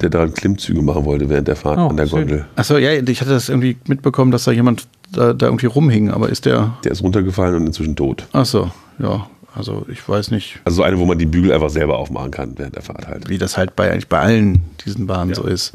Der 0.00 0.10
da 0.10 0.26
Klimmzüge 0.26 0.80
machen 0.82 1.04
wollte 1.04 1.28
während 1.28 1.48
der 1.48 1.56
Fahrt 1.56 1.78
Oh, 1.78 1.88
an 1.88 1.96
der. 1.96 2.06
Gondel. 2.06 2.46
Achso, 2.56 2.76
ja, 2.78 2.92
ich 2.92 3.20
hatte 3.20 3.30
das 3.30 3.48
irgendwie 3.48 3.76
mitbekommen, 3.86 4.30
dass 4.30 4.44
da 4.44 4.52
jemand 4.52 4.86
da, 5.12 5.32
da 5.32 5.46
irgendwie 5.46 5.66
rumhing, 5.66 6.10
aber 6.10 6.28
ist 6.28 6.44
der. 6.46 6.74
Der 6.84 6.92
ist 6.92 7.02
runtergefallen 7.02 7.56
und 7.56 7.66
inzwischen 7.66 7.96
tot. 7.96 8.26
Achso, 8.32 8.70
ja. 8.98 9.26
Also 9.54 9.86
ich 9.90 10.06
weiß 10.08 10.30
nicht, 10.30 10.60
Also 10.64 10.76
so 10.76 10.82
eine, 10.84 10.98
wo 11.00 11.04
man 11.06 11.18
die 11.18 11.26
Bügel 11.26 11.50
einfach 11.52 11.70
selber 11.70 11.98
aufmachen 11.98 12.30
kann 12.30 12.52
während 12.58 12.76
der 12.76 12.82
Fahrt 12.82 13.08
halt. 13.08 13.28
wie 13.28 13.38
das 13.38 13.56
halt 13.56 13.74
bei 13.74 13.90
eigentlich 13.90 14.06
bei 14.08 14.20
allen 14.20 14.60
diesen 14.84 15.08
Bahnen 15.08 15.34
so 15.34 15.42
ist. 15.44 15.72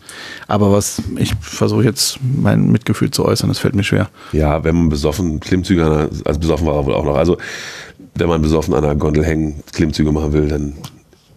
Aber 0.48 0.72
was, 0.72 1.02
ich 1.18 1.34
versuche 1.42 1.84
jetzt 1.84 2.18
mein 2.22 2.72
Mitgefühl 2.72 3.12
zu 3.12 3.26
äußern, 3.26 3.50
das 3.50 3.60
fällt 3.60 3.76
mir 3.76 3.84
schwer. 3.84 4.10
Ja, 4.32 4.64
wenn 4.64 4.76
man 4.76 4.90
besoffen 4.90 5.42
Klimmzüge 5.42 5.84
an 5.86 5.92
einer, 5.92 6.10
also 6.24 6.40
besoffen 6.40 6.66
war 6.66 6.76
er 6.76 6.86
wohl 6.86 6.94
auch 6.94 7.04
noch. 7.04 7.18
Also 7.18 7.38
wenn 8.16 8.30
man 8.30 8.42
besoffen 8.42 8.74
an 8.74 8.86
einer 8.86 8.96
Gondel 8.96 9.26
hängen, 9.26 9.56
Klimmzüge 9.74 10.14
machen 10.14 10.32
will, 10.32 10.48
dann 10.48 10.76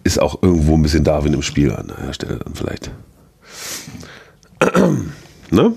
ist 0.06 0.20
auch 0.20 0.42
irgendwo 0.42 0.74
ein 0.74 0.82
bisschen 0.82 1.04
Darwin 1.04 1.34
im 1.34 1.42
Spiel 1.42 1.72
an 1.72 1.92
der 2.06 2.12
Stelle 2.12 2.38
dann 2.38 2.54
vielleicht. 2.54 2.90
ne? 5.50 5.74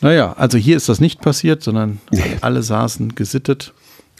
Naja, 0.00 0.32
also 0.32 0.58
hier 0.58 0.76
ist 0.76 0.88
das 0.88 1.00
nicht 1.00 1.20
passiert, 1.20 1.62
sondern 1.62 2.00
alle 2.40 2.62
saßen 2.62 3.14
gesittet 3.14 3.72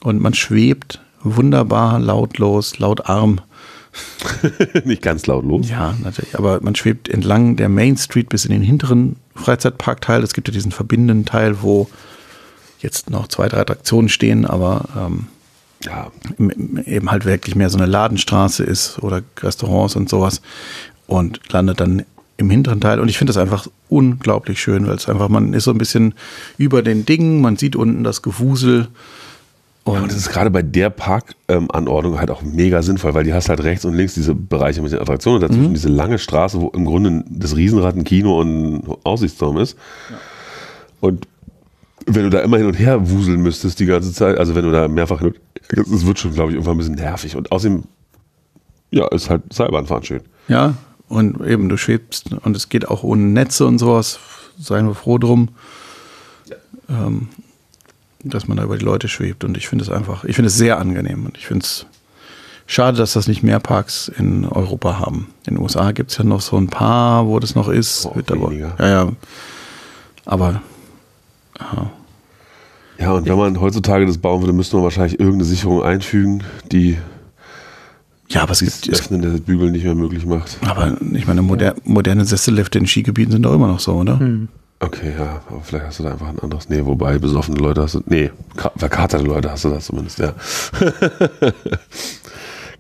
und 0.03 0.21
man 0.21 0.33
schwebt 0.33 1.01
wunderbar, 1.23 1.99
lautlos, 1.99 2.79
lautarm. 2.79 3.41
Nicht 4.85 5.03
ganz 5.03 5.27
lautlos. 5.27 5.69
Ja, 5.69 5.95
natürlich. 6.03 6.39
Aber 6.39 6.61
man 6.63 6.75
schwebt 6.75 7.09
entlang 7.09 7.57
der 7.57 7.69
Main 7.69 7.97
Street 7.97 8.31
bis 8.31 8.45
in 8.45 8.53
den 8.53 8.63
hinteren 8.63 9.17
Freizeitparkteil. 9.35 10.23
Es 10.23 10.33
gibt 10.33 10.49
ja 10.49 10.55
diesen 10.55 10.73
verbindenden 10.73 11.27
Teil, 11.27 11.63
wo 11.63 11.89
jetzt 12.79 13.11
noch 13.11 13.29
zwei, 13.29 13.49
drei 13.49 13.61
Attraktionen 13.61 14.09
stehen, 14.09 14.47
aber 14.47 14.89
ähm, 14.97 15.27
Ja, 15.85 16.11
eben 16.87 17.11
halt 17.11 17.25
wirklich 17.25 17.57
mehr 17.57 17.71
so 17.71 17.79
eine 17.79 17.87
Ladenstraße 17.87 18.63
ist 18.63 18.99
oder 19.01 19.23
Restaurants 19.41 19.97
und 19.97 20.09
sowas 20.09 20.43
und 21.07 21.41
landet 21.53 21.81
dann 21.81 22.05
im 22.37 22.51
hinteren 22.51 22.81
Teil. 22.81 23.01
Und 23.01 23.09
ich 23.09 23.19
finde 23.19 23.33
das 23.33 23.41
einfach 23.41 23.67
unglaublich 23.89 24.61
schön, 24.61 24.87
weil 24.87 24.97
es 24.97 25.09
einfach, 25.09 25.29
man 25.29 25.55
ist 25.55 25.65
so 25.65 25.71
ein 25.71 25.79
bisschen 25.79 26.15
über 26.59 26.83
den 26.83 27.05
Dingen, 27.05 27.41
man 27.41 27.57
sieht 27.57 27.77
unten 27.77 28.05
das 28.05 28.23
Gewusel. 28.23 28.89
Ja, 29.87 29.95
und 29.95 30.13
das 30.13 30.19
ist 30.19 30.31
gerade 30.31 30.51
bei 30.51 30.63
der 30.63 30.91
Parkanordnung 30.91 32.21
halt 32.21 32.31
auch 32.31 32.43
mega 32.43 32.83
sinnvoll, 32.83 33.15
weil 33.15 33.25
die 33.25 33.35
hast 33.35 33.49
halt 33.49 33.65
rechts 33.65 33.85
und 33.85 33.95
links 33.95 34.15
diese 34.15 34.35
Bereiche 34.35 34.81
mit 34.81 34.93
den 34.93 35.01
Attraktionen 35.01 35.43
und 35.43 35.51
dazwischen 35.51 35.75
diese 35.75 35.89
lange 35.89 36.19
Straße, 36.19 36.61
wo 36.61 36.69
im 36.69 36.85
Grunde 36.85 37.25
das 37.29 37.57
Riesenrad 37.57 37.97
ein 37.97 38.05
Kino 38.05 38.41
und 38.41 38.75
ein 38.75 38.83
Aussichtsturm 39.03 39.59
ist. 39.59 39.77
Und 41.01 41.27
wenn 42.07 42.25
du 42.25 42.31
da 42.31 42.41
immer 42.41 42.59
hin 42.59 42.67
und 42.67 42.79
her 42.79 43.11
wuseln 43.11 43.43
müsstest 43.43 43.81
die 43.81 43.87
ganze 43.87 44.13
Zeit, 44.13 44.39
also 44.39 44.55
wenn 44.55 44.65
du 44.65 44.71
da 44.71 44.87
mehrfach 44.87 45.19
hin 45.19 45.29
und 45.29 45.37
es 45.69 46.07
wird 46.07 46.19
schon, 46.19 46.35
glaube 46.35 46.51
ich, 46.51 46.57
irgendwann 46.57 46.75
ein 46.75 46.79
bisschen 46.79 46.95
nervig. 46.95 47.37
Und 47.37 47.53
außerdem, 47.53 47.85
ja, 48.91 49.07
ist 49.09 49.31
halt 49.31 49.43
Seilbahnfahren 49.53 50.05
schön. 50.05 50.23
Ja, 50.49 50.75
und 51.09 51.41
eben 51.47 51.69
du 51.69 51.77
schwebst 51.77 52.33
und 52.33 52.57
es 52.57 52.69
geht 52.69 52.89
auch 52.89 53.03
ohne 53.03 53.23
Netze 53.23 53.67
und 53.67 53.79
sowas. 53.79 54.19
Seien 54.59 54.87
wir 54.87 54.95
froh 54.95 55.19
drum, 55.19 55.49
ähm, 56.89 57.29
dass 58.25 58.49
man 58.49 58.57
da 58.57 58.65
über 58.65 58.79
die 58.79 58.85
Leute 58.85 59.09
schwebt. 59.09 59.45
Und 59.45 59.57
ich 59.57 59.69
finde 59.69 59.85
es 59.85 59.91
einfach, 59.91 60.25
ich 60.25 60.37
finde 60.37 60.49
es 60.49 60.57
sehr 60.57 60.79
angenehm. 60.79 61.27
Und 61.27 61.37
ich 61.37 61.47
finde 61.47 61.65
es 61.65 61.87
schade, 62.67 62.97
dass 62.97 63.13
das 63.13 63.29
nicht 63.29 63.43
mehr 63.43 63.61
Parks 63.61 64.09
in 64.09 64.47
Europa 64.47 64.99
haben. 64.99 65.29
In 65.47 65.57
den 65.57 65.63
USA 65.63 65.93
gibt 65.93 66.13
es 66.13 66.19
ja 66.19 66.25
noch 66.25 66.41
so 66.41 66.57
ein 66.57 66.69
paar, 66.69 67.27
wo 67.27 67.39
das 67.39 67.55
noch 67.55 67.69
ist. 67.69 68.07
Oh, 68.07 68.17
Wird 68.17 68.31
aber, 68.31 68.53
ja, 68.53 68.75
ja. 68.79 69.13
Aber 70.25 70.63
Ja, 72.99 73.13
und 73.13 73.27
wenn 73.29 73.37
man 73.39 73.61
heutzutage 73.61 74.07
das 74.07 74.19
bauen 74.19 74.43
würde, 74.43 74.53
müsste 74.53 74.77
man 74.77 74.85
wahrscheinlich 74.85 75.19
irgendeine 75.19 75.45
Sicherung 75.45 75.83
einfügen, 75.83 76.45
die 76.71 76.99
ja, 78.29 78.43
aber 78.43 78.53
es 78.53 78.61
das 78.61 78.81
gibt, 78.83 78.95
es, 78.95 79.01
Öffnen 79.01 79.21
der 79.23 79.31
Bügel 79.41 79.71
nicht 79.71 79.85
mehr 79.85 79.95
möglich 79.95 80.25
macht. 80.25 80.57
aber 80.65 80.97
ich 81.13 81.27
meine, 81.27 81.43
moder 81.43 81.75
moderne 81.85 82.25
Sessellifte 82.25 82.79
in 82.79 82.87
Skigebieten 82.87 83.33
sind 83.33 83.43
doch 83.43 83.55
immer 83.55 83.67
noch 83.67 83.81
so, 83.81 83.93
oder? 83.95 84.19
Okay, 84.81 85.13
ja, 85.19 85.43
aber 85.49 85.61
vielleicht 85.63 85.87
hast 85.87 85.99
du 85.99 86.03
da 86.05 86.13
einfach 86.13 86.29
ein 86.29 86.39
anderes. 86.39 86.69
Nee, 86.69 86.85
wobei 86.85 87.19
besoffene 87.19 87.59
Leute 87.59 87.83
hast 87.83 87.95
du. 87.95 88.03
Nee, 88.07 88.31
ka- 88.57 88.73
verkaterte 88.77 89.25
Leute 89.25 89.51
hast 89.51 89.65
du 89.65 89.69
das 89.71 89.85
zumindest, 89.87 90.19
ja. 90.19 90.35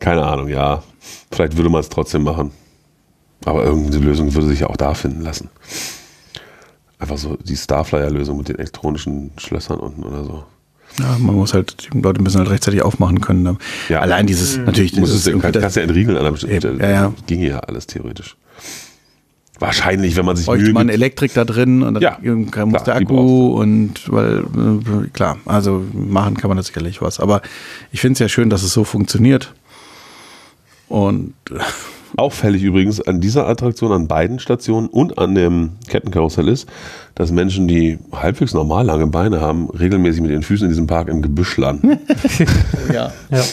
Keine 0.00 0.24
Ahnung, 0.24 0.48
ja. 0.48 0.82
Vielleicht 1.30 1.56
würde 1.56 1.70
man 1.70 1.80
es 1.80 1.88
trotzdem 1.88 2.22
machen. 2.24 2.50
Aber 3.44 3.64
irgendeine 3.64 4.04
Lösung 4.04 4.32
würde 4.34 4.48
sich 4.48 4.60
ja 4.60 4.68
auch 4.68 4.76
da 4.76 4.94
finden 4.94 5.20
lassen. 5.22 5.48
Einfach 7.02 7.18
so 7.18 7.36
die 7.42 7.56
Starflyer-Lösung 7.56 8.38
mit 8.38 8.48
den 8.48 8.56
elektronischen 8.60 9.32
Schlössern 9.36 9.80
unten 9.80 10.04
oder 10.04 10.22
so. 10.22 10.44
Ja, 11.00 11.16
man 11.18 11.34
muss 11.34 11.52
halt, 11.52 11.88
die 11.92 12.00
Leute 12.00 12.22
müssen 12.22 12.38
halt 12.38 12.48
rechtzeitig 12.50 12.82
aufmachen 12.82 13.20
können. 13.20 13.58
Ja. 13.88 14.00
Allein 14.00 14.26
dieses, 14.28 14.56
natürlich, 14.58 14.92
Du 14.92 15.00
musst 15.00 15.10
dieses 15.12 15.22
es, 15.22 15.26
irgendwie 15.26 15.42
kann, 15.46 15.52
das- 15.54 15.62
kannst 15.62 15.76
ja 15.78 15.82
entriegeln 15.82 16.16
an 16.16 16.22
einer 16.22 16.30
bestimmten 16.30 16.54
Eben, 16.54 16.76
Stelle. 16.76 16.92
ja, 16.92 17.02
ja. 17.02 17.14
Ginge 17.26 17.48
ja 17.48 17.58
alles 17.58 17.88
theoretisch. 17.88 18.36
wahrscheinlich, 19.58 20.16
wenn 20.16 20.24
man 20.26 20.36
sich 20.36 20.46
bräuchte 20.46 20.64
Mühe 20.64 20.72
man 20.74 20.86
gibt, 20.88 20.94
Elektrik 20.94 21.34
da 21.34 21.44
drin 21.44 21.82
und 21.82 21.94
dann 21.94 22.02
Ja, 22.02 22.18
muss 22.22 22.50
klar, 22.50 22.84
der 22.84 22.96
Akku 22.96 23.48
und 23.60 24.12
weil, 24.12 24.38
äh, 24.40 25.08
klar, 25.12 25.38
also 25.44 25.84
machen 25.92 26.36
kann 26.36 26.48
man 26.48 26.56
da 26.56 26.62
sicherlich 26.62 27.00
was. 27.02 27.18
Aber 27.20 27.42
ich 27.90 28.00
finde 28.00 28.14
es 28.14 28.18
ja 28.20 28.28
schön, 28.28 28.48
dass 28.50 28.62
es 28.62 28.72
so 28.72 28.84
funktioniert. 28.84 29.54
Und 30.88 31.34
äh, 31.50 31.58
Auffällig 32.16 32.62
übrigens 32.62 33.00
an 33.00 33.20
dieser 33.20 33.46
Attraktion, 33.48 33.90
an 33.92 34.06
beiden 34.08 34.38
Stationen 34.38 34.88
und 34.88 35.18
an 35.18 35.34
dem 35.34 35.72
Kettenkarussell 35.88 36.48
ist, 36.48 36.68
dass 37.14 37.30
Menschen, 37.32 37.68
die 37.68 37.98
halbwegs 38.12 38.52
normal 38.54 38.84
lange 38.86 39.06
Beine 39.06 39.40
haben, 39.40 39.70
regelmäßig 39.70 40.20
mit 40.22 40.30
den 40.30 40.42
Füßen 40.42 40.66
in 40.66 40.70
diesem 40.70 40.86
Park 40.86 41.08
im 41.08 41.22
Gebüsch 41.22 41.56
landen. 41.56 41.98
ja. 42.92 43.12
Ja. 43.30 43.44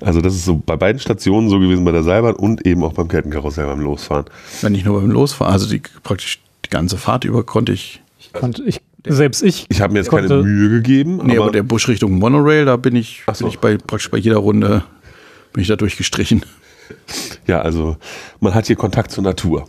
Also 0.00 0.20
das 0.20 0.34
ist 0.34 0.44
so 0.44 0.56
bei 0.64 0.76
beiden 0.76 0.98
Stationen 1.00 1.48
so 1.50 1.58
gewesen, 1.58 1.84
bei 1.84 1.92
der 1.92 2.02
Seilbahn 2.02 2.34
und 2.34 2.66
eben 2.66 2.82
auch 2.84 2.92
beim 2.94 3.08
Kettenkarussell 3.08 3.66
beim 3.66 3.80
Losfahren. 3.80 4.24
wenn 4.62 4.74
ich 4.74 4.84
nur 4.84 5.00
beim 5.00 5.10
Losfahren, 5.10 5.52
also 5.52 5.68
die 5.68 5.82
praktisch 6.02 6.40
die 6.64 6.70
ganze 6.70 6.96
Fahrt 6.96 7.24
über 7.24 7.44
konnte 7.44 7.72
ich. 7.72 8.00
Konnte 8.32 8.62
ich, 8.64 8.80
selbst 9.06 9.42
ich. 9.42 9.64
Ich 9.70 9.80
habe 9.80 9.92
mir 9.94 10.00
jetzt 10.00 10.10
keine 10.10 10.28
Konnte- 10.28 10.44
Mühe 10.44 10.68
gegeben, 10.70 11.20
Nee, 11.24 11.36
aber, 11.36 11.44
aber 11.44 11.52
der 11.52 11.62
Busch 11.62 11.88
Richtung 11.88 12.18
Monorail, 12.18 12.64
da 12.66 12.76
bin 12.76 12.94
ich, 12.96 13.22
so. 13.32 13.44
bin 13.44 13.48
ich 13.48 13.58
bei 13.58 13.76
praktisch 13.78 14.10
bei 14.10 14.18
jeder 14.18 14.36
Runde 14.36 14.82
bin 15.52 15.62
ich 15.62 15.68
da 15.68 15.76
durchgestrichen. 15.76 16.42
Ja, 17.46 17.60
also 17.60 17.96
man 18.40 18.54
hat 18.54 18.66
hier 18.66 18.76
Kontakt 18.76 19.10
zur 19.12 19.24
Natur. 19.24 19.68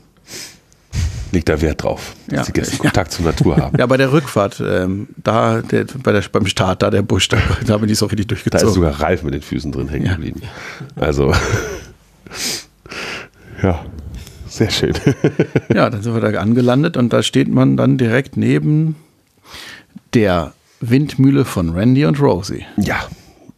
Legt 1.31 1.47
da 1.47 1.61
Wert 1.61 1.83
drauf, 1.83 2.15
dass 2.27 2.37
Ja. 2.37 2.43
die 2.45 2.53
Gäste 2.53 2.77
Kontakt 2.77 3.11
zur 3.11 3.23
Natur 3.25 3.55
haben. 3.57 3.77
Ja, 3.77 3.85
bei 3.85 3.97
der 3.97 4.11
Rückfahrt, 4.11 4.63
ähm, 4.65 5.09
da 5.17 5.61
der, 5.61 5.85
bei 6.03 6.11
der, 6.11 6.23
beim 6.31 6.47
Start, 6.47 6.81
da 6.81 6.89
der 6.89 7.03
Busch, 7.03 7.27
da, 7.27 7.37
da 7.67 7.77
bin 7.77 7.87
ich 7.87 7.99
so 7.99 8.07
richtig 8.07 8.25
Da 8.27 8.33
ist 8.35 8.43
durchgezogen. 8.45 8.73
sogar 8.73 8.99
Ralf 8.99 9.21
mit 9.21 9.35
den 9.35 9.43
Füßen 9.43 9.71
drin 9.71 9.89
hängen 9.89 10.07
Ja. 10.07 10.13
geblieben. 10.13 10.41
Also, 10.95 11.31
ja, 13.63 13.85
sehr 14.47 14.71
schön. 14.71 14.93
Ja, 15.73 15.89
dann 15.89 16.01
sind 16.01 16.15
wir 16.15 16.21
da 16.31 16.39
angelandet 16.39 16.97
und 16.97 17.13
da 17.13 17.21
steht 17.21 17.47
man 17.47 17.77
dann 17.77 17.97
direkt 17.99 18.35
neben 18.37 18.95
der 20.15 20.53
Windmühle 20.81 21.45
von 21.45 21.69
Randy 21.75 22.05
und 22.05 22.19
Rosie. 22.19 22.65
Ja, 22.77 23.01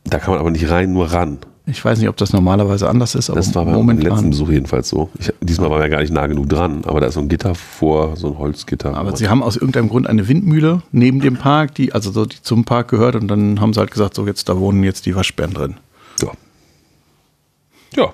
da 0.03 0.19
kann 0.19 0.31
man 0.31 0.39
aber 0.41 0.51
nicht 0.51 0.69
rein, 0.69 0.91
nur 0.91 1.13
ran. 1.13 1.37
Ich 1.67 1.85
weiß 1.85 1.99
nicht, 1.99 2.09
ob 2.09 2.17
das 2.17 2.33
normalerweise 2.33 2.89
anders 2.89 3.13
ist, 3.13 3.29
aber 3.29 3.37
Das 3.39 3.53
war 3.53 3.65
beim 3.65 3.87
letzten. 3.99 4.31
Besuch 4.31 4.49
jedenfalls 4.49 4.89
so. 4.89 5.09
Ich, 5.19 5.31
diesmal 5.41 5.69
waren 5.69 5.81
wir 5.81 5.89
gar 5.89 6.01
nicht 6.01 6.11
nah 6.11 6.25
genug 6.25 6.49
dran, 6.49 6.83
aber 6.85 6.99
da 6.99 7.07
ist 7.07 7.13
so 7.13 7.19
ein 7.19 7.29
Gitter 7.29 7.53
vor, 7.53 8.17
so 8.17 8.29
ein 8.29 8.37
Holzgitter. 8.39 8.95
Aber 8.95 9.15
sie 9.15 9.29
haben 9.29 9.43
aus 9.43 9.57
irgendeinem 9.57 9.89
Grund 9.89 10.07
eine 10.07 10.27
Windmühle 10.27 10.81
neben 10.91 11.19
dem 11.21 11.37
Park, 11.37 11.75
die 11.75 11.93
also 11.93 12.11
so 12.11 12.25
die 12.25 12.41
zum 12.41 12.65
Park 12.65 12.87
gehört 12.87 13.15
und 13.15 13.27
dann 13.27 13.61
haben 13.61 13.73
sie 13.73 13.79
halt 13.79 13.91
gesagt, 13.91 14.15
so 14.15 14.25
jetzt 14.25 14.49
da 14.49 14.57
wohnen 14.57 14.83
jetzt 14.83 15.05
die 15.05 15.15
Waschbären 15.15 15.53
drin. 15.53 15.75
ja. 16.21 16.31
ja. 17.95 18.13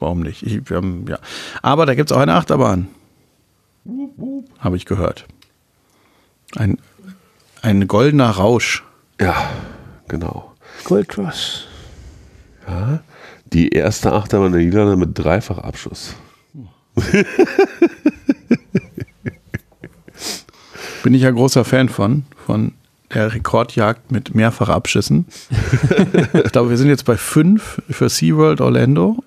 Warum 0.00 0.20
nicht? 0.20 0.44
Ich, 0.44 0.70
wir 0.70 0.76
haben, 0.76 1.06
ja. 1.08 1.18
Aber 1.60 1.84
da 1.84 1.94
gibt 1.94 2.10
es 2.10 2.16
auch 2.16 2.20
eine 2.20 2.34
Achterbahn. 2.34 2.88
Habe 4.60 4.76
ich 4.76 4.84
gehört. 4.84 5.26
Ein, 6.56 6.78
ein 7.62 7.88
goldener 7.88 8.30
Rausch. 8.30 8.84
Ja, 9.20 9.34
genau. 10.06 10.54
Gold 10.84 11.18
Rush. 11.18 11.67
Ja, 12.68 13.00
die 13.52 13.70
erste 13.70 14.12
Achterbahn 14.12 14.52
der 14.52 14.60
Niederlande 14.60 14.96
mit 14.96 15.18
Dreifachabschuss. 15.18 16.14
Bin 21.02 21.14
ich 21.14 21.22
ja 21.22 21.30
großer 21.30 21.64
Fan 21.64 21.88
von, 21.88 22.24
von 22.44 22.72
der 23.14 23.32
Rekordjagd 23.32 24.12
mit 24.12 24.34
Mehrfachabschüssen. 24.34 25.26
ich 26.32 26.52
glaube, 26.52 26.68
wir 26.70 26.76
sind 26.76 26.88
jetzt 26.88 27.04
bei 27.04 27.16
fünf 27.16 27.80
für 27.88 28.08
SeaWorld 28.08 28.60
Orlando. 28.60 29.22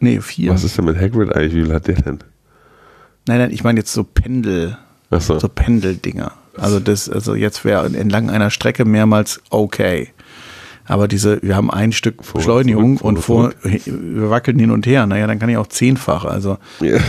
Nee, 0.00 0.20
vier. 0.20 0.52
Was 0.52 0.64
ist 0.64 0.76
denn 0.76 0.84
mit 0.84 1.00
Hagrid 1.00 1.34
eigentlich? 1.34 1.54
Wie 1.54 1.62
viel 1.62 1.72
hat 1.72 1.86
der 1.86 1.94
denn? 1.94 2.18
Nein, 3.26 3.38
nein, 3.38 3.50
ich 3.52 3.64
meine 3.64 3.80
jetzt 3.80 3.92
so 3.92 4.04
Pendel, 4.04 4.76
Achso. 5.10 5.38
so 5.38 5.48
Pendeldinger. 5.48 6.32
Also 6.58 6.78
das, 6.78 7.08
also 7.08 7.34
jetzt 7.34 7.64
wäre 7.64 7.86
entlang 7.86 8.28
einer 8.30 8.50
Strecke 8.50 8.84
mehrmals 8.84 9.40
okay. 9.50 10.12
Aber 10.86 11.08
diese, 11.08 11.40
wir 11.42 11.56
haben 11.56 11.70
ein 11.70 11.92
Stück 11.92 12.24
Vor- 12.24 12.38
Beschleunigung 12.40 12.98
zurück, 12.98 13.18
vor- 13.22 13.44
und 13.44 13.54
vor, 13.62 13.70
wir 13.84 14.30
wackeln 14.30 14.58
hin 14.58 14.70
und 14.70 14.86
her. 14.86 15.06
Naja, 15.06 15.26
dann 15.26 15.38
kann 15.38 15.48
ich 15.48 15.56
auch 15.56 15.66
zehnfach. 15.66 16.24
Also 16.24 16.58
Ja. 16.80 16.98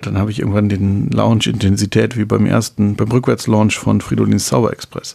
dann 0.00 0.18
habe 0.18 0.30
ich 0.30 0.40
irgendwann 0.40 0.68
den 0.68 1.10
Launch-Intensität 1.10 2.16
wie 2.16 2.24
beim 2.24 2.46
ersten, 2.46 2.96
beim 2.96 3.10
Rückwärtslaunch 3.10 3.78
von 3.78 4.00
Fridolins 4.00 4.46
Zauberexpress. 4.46 5.14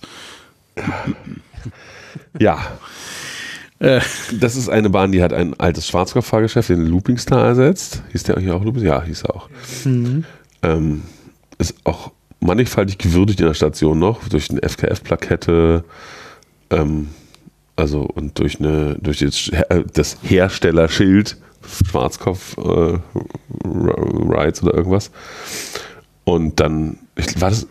ja, 2.40 2.58
Äh, 3.80 4.02
das 4.40 4.56
ist 4.56 4.70
eine 4.70 4.90
Bahn, 4.90 5.12
die 5.12 5.22
hat 5.22 5.34
ein 5.34 5.54
altes 5.60 5.88
Schwarzkopf-Fahrgeschäft, 5.88 6.70
den 6.70 6.88
Looping 6.88 7.18
Star 7.20 7.46
ersetzt. 7.46 8.02
Hieß 8.12 8.24
der 8.24 8.40
hier 8.40 8.56
auch 8.56 8.64
Looping? 8.64 8.84
Ja, 8.84 9.04
hieß 9.04 9.22
er 9.24 9.36
auch. 9.36 9.50
Ähm, 10.64 11.04
ist 11.60 11.76
auch 11.84 12.12
mannigfaltig 12.40 12.98
gewürdigt 12.98 13.40
in 13.40 13.48
der 13.48 13.54
Station 13.54 14.00
noch, 14.00 14.28
durch 14.28 14.50
eine 14.50 14.62
FKF-Plakette, 14.62 15.84
ähm, 16.70 17.10
also 17.76 18.02
und 18.02 18.40
durch 18.40 18.60
eine, 18.60 18.96
durch 19.00 19.20
das, 19.20 19.50
äh, 19.50 19.84
das 19.94 20.18
Herstellerschild 20.24 21.38
Schwarzkopf 21.68 22.58
äh, 22.58 23.00
Rides 23.66 24.64
oder 24.64 24.74
irgendwas. 24.74 25.12
Und 26.24 26.60
dann, 26.60 26.98
ich, 27.16 27.40
war 27.40 27.50
das, 27.50 27.68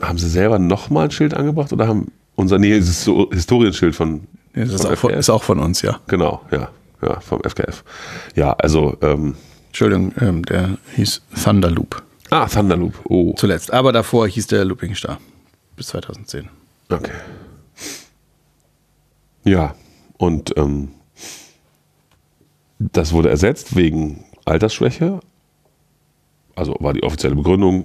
haben 0.00 0.18
sie 0.18 0.28
selber 0.28 0.58
nochmal 0.58 1.06
ein 1.06 1.10
Schild 1.10 1.34
angebracht 1.34 1.72
oder 1.72 1.88
haben 1.88 2.12
unser 2.36 2.58
nee, 2.58 2.74
dieses 2.74 3.04
so 3.04 3.30
Historienschild 3.30 3.94
von, 3.94 4.22
das 4.54 4.70
ist 4.70 4.82
von 4.82 4.92
auch, 4.92 4.98
von, 4.98 5.10
ist 5.14 5.30
auch 5.30 5.42
von 5.42 5.58
uns, 5.58 5.82
ja. 5.82 5.98
Genau, 6.06 6.40
ja, 6.50 6.68
ja, 7.02 7.20
vom 7.20 7.42
FKF. 7.42 7.84
Ja, 8.36 8.52
also, 8.52 8.96
ähm, 9.02 9.34
Entschuldigung, 9.68 10.12
ähm, 10.20 10.44
der 10.44 10.78
hieß 10.94 11.22
Thunderloop 11.42 12.02
ah, 12.30 12.46
Thunderloop, 12.46 12.94
oh, 13.08 13.34
zuletzt. 13.36 13.72
Aber 13.72 13.92
davor 13.92 14.28
hieß 14.28 14.46
der 14.48 14.64
Looping 14.64 14.94
Star 14.94 15.18
bis 15.76 15.88
2010. 15.88 16.48
okay. 16.90 17.12
Ja, 19.44 19.74
und 20.18 20.56
ähm, 20.58 20.90
das 22.78 23.12
wurde 23.12 23.30
ersetzt 23.30 23.76
wegen 23.76 24.24
Altersschwäche. 24.44 25.20
Also 26.54 26.76
war 26.80 26.92
die 26.92 27.02
offizielle 27.02 27.36
Begründung, 27.36 27.84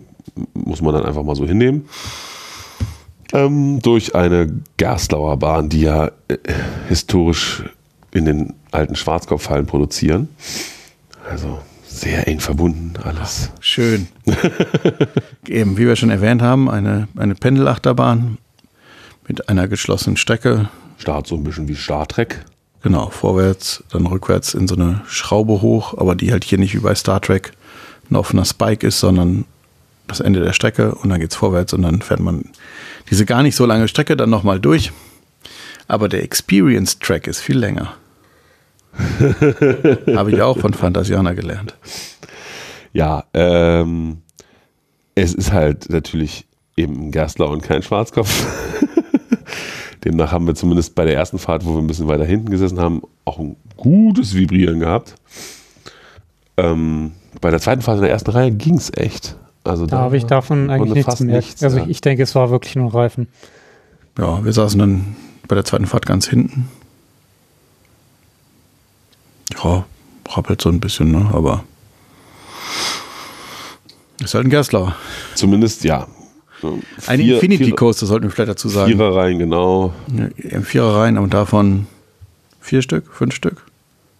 muss 0.53 0.81
man 0.81 0.93
dann 0.93 1.05
einfach 1.05 1.23
mal 1.23 1.35
so 1.35 1.45
hinnehmen. 1.45 1.87
Ähm, 3.31 3.81
durch 3.81 4.15
eine 4.15 4.61
Gerstlauer 4.77 5.37
Bahn, 5.37 5.69
die 5.69 5.81
ja 5.81 6.11
äh, 6.27 6.37
historisch 6.87 7.63
in 8.11 8.25
den 8.25 8.53
alten 8.71 8.95
Schwarzkopfhallen 8.95 9.65
produzieren. 9.65 10.29
Also 11.29 11.59
sehr 11.99 12.27
eng 12.27 12.39
verbunden 12.39 12.93
alles. 13.03 13.51
Schön. 13.59 14.07
Eben, 15.47 15.77
wie 15.77 15.85
wir 15.85 15.95
schon 15.95 16.09
erwähnt 16.09 16.41
haben, 16.41 16.69
eine, 16.69 17.07
eine 17.15 17.35
Pendelachterbahn 17.35 18.37
mit 19.27 19.49
einer 19.49 19.67
geschlossenen 19.67 20.17
Strecke. 20.17 20.69
Start 20.97 21.27
so 21.27 21.35
ein 21.35 21.43
bisschen 21.43 21.67
wie 21.67 21.75
Star 21.75 22.07
Trek. 22.07 22.45
Genau, 22.81 23.09
vorwärts, 23.09 23.83
dann 23.91 24.07
rückwärts 24.07 24.53
in 24.53 24.67
so 24.67 24.75
eine 24.75 25.01
Schraube 25.07 25.61
hoch, 25.61 25.97
aber 25.97 26.15
die 26.15 26.31
halt 26.31 26.43
hier 26.43 26.57
nicht 26.57 26.73
wie 26.73 26.79
bei 26.79 26.95
Star 26.95 27.21
Trek 27.21 27.53
ein 28.09 28.15
offener 28.15 28.43
Spike 28.43 28.85
ist, 28.85 28.99
sondern 28.99 29.45
das 30.07 30.19
Ende 30.19 30.41
der 30.41 30.51
Strecke 30.51 30.95
und 30.95 31.09
dann 31.09 31.21
geht's 31.21 31.35
vorwärts 31.35 31.73
und 31.73 31.83
dann 31.83 32.01
fährt 32.01 32.19
man 32.19 32.43
diese 33.09 33.25
gar 33.25 33.43
nicht 33.43 33.55
so 33.55 33.65
lange 33.65 33.87
Strecke 33.87 34.17
dann 34.17 34.29
nochmal 34.29 34.59
durch. 34.59 34.91
Aber 35.87 36.09
der 36.09 36.23
Experience 36.23 36.99
Track 36.99 37.27
ist 37.27 37.39
viel 37.39 37.57
länger. 37.57 37.93
Habe 40.15 40.31
ich 40.31 40.41
auch 40.41 40.57
von 40.57 40.73
Fantasiana 40.73 41.33
gelernt. 41.33 41.75
Ja, 42.93 43.23
ähm, 43.33 44.21
es 45.15 45.33
ist 45.33 45.51
halt 45.51 45.89
natürlich 45.89 46.45
eben 46.77 47.07
ein 47.07 47.11
Gerstler 47.11 47.49
und 47.49 47.61
kein 47.61 47.81
Schwarzkopf. 47.81 48.45
Demnach 50.03 50.31
haben 50.31 50.47
wir 50.47 50.55
zumindest 50.55 50.95
bei 50.95 51.05
der 51.05 51.15
ersten 51.15 51.39
Fahrt, 51.39 51.65
wo 51.65 51.73
wir 51.73 51.79
ein 51.79 51.87
bisschen 51.87 52.07
weiter 52.07 52.25
hinten 52.25 52.49
gesessen 52.49 52.79
haben, 52.79 53.01
auch 53.25 53.39
ein 53.39 53.55
gutes 53.77 54.35
Vibrieren 54.35 54.79
gehabt. 54.79 55.15
Ähm, 56.57 57.13
bei 57.41 57.49
der 57.49 57.59
zweiten 57.59 57.81
Fahrt 57.81 57.97
in 57.97 58.03
der 58.03 58.11
ersten 58.11 58.31
Reihe 58.31 58.51
ging 58.51 58.75
es 58.75 58.91
echt. 58.95 59.37
Also 59.63 59.85
Da 59.85 59.99
habe 59.99 60.17
ich 60.17 60.25
davon 60.25 60.69
eigentlich 60.69 60.93
nichts 60.93 61.17
gemerkt. 61.19 61.45
nichts, 61.45 61.63
also 61.63 61.77
ja. 61.77 61.83
ich, 61.83 61.89
ich 61.89 62.01
denke, 62.01 62.23
es 62.23 62.35
war 62.35 62.49
wirklich 62.49 62.75
nur 62.75 62.93
Reifen. 62.93 63.27
Ja, 64.17 64.43
wir 64.43 64.51
saßen 64.51 64.77
dann 64.77 65.15
bei 65.47 65.55
der 65.55 65.63
zweiten 65.63 65.85
Fahrt 65.85 66.05
ganz 66.05 66.27
hinten. 66.27 66.69
Ja, 69.63 69.85
rappelt 70.29 70.61
so 70.61 70.69
ein 70.69 70.79
bisschen, 70.79 71.11
ne? 71.11 71.29
aber 71.33 71.63
ist 74.23 74.33
halt 74.33 74.45
ein 74.45 74.49
Gerstlauer. 74.49 74.95
Zumindest, 75.35 75.83
ja. 75.83 76.07
Ein 77.07 77.19
vier- 77.19 77.35
Infinity 77.35 77.65
vier- 77.65 77.75
Coaster 77.75 78.05
sollten 78.05 78.23
wir 78.25 78.31
vielleicht 78.31 78.49
dazu 78.51 78.69
sagen. 78.69 78.91
Vierer 78.93 79.15
rein, 79.15 79.37
genau. 79.37 79.93
Ja, 80.37 80.61
Vierer 80.61 80.95
rein 81.01 81.17
und 81.17 81.33
davon 81.33 81.87
vier 82.61 82.81
Stück, 82.81 83.11
fünf 83.13 83.35
Stück. 83.35 83.65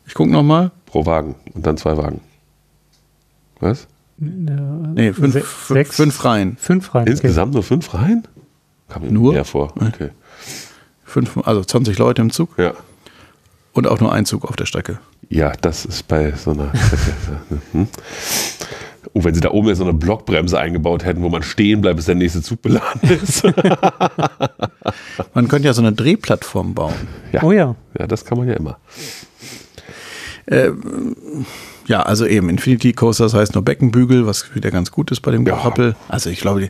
Ich 0.08 0.14
gucke 0.14 0.30
nochmal. 0.30 0.72
Pro 0.86 1.06
Wagen 1.06 1.36
und 1.54 1.66
dann 1.66 1.78
zwei 1.78 1.96
Wagen. 1.96 2.20
Was? 3.62 3.88
Nee, 4.18 5.14
fünf, 5.14 5.34
Se- 5.34 5.42
fünf, 5.42 5.68
sechs? 5.68 5.96
fünf 5.96 6.26
Reihen. 6.26 6.58
Fünf 6.60 6.94
rein. 6.94 7.08
Insgesamt 7.08 7.54
nur 7.54 7.64
fünf 7.64 7.94
Reihen? 7.94 8.28
Kam 8.90 9.04
mir 9.04 9.12
Nur? 9.12 9.32
mehr 9.34 9.46
vor. 9.46 9.74
Okay. 9.76 10.10
Fünf, 11.06 11.38
also 11.46 11.64
20 11.64 11.98
Leute 11.98 12.22
im 12.22 12.30
Zug. 12.32 12.50
Ja. 12.58 12.74
Und 13.74 13.88
auch 13.88 14.00
nur 14.00 14.14
ein 14.14 14.26
Zug 14.26 14.46
auf 14.46 14.56
der 14.56 14.66
Strecke. 14.66 15.00
Ja, 15.30 15.52
das 15.62 15.86
ist 15.86 16.08
bei 16.08 16.32
so 16.34 16.52
einer 16.52 16.70
Strecke. 16.76 17.62
hm. 17.74 17.88
Und 19.14 19.24
wenn 19.26 19.34
sie 19.36 19.42
da 19.42 19.52
oben 19.52 19.68
jetzt 19.68 19.78
so 19.80 19.84
eine 19.84 19.94
Blockbremse 19.94 20.58
eingebaut 20.58 21.04
hätten, 21.06 21.22
wo 21.22 21.30
man 21.30 21.44
stehen 21.44 21.82
bleibt, 21.82 21.98
bis 21.98 22.06
der 22.06 22.16
nächste 22.16 22.42
Zug 22.42 22.62
beladen 22.62 23.02
ist. 23.24 23.44
Man 25.34 25.48
könnte 25.48 25.68
ja 25.68 25.74
so 25.74 25.82
eine 25.82 25.92
Drehplattform 25.92 26.74
bauen. 26.74 26.94
ja. 27.32 27.44
Oh 27.44 27.52
ja. 27.52 27.76
ja, 28.00 28.08
das 28.08 28.26
kann 28.26 28.38
man 28.38 28.48
ja 28.48 28.56
immer. 28.56 28.78
Ja, 31.88 32.02
also 32.04 32.26
eben 32.26 32.50
Infinity 32.50 32.94
Coaster, 32.94 33.26
das 33.26 33.34
heißt 33.34 33.56
nur 33.56 33.64
Beckenbügel, 33.64 34.26
was 34.26 34.54
wieder 34.56 34.72
ganz 34.72 34.92
gut 34.92 35.12
ist 35.12 35.22
bei 35.22 35.32
dem 35.32 35.46
Ja. 35.46 35.56
Gehappel. 35.56 35.96
Also 36.10 36.30
ich 36.30 36.40
glaube, 36.40 36.70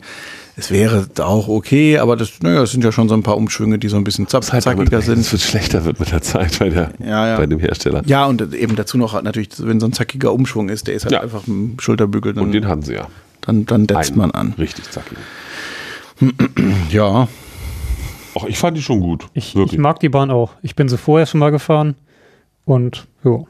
es 0.56 0.70
wäre 0.72 1.08
auch 1.20 1.48
okay, 1.48 1.98
aber 1.98 2.16
das, 2.16 2.42
naja, 2.42 2.62
es 2.64 2.72
sind 2.72 2.84
ja 2.84 2.92
schon 2.92 3.10
so 3.10 3.16
ein 3.16 3.24
paar 3.24 3.38
Umschwünge, 3.38 3.80
die 3.80 3.88
so 3.90 3.98
ein 3.98 4.04
bisschen 4.04 4.28
zack, 4.28 4.44
Halt 4.52 4.64
zackiger 4.64 5.02
sind. 5.02 5.20
Es 5.20 5.32
wird 5.32 5.42
schlechter 5.42 5.84
wird 5.86 6.00
mit 6.00 6.12
der 6.12 6.22
Zeit 6.22 6.60
bei, 6.60 6.70
der, 6.70 6.92
Ja, 7.00 7.28
ja. 7.30 7.38
bei 7.38 7.46
dem 7.48 7.60
Hersteller. 7.60 8.04
Ja, 8.06 8.26
und 8.26 8.54
eben 8.54 8.76
dazu 8.76 8.98
noch 8.98 9.20
natürlich, 9.22 9.50
wenn 9.60 9.80
so 9.80 9.88
ein 9.88 9.94
zackiger 9.94 10.32
Umschwung 10.34 10.70
ist, 10.70 10.88
der 10.88 10.94
ist 10.96 11.04
halt 11.06 11.14
Ja. 11.14 11.22
einfach 11.22 11.48
ein 11.48 11.78
Schulterbügel, 11.80 12.34
dann, 12.34 12.44
Und 12.46 12.52
den 12.52 12.68
hatten 12.68 12.84
sie 12.84 12.94
ja. 12.94 13.08
dann, 13.42 13.66
dann 13.66 13.88
detzt 13.88 14.16
man 14.16 14.32
an. 14.32 14.54
Richtig 14.58 14.90
zackig. 14.90 15.18
Ja, 16.92 17.28
Ach, 18.36 18.46
ich 18.48 18.58
fand 18.58 18.76
die 18.78 18.82
schon 18.82 19.00
gut. 19.00 19.28
Ich, 19.34 19.56
ich 19.56 19.78
mag 19.78 20.00
die 20.00 20.10
Bahn 20.10 20.32
auch. 20.32 20.54
Ich 20.64 20.76
bin 20.76 20.90
sie 20.90 20.98
vorher 20.98 21.26
schon 21.28 21.40
mal 21.40 21.52
gefahren 21.52 21.96
und 22.66 23.06
ja. 23.24 23.44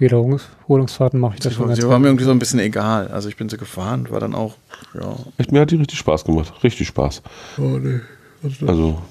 Wiederholungsfahrten 0.00 1.18
mache 1.20 1.34
ich 1.34 1.40
das 1.40 1.52
sie, 1.52 1.56
schon 1.56 1.68
ganz 1.68 1.80
sie 1.80 1.88
war 1.88 1.98
mir 1.98 2.08
irgendwie 2.08 2.24
so 2.24 2.30
ein 2.30 2.38
bisschen 2.38 2.60
egal. 2.60 3.08
Also 3.08 3.28
ich 3.28 3.36
bin 3.36 3.48
sie 3.48 3.56
gefahren, 3.56 4.08
war 4.10 4.20
dann 4.20 4.34
auch, 4.34 4.56
ja. 4.94 5.16
Echt, 5.36 5.52
mir 5.52 5.60
hat 5.60 5.70
die 5.70 5.76
richtig 5.76 5.98
Spaß 5.98 6.24
gemacht. 6.24 6.52
Richtig 6.62 6.88
Spaß. 6.88 7.22
Oh, 7.58 7.78
nee. 7.78 8.00
Also, 8.66 9.02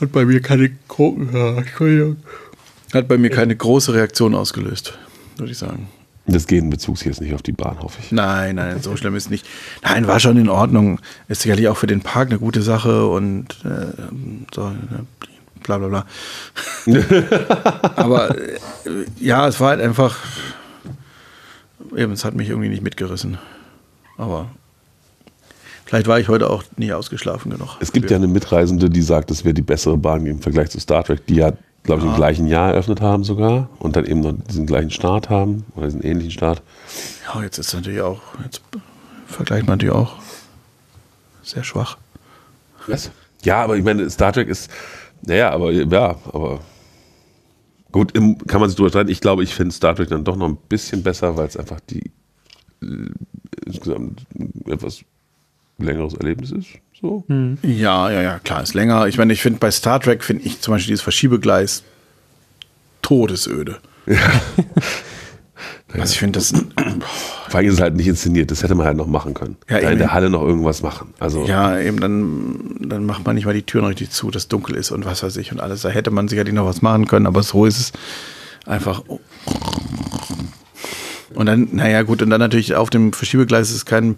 Hat 0.00 0.12
bei 0.12 0.24
mir 0.24 0.40
keine, 0.40 0.70
ja. 0.98 2.16
Hat 2.94 3.08
bei 3.08 3.18
mir 3.18 3.30
keine 3.30 3.54
große 3.54 3.92
Reaktion 3.92 4.34
ausgelöst, 4.34 4.98
würde 5.36 5.52
ich 5.52 5.58
sagen. 5.58 5.88
das 6.26 6.46
Gehen 6.46 6.70
bezog 6.70 6.96
sich 6.98 7.06
jetzt 7.06 7.20
nicht 7.20 7.34
auf 7.34 7.42
die 7.42 7.52
Bahn, 7.52 7.78
hoffe 7.80 7.98
ich. 8.02 8.10
Nein, 8.10 8.56
nein, 8.56 8.80
so 8.80 8.96
schlimm 8.96 9.14
ist 9.16 9.30
nicht. 9.30 9.46
Nein, 9.82 10.06
war 10.06 10.18
schon 10.18 10.38
in 10.38 10.48
Ordnung. 10.48 11.00
Ist 11.28 11.42
sicherlich 11.42 11.68
auch 11.68 11.76
für 11.76 11.86
den 11.86 12.00
Park 12.00 12.30
eine 12.30 12.38
gute 12.38 12.62
Sache 12.62 13.06
und 13.06 13.48
äh, 13.64 13.92
so, 14.54 14.70
ne, 14.70 15.06
bla 15.62 15.78
bla 15.78 15.88
bla. 15.88 16.06
Aber 17.96 18.36
äh, 18.36 18.58
ja, 19.18 19.46
es 19.48 19.60
war 19.60 19.70
halt 19.70 19.80
einfach, 19.80 20.18
eben, 21.96 22.12
es 22.12 22.24
hat 22.24 22.34
mich 22.34 22.48
irgendwie 22.48 22.68
nicht 22.68 22.82
mitgerissen. 22.82 23.38
Aber 24.16 24.50
vielleicht 25.86 26.06
war 26.06 26.20
ich 26.20 26.28
heute 26.28 26.50
auch 26.50 26.62
nicht 26.76 26.92
ausgeschlafen 26.92 27.50
genug. 27.50 27.76
Es 27.80 27.92
gibt 27.92 28.10
ja 28.10 28.16
eine 28.16 28.28
Mitreisende, 28.28 28.90
die 28.90 29.02
sagt, 29.02 29.30
es 29.30 29.44
wäre 29.44 29.54
die 29.54 29.62
bessere 29.62 29.96
Bahn 29.96 30.26
im 30.26 30.40
Vergleich 30.40 30.70
zu 30.70 30.80
Star 30.80 31.04
Trek, 31.04 31.26
die 31.26 31.36
ja, 31.36 31.52
glaube 31.82 32.02
ich, 32.02 32.08
im 32.08 32.14
gleichen 32.14 32.46
Jahr 32.46 32.72
eröffnet 32.72 33.00
haben 33.00 33.24
sogar 33.24 33.68
und 33.78 33.96
dann 33.96 34.04
eben 34.04 34.20
noch 34.20 34.34
diesen 34.48 34.66
gleichen 34.66 34.90
Start 34.90 35.30
haben 35.30 35.64
oder 35.74 35.86
diesen 35.86 36.02
ähnlichen 36.02 36.30
Start. 36.30 36.62
Ja, 37.26 37.42
jetzt 37.42 37.58
ist 37.58 37.72
natürlich 37.72 38.02
auch, 38.02 38.20
jetzt 38.44 38.60
vergleicht 39.26 39.66
man 39.66 39.78
natürlich 39.78 39.94
auch 39.94 40.16
sehr 41.42 41.64
schwach. 41.64 41.96
Was? 42.86 43.10
Ja, 43.42 43.62
aber 43.62 43.76
ich 43.76 43.84
meine, 43.84 44.08
Star 44.10 44.32
Trek 44.32 44.48
ist, 44.48 44.70
naja, 45.26 45.50
aber 45.50 45.72
ja, 45.72 46.16
aber 46.32 46.60
gut, 47.92 48.12
im, 48.16 48.38
kann 48.46 48.60
man 48.60 48.68
sich 48.68 48.76
drüber 48.76 48.90
streiten. 48.90 49.10
Ich 49.10 49.20
glaube, 49.20 49.42
ich 49.42 49.54
finde 49.54 49.74
Star 49.74 49.94
Trek 49.94 50.08
dann 50.08 50.24
doch 50.24 50.36
noch 50.36 50.48
ein 50.48 50.58
bisschen 50.68 51.02
besser, 51.02 51.36
weil 51.36 51.46
es 51.46 51.56
einfach 51.56 51.80
die 51.80 52.10
äh, 52.82 53.10
insgesamt 53.66 54.26
etwas 54.66 55.02
längeres 55.78 56.14
Erlebnis 56.14 56.50
ist. 56.52 56.68
So. 57.00 57.24
Ja, 57.62 58.10
ja, 58.10 58.22
ja, 58.22 58.38
klar, 58.40 58.62
ist 58.62 58.74
länger. 58.74 59.06
Ich 59.06 59.16
meine, 59.16 59.32
ich 59.32 59.40
finde 59.40 59.58
bei 59.58 59.70
Star 59.70 60.00
Trek 60.00 60.22
finde 60.22 60.44
ich 60.44 60.60
zum 60.60 60.72
Beispiel 60.72 60.92
dieses 60.92 61.02
Verschiebegleis 61.02 61.82
todesöde. 63.02 63.78
Also 65.92 66.12
ich 66.12 66.18
finde 66.18 66.38
das, 66.38 66.52
Vor 67.50 67.58
allem 67.58 67.66
ist 67.66 67.74
es 67.74 67.80
halt 67.80 67.96
nicht 67.96 68.06
inszeniert, 68.06 68.52
das 68.52 68.62
hätte 68.62 68.76
man 68.76 68.86
halt 68.86 68.96
noch 68.96 69.08
machen 69.08 69.34
können. 69.34 69.56
Ja, 69.68 69.80
da 69.80 69.86
in 69.86 69.88
eben. 69.88 69.98
der 69.98 70.12
Halle 70.12 70.30
noch 70.30 70.42
irgendwas 70.42 70.82
machen. 70.82 71.12
Also 71.18 71.46
ja, 71.46 71.80
eben 71.80 71.98
dann, 71.98 72.76
dann 72.78 73.04
macht 73.04 73.26
man 73.26 73.34
nicht 73.34 73.44
mal 73.44 73.52
die 73.52 73.64
Türen 73.64 73.86
richtig 73.86 74.10
zu, 74.10 74.30
dass 74.30 74.46
dunkel 74.46 74.76
ist 74.76 74.92
und 74.92 75.04
was 75.04 75.24
weiß 75.24 75.36
ich 75.36 75.50
und 75.50 75.60
alles. 75.60 75.82
Da 75.82 75.88
hätte 75.88 76.12
man 76.12 76.28
sicherlich 76.28 76.54
noch 76.54 76.64
was 76.64 76.80
machen 76.80 77.08
können, 77.08 77.26
aber 77.26 77.42
so 77.42 77.66
ist 77.66 77.80
es 77.80 77.92
einfach. 78.66 79.02
Und 81.34 81.46
dann, 81.46 81.70
naja, 81.72 82.02
gut, 82.02 82.22
und 82.22 82.30
dann 82.30 82.38
natürlich 82.38 82.76
auf 82.76 82.88
dem 82.88 83.12
Verschiebegleis 83.12 83.72
ist 83.72 83.84
kein, 83.84 84.16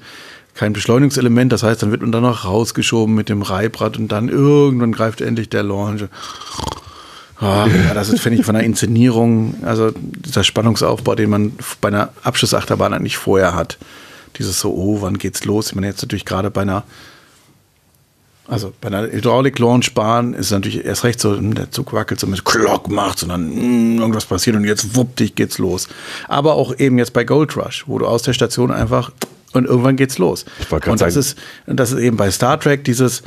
kein 0.53 0.75
Beschleunigungselement, 0.75 1.51
das 1.53 1.63
heißt, 1.63 1.83
dann 1.83 1.91
wird 1.91 2.03
man 2.03 2.13
dann 2.13 2.25
noch 2.25 2.45
rausgeschoben 2.45 3.15
mit 3.15 3.31
dem 3.31 3.41
Reibrad 3.41 3.97
und 3.99 4.13
dann 4.13 4.29
irgendwann 4.29 4.93
greift 4.93 5.23
endlich 5.23 5.49
der 5.49 5.63
Launch. 5.63 6.05
Ah, 7.43 7.67
ja, 7.67 7.93
das 7.93 8.09
ist, 8.09 8.21
finde 8.21 8.39
ich, 8.39 8.47
von 8.47 8.55
der 8.55 8.63
Inszenierung, 8.65 9.55
also 9.63 9.91
dieser 9.91 10.45
Spannungsaufbau, 10.45 11.15
den 11.17 11.29
man 11.29 11.53
bei 11.81 11.89
einer 11.89 12.11
Abschlussachterbahn 12.23 12.95
eigentlich 12.95 13.17
vorher 13.17 13.55
hat. 13.55 13.79
Dieses 14.39 14.61
so, 14.61 14.73
oh, 14.73 15.03
wann 15.03 15.19
geht's 15.19 15.45
los? 15.45 15.69
Ich 15.69 15.75
meine, 15.75 15.89
jetzt 15.89 16.03
natürlich 16.03 16.25
gerade 16.25 16.51
bei 16.53 16.63
einer, 16.63 16.85
also 18.49 18.73
bei 18.81 18.89
einer 18.89 19.03
Hydraulik-Launchbahn 19.11 20.35
ist 20.35 20.47
es 20.47 20.53
natürlich 20.53 20.85
erst 20.85 21.05
recht 21.05 21.21
so, 21.21 21.37
hm, 21.37 21.55
der 21.55 21.71
Zug 21.71 21.93
wackelt 21.93 22.21
so 22.21 22.27
mit 22.27 22.45
Glock 22.45 22.89
macht, 22.91 23.19
sondern 23.19 23.51
hm, 23.51 23.99
irgendwas 23.99 24.27
passiert 24.27 24.57
und 24.57 24.65
jetzt 24.65 24.95
wuppdig 24.97 25.35
geht's 25.35 25.59
los. 25.59 25.89
Aber 26.29 26.55
auch 26.55 26.79
eben 26.79 26.99
jetzt 26.99 27.13
bei 27.13 27.25
Gold 27.25 27.57
Rush, 27.57 27.85
wo 27.87 27.99
du 27.99 28.07
aus 28.07 28.23
der 28.23 28.33
Station 28.35 28.71
einfach 28.71 29.11
und 29.53 29.67
irgendwann 29.67 29.97
geht's 29.97 30.19
los. 30.19 30.45
Ich 30.61 30.71
und 30.73 30.87
das 30.87 31.01
sagen- 31.01 31.19
ist, 31.19 31.39
und 31.67 31.77
das 31.79 31.93
ist 31.93 31.99
eben 31.99 32.17
bei 32.17 32.31
Star 32.31 32.59
Trek 32.59 32.85
dieses, 32.85 33.23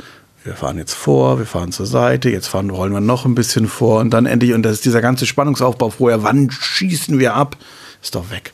wir 0.46 0.54
fahren 0.54 0.78
jetzt 0.78 0.94
vor, 0.94 1.38
wir 1.38 1.46
fahren 1.46 1.72
zur 1.72 1.86
Seite, 1.86 2.30
jetzt 2.30 2.46
fahren, 2.46 2.70
rollen 2.70 2.92
wir 2.92 3.00
noch 3.00 3.24
ein 3.26 3.34
bisschen 3.34 3.66
vor 3.66 4.00
und 4.00 4.10
dann 4.10 4.26
endlich, 4.26 4.52
und 4.54 4.62
das 4.62 4.74
ist 4.74 4.84
dieser 4.84 5.00
ganze 5.02 5.26
Spannungsaufbau 5.26 5.90
vorher, 5.90 6.22
wann 6.22 6.50
schießen 6.50 7.18
wir 7.18 7.34
ab, 7.34 7.56
ist 8.02 8.14
doch 8.14 8.30
weg. 8.30 8.52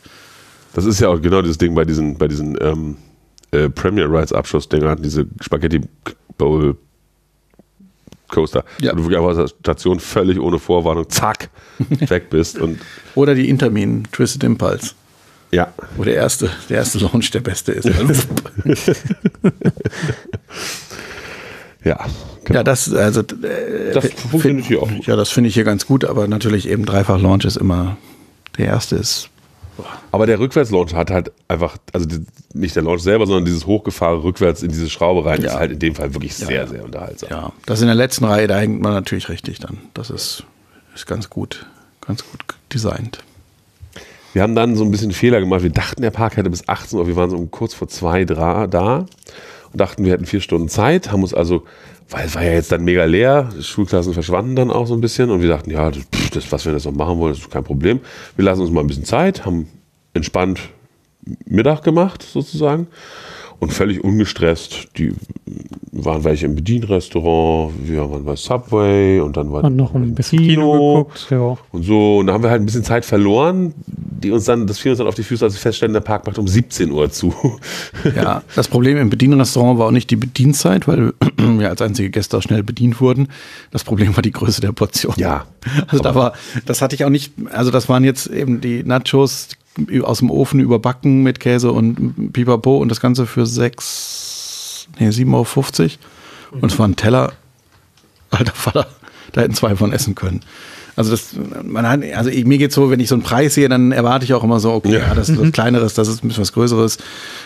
das 0.75 0.85
ist 0.87 1.01
ja 1.01 1.09
auch 1.09 1.21
genau 1.21 1.43
dieses 1.43 1.59
Ding 1.59 1.75
bei 1.75 1.85
diesen, 1.85 2.17
bei 2.19 2.29
diesen 2.29 2.57
ähm, 2.61 2.97
äh, 3.51 3.69
Premier 3.69 4.07
Rides 4.11 4.33
Abschlussdingern, 4.33 5.03
diese 5.03 5.27
Spaghetti 5.41 5.83
Bowl 6.39 6.77
Coaster, 8.29 8.65
Ja. 8.81 8.93
wo 8.93 8.97
du 8.97 9.03
wirklich 9.05 9.19
einfach 9.19 9.31
aus 9.33 9.37
der 9.37 9.49
Station 9.61 10.01
völlig 10.01 10.41
ohne 10.41 10.59
Vorwarnung, 10.59 11.09
zack, 11.11 11.51
weg 12.09 12.31
bist 12.31 12.59
und 12.59 12.79
Oder 13.15 13.35
die 13.35 13.51
Intermin 13.51 14.09
Twisted 14.11 14.43
Impulse, 14.45 14.93
ja, 15.51 15.71
wo 15.97 16.05
der 16.05 16.15
erste, 16.15 16.49
der 16.71 16.79
erste 16.79 16.99
Launch 17.01 17.31
der 17.33 17.41
beste 17.41 17.73
ist. 17.73 17.87
ja, 21.85 21.99
genau. 22.45 22.59
ja, 22.61 22.65
das, 22.65 22.93
also, 22.93 23.21
äh, 23.21 23.93
Das 23.95 24.05
find- 24.07 24.19
funktioniert 24.21 24.67
hier 24.67 24.83
auch 24.83 24.89
gut. 24.89 25.07
Ja, 25.07 25.17
das 25.17 25.31
finde 25.31 25.49
ich 25.49 25.55
hier 25.55 25.65
ganz 25.65 25.87
gut, 25.87 26.05
aber 26.05 26.29
natürlich 26.29 26.69
eben 26.69 26.85
dreifach 26.85 27.21
Launch 27.21 27.45
ist 27.45 27.57
immer, 27.57 27.97
der 28.59 28.67
erste 28.67 28.97
ist, 28.97 29.29
Aber 30.13 30.27
der 30.27 30.39
Rückwärtslaunch 30.39 30.95
hat 30.95 31.11
halt 31.11 31.33
einfach, 31.49 31.77
also 31.93 32.07
die, 32.07 32.25
nicht 32.55 32.77
der 32.77 32.83
Launch 32.83 33.03
selber, 33.03 33.27
sondern 33.27 33.47
dieses 33.47 33.67
Hochgefahren 33.67 34.21
rückwärts 34.21 34.63
in 34.63 34.69
diese 34.69 34.89
Schraube 34.91 35.25
rein, 35.25 35.41
Ja. 35.43 35.49
ist 35.53 35.57
halt 35.57 35.73
in 35.73 35.79
dem 35.79 35.95
Fall 35.95 36.13
wirklich 36.15 36.35
sehr, 36.35 36.51
ja. 36.51 36.67
sehr 36.67 36.85
unterhaltsam. 36.85 37.31
ja, 37.31 37.53
das 37.67 37.81
in 37.81 37.87
der 37.87 37.97
letzten 37.97 38.27
Reihe, 38.27 38.47
da 38.47 38.59
hängt 38.59 38.81
man 38.83 38.93
natürlich 38.93 39.29
richtig 39.29 39.59
dann. 39.61 39.79
Das 39.95 40.11
ist, 40.11 40.45
ist 40.95 41.07
ganz 41.07 41.31
gut, 41.31 41.67
ganz 42.07 42.23
gut 42.31 42.41
designt. 42.73 43.25
Wir 44.35 44.43
haben 44.43 44.55
dann 44.55 44.77
so 44.77 44.85
ein 44.85 44.91
bisschen 44.91 45.13
Fehler 45.13 45.41
gemacht. 45.41 45.63
Wir 45.63 45.71
dachten, 45.71 46.01
der 46.03 46.11
Park 46.11 46.37
hätte 46.39 46.49
bis 46.49 46.67
18 46.69 46.99
Uhr, 46.99 47.07
wir 47.07 47.17
waren 47.17 47.29
so 47.31 47.37
um 47.37 47.51
kurz 47.51 47.75
vor 47.75 47.89
zwei 47.89 48.25
da 48.25 49.07
dachten, 49.75 50.05
wir 50.05 50.13
hätten 50.13 50.27
vier 50.27 50.41
Stunden 50.41 50.69
Zeit, 50.69 51.11
haben 51.13 51.23
uns 51.23 51.35
also, 51.35 51.65
weil 52.11 52.27
es 52.27 52.35
war 52.35 52.43
ja 52.43 52.53
jetzt 52.53 52.73
dann 52.73 52.85
mega 52.85 53.05
leer, 53.05 53.51
die 53.57 53.63
Schulklassen 53.63 54.13
verschwanden 54.15 54.57
dann 54.57 54.71
auch 54.71 54.87
so 54.87 54.95
ein 54.95 55.01
bisschen 55.01 55.31
und 55.31 55.41
wir 55.41 55.49
dachten, 55.49 55.71
ja, 55.71 55.91
das, 55.91 56.03
das 56.33 56.53
was 56.53 56.65
wir 56.65 56.73
jetzt 56.73 56.85
noch 56.85 56.93
machen 56.93 57.19
wollen, 57.19 57.33
das 57.33 57.43
ist 57.43 57.51
kein 57.51 57.65
Problem. 57.65 58.01
Wir 58.37 58.45
lassen 58.45 58.61
uns 58.61 58.71
mal 58.71 58.81
ein 58.81 58.87
bisschen 58.87 59.05
Zeit, 59.05 59.47
haben 59.47 59.69
entspannt 60.15 60.61
Mittag 61.47 61.83
gemacht 61.83 62.23
sozusagen 62.23 62.89
und 63.63 63.73
völlig 63.73 64.03
ungestresst. 64.03 64.89
Die 64.99 65.13
waren 65.93 66.25
welche 66.25 66.47
im 66.47 66.57
Bedienrestaurant, 66.57 67.73
wir 67.85 68.11
waren 68.11 68.25
bei 68.25 68.35
Subway 68.35 69.21
und 69.21 69.37
dann 69.37 69.53
war 69.53 69.63
Und 69.63 69.77
noch 69.77 69.95
ein 69.95 70.17
bisschen 70.17 70.41
Kino, 70.41 71.05
geguckt. 71.05 71.29
Ja. 71.31 71.57
und 71.71 71.85
so, 71.85 72.19
und 72.19 72.27
da 72.27 72.33
haben 72.33 72.43
wir 72.43 72.51
halt 72.51 72.61
ein 72.61 72.67
bisschen 72.67 72.83
Zeit 72.83 73.05
verloren, 73.05 73.73
die 73.87 74.33
uns 74.33 74.47
dann, 74.47 74.67
das 74.67 74.81
fiel 74.81 74.91
uns 74.91 74.99
dann 74.99 75.07
auf 75.07 75.15
die 75.15 75.23
Füße, 75.23 75.45
als 75.45 75.55
wir 75.55 75.61
feststellen, 75.61 75.93
der 75.93 76.01
Park 76.01 76.27
macht 76.27 76.39
um 76.39 76.49
17 76.49 76.91
Uhr 76.91 77.11
zu. 77.11 77.33
Ja, 78.17 78.43
das 78.57 78.67
Problem 78.67 78.99
im 78.99 79.11
Bedienrestaurant 79.11 79.79
war 79.79 79.87
auch 79.87 79.93
nicht 79.93 80.11
die 80.11 80.17
Bedienzeit, 80.17 80.89
weil 80.89 81.13
wir 81.37 81.71
als 81.71 81.81
einzige 81.83 82.11
Gäste 82.11 82.37
auch 82.39 82.43
schnell 82.43 82.65
bedient 82.65 83.01
wurden. 83.01 83.29
Das 83.71 83.85
Problem 83.85 84.17
war 84.17 84.23
die 84.23 84.33
Größe 84.33 84.61
der 84.61 84.73
Portion. 84.73 85.15
Ja, 85.19 85.47
Also 85.87 86.03
da 86.03 86.17
war, 86.17 86.33
das 86.67 86.83
hatte 86.83 86.97
ich 86.97 87.05
auch 87.05 87.11
nicht, 87.11 87.33
also 87.53 87.71
das 87.71 87.89
waren 87.89 88.03
jetzt 88.03 88.27
eben 88.27 88.61
die 88.61 88.83
Nachos 88.83 89.51
aus 90.03 90.19
dem 90.19 90.31
Ofen 90.31 90.61
überbacken 90.61 91.23
mit 91.23 91.41
Käse 91.41 91.73
und 91.73 92.33
Pipapo 92.33 92.79
und 92.79 92.89
das 92.89 93.01
Ganze 93.01 93.27
für 93.27 93.47
sechs, 93.47 94.87
nee, 94.99 95.09
7,50 95.09 95.31
Euro. 95.33 96.61
Und 96.61 96.71
es 96.73 96.79
war 96.79 96.87
ein 96.87 96.97
Teller, 96.97 97.33
alter 98.31 98.53
Vater, 98.53 98.87
da 99.33 99.41
hätten 99.41 99.55
zwei 99.55 99.75
von 99.77 99.93
essen 99.93 100.15
können. 100.15 100.41
Also 100.95 101.11
das, 101.11 101.31
man 101.65 101.89
hat, 101.89 102.01
also 102.15 102.29
ich, 102.29 102.45
mir 102.45 102.59
geht's 102.59 102.75
so, 102.75 102.91
wenn 102.91 103.01
ich 103.01 103.09
so 103.09 103.15
einen 103.15 103.23
Preis 103.23 103.55
sehe, 103.55 103.71
dann 103.71 103.93
erwarte 103.93 104.27
ich 104.27 104.35
auch 104.35 104.45
immer 104.45 104.61
so, 104.61 104.73
okay, 104.73 104.93
Ja. 104.93 104.99
ja. 104.99 105.15
das 105.15 105.31
ist 105.31 105.41
was 105.41 105.53
Kleineres, 105.53 105.95
das 105.95 106.09
ist 106.09 106.23
ein 106.23 106.29
bisschen 106.29 106.43
was 106.43 106.53
Größeres. 106.53 106.99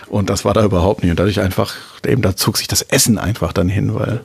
Und 0.09 0.31
das 0.31 0.45
war 0.45 0.53
da 0.53 0.64
überhaupt 0.64 1.03
nicht. 1.03 1.12
Und 1.12 1.20
dadurch 1.20 1.41
einfach, 1.41 1.74
eben 2.05 2.22
da 2.22 2.35
zog 2.35 2.57
sich 2.57 2.66
das 2.66 2.83
Essen 2.83 3.18
einfach 3.18 3.53
dann 3.53 3.68
hin, 3.68 3.95
weil 3.95 4.22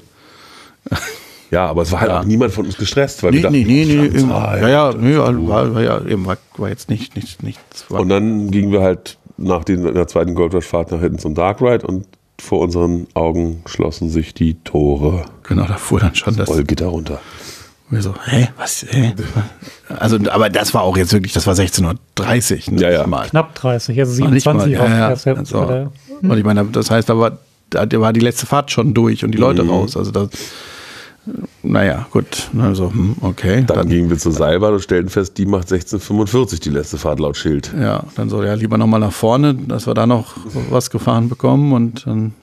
Ja, 1.51 1.67
aber 1.67 1.81
es 1.83 1.91
war 1.91 1.99
halt 2.01 2.11
Ja. 2.11 2.19
auch 2.21 2.25
niemand 2.25 2.53
von 2.53 2.65
uns 2.65 2.77
gestresst, 2.77 3.23
weil 3.23 3.31
Nee, 3.31 3.37
wir 3.37 3.43
dachten, 3.43 3.53
nee, 3.55 3.65
nee, 3.65 4.09
nee, 4.09 4.27
Zeit. 4.27 4.61
ja, 4.61 4.69
ja, 4.69 4.93
nee, 4.97 5.17
war, 5.17 5.73
war 5.75 5.81
ja 5.83 6.01
eben, 6.05 6.25
war, 6.25 6.37
war 6.57 6.69
jetzt 6.69 6.89
nicht, 6.89 7.15
nicht, 7.15 7.43
nichts. 7.43 7.85
War, 7.89 7.99
Und 8.01 8.09
dann 8.09 8.49
gingen 8.51 8.71
wir 8.71 8.81
halt 8.81 9.17
nach 9.37 9.63
den, 9.63 9.93
der 9.93 10.07
zweiten 10.07 10.33
Gold 10.33 10.53
Rush 10.53 10.65
Fahrt 10.65 10.91
nach 10.91 11.01
hinten 11.01 11.19
zum 11.19 11.35
Dark 11.35 11.61
Ride 11.61 11.85
und 11.85 12.05
vor 12.39 12.59
unseren 12.61 13.05
Augen 13.13 13.63
schlossen 13.65 14.09
sich 14.09 14.33
die 14.33 14.55
Tore. 14.63 15.25
genau, 15.43 15.65
da 15.65 15.75
fuhr 15.75 15.99
dann 15.99 16.15
schon 16.15 16.35
das. 16.37 16.47
Voll 16.49 16.63
Gitter 16.63 16.87
runter. 16.87 17.19
Wir 17.89 18.01
so, 18.01 18.13
hä, 18.25 18.47
was, 18.57 18.85
hä? 18.89 19.13
Also, 19.89 20.17
aber 20.29 20.49
das 20.49 20.73
war 20.73 20.83
auch 20.83 20.95
jetzt 20.95 21.11
wirklich, 21.11 21.33
das 21.33 21.45
war 21.45 21.53
16.30 21.55 22.69
Uhr. 22.69 22.73
Ne, 22.75 22.81
Ja, 22.83 22.89
ja. 22.89 23.07
Mal. 23.07 23.27
Knapp 23.27 23.53
30, 23.55 23.99
also 23.99 24.23
Noch 24.23 24.31
nicht 24.31 24.43
27 24.43 24.77
mal, 24.79 24.89
ja, 24.89 24.97
ja. 24.97 25.07
Also, 25.09 25.91
Und 26.21 26.37
ich 26.37 26.45
meine, 26.45 26.63
das 26.71 26.89
heißt 26.89 27.09
aber, 27.09 27.39
da 27.69 27.85
war 27.99 28.13
die 28.13 28.21
letzte 28.21 28.45
Fahrt 28.45 28.71
schon 28.71 28.93
durch 28.93 29.25
und 29.25 29.31
die 29.31 29.37
Leute 29.37 29.63
Mhm. 29.63 29.69
raus. 29.71 29.97
Also 29.97 30.11
das, 30.11 30.29
naja, 31.63 32.07
gut. 32.11 32.49
Also, 32.59 32.91
hm, 32.91 33.15
okay. 33.21 33.63
Dann, 33.67 33.77
Dann, 33.77 33.89
gingen 33.89 34.09
wir 34.09 34.17
zur 34.17 34.31
Seilbahn 34.31 34.73
und 34.73 34.81
stellten 34.81 35.09
fest, 35.09 35.37
die 35.37 35.45
macht 35.45 35.71
1645 35.71 36.59
die 36.59 36.69
letzte 36.71 36.97
Fahrt 36.97 37.19
laut 37.19 37.37
Schild. 37.37 37.71
ja, 37.79 38.03
dann 38.15 38.29
so, 38.29 38.43
ja, 38.43 38.53
lieber 38.55 38.77
nochmal 38.77 38.99
nach 38.99 39.13
vorne, 39.13 39.53
dass 39.53 39.85
wir 39.87 39.93
da 39.93 40.07
noch 40.07 40.35
was 40.69 40.89
gefahren 40.89 41.29
bekommen 41.29 41.73
und 41.73 42.07
dann, 42.07 42.33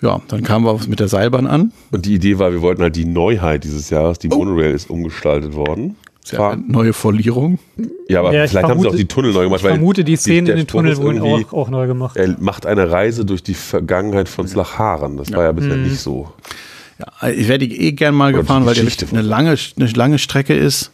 ja, 0.00 0.20
dann 0.28 0.42
kamen 0.42 0.64
wir 0.64 0.78
mit 0.88 0.98
der 1.00 1.08
Seilbahn 1.08 1.46
an. 1.46 1.72
Und 1.90 2.06
die 2.06 2.14
Idee 2.14 2.38
war, 2.38 2.52
wir 2.52 2.62
wollten 2.62 2.80
halt 2.82 2.96
die 2.96 3.04
Neuheit 3.04 3.64
dieses 3.64 3.90
Jahres, 3.90 4.18
die 4.18 4.28
Monorail 4.28 4.70
ist 4.72 4.88
umgestaltet 4.88 5.54
worden. 5.54 5.96
Ja, 6.32 6.54
neue 6.54 6.92
Folierung. 6.92 7.58
Ja, 8.08 8.20
aber 8.20 8.32
Ja, 8.32 8.44
ich 8.44 8.50
vielleicht 8.50 8.68
haben 8.68 8.80
sie 8.80 8.86
auch 8.86 8.92
vermute- 8.92 8.96
die 8.98 9.08
Tunnel 9.08 9.32
neu 9.32 9.44
gemacht. 9.44 9.60
Ich 9.62 9.66
vermute, 9.66 10.04
die 10.04 10.16
Szenen 10.16 10.46
in 10.48 10.56
den 10.58 10.66
Tunnel 10.66 10.96
wurden 10.98 11.20
auch, 11.20 11.52
auch 11.52 11.70
neu 11.70 11.86
gemacht. 11.86 12.16
Er 12.16 12.36
macht 12.38 12.66
eine 12.66 12.90
Reise 12.90 13.24
durch 13.24 13.42
die 13.42 13.54
Vergangenheit 13.54 14.28
von 14.28 14.46
Slacharen. 14.46 15.16
Das 15.16 15.32
war 15.32 15.44
ja 15.44 15.52
bisher 15.52 15.76
Mhm. 15.76 15.84
nicht 15.84 15.98
so. 15.98 16.30
Ja, 17.00 17.28
ich 17.28 17.48
wäre 17.48 17.58
die 17.58 17.80
eh 17.80 17.92
gern 17.92 18.14
mal 18.14 18.32
Oder 18.32 18.42
gefahren, 18.42 18.66
weil 18.66 18.74
die 18.74 18.86
eine 19.10 19.22
lange, 19.22 19.56
eine 19.76 19.86
lange 19.86 20.18
Strecke 20.18 20.54
ist. 20.54 20.92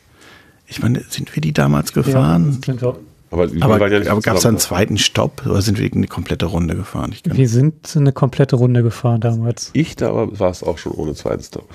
Ich 0.67 0.83
meine, 0.83 1.03
sind 1.09 1.35
wir 1.35 1.41
die 1.41 1.53
damals 1.53 1.93
gefahren? 1.93 2.61
Ja. 2.67 2.95
Aber, 3.31 3.49
aber 3.61 3.89
ja 3.89 4.11
aber 4.11 4.21
gab 4.21 4.37
es 4.37 4.43
da 4.43 4.49
einen 4.49 4.59
zweiten 4.59 4.99
Stopp 4.99 5.45
oder 5.47 5.61
sind 5.61 5.79
wir 5.79 5.91
eine 5.93 6.07
komplette 6.07 6.47
Runde 6.47 6.77
gefahren? 6.77 7.15
Wir 7.25 7.49
sind 7.49 7.97
eine 7.97 8.13
komplette 8.13 8.57
Runde 8.57 8.83
gefahren 8.83 9.21
damals. 9.21 9.71
Ich 9.73 9.97
da 9.97 10.11
aber 10.11 10.39
war 10.39 10.51
es 10.51 10.63
auch 10.63 10.79
schon 10.79 10.93
ohne 10.93 11.15
zweiten 11.15 11.43
Stop. 11.43 11.69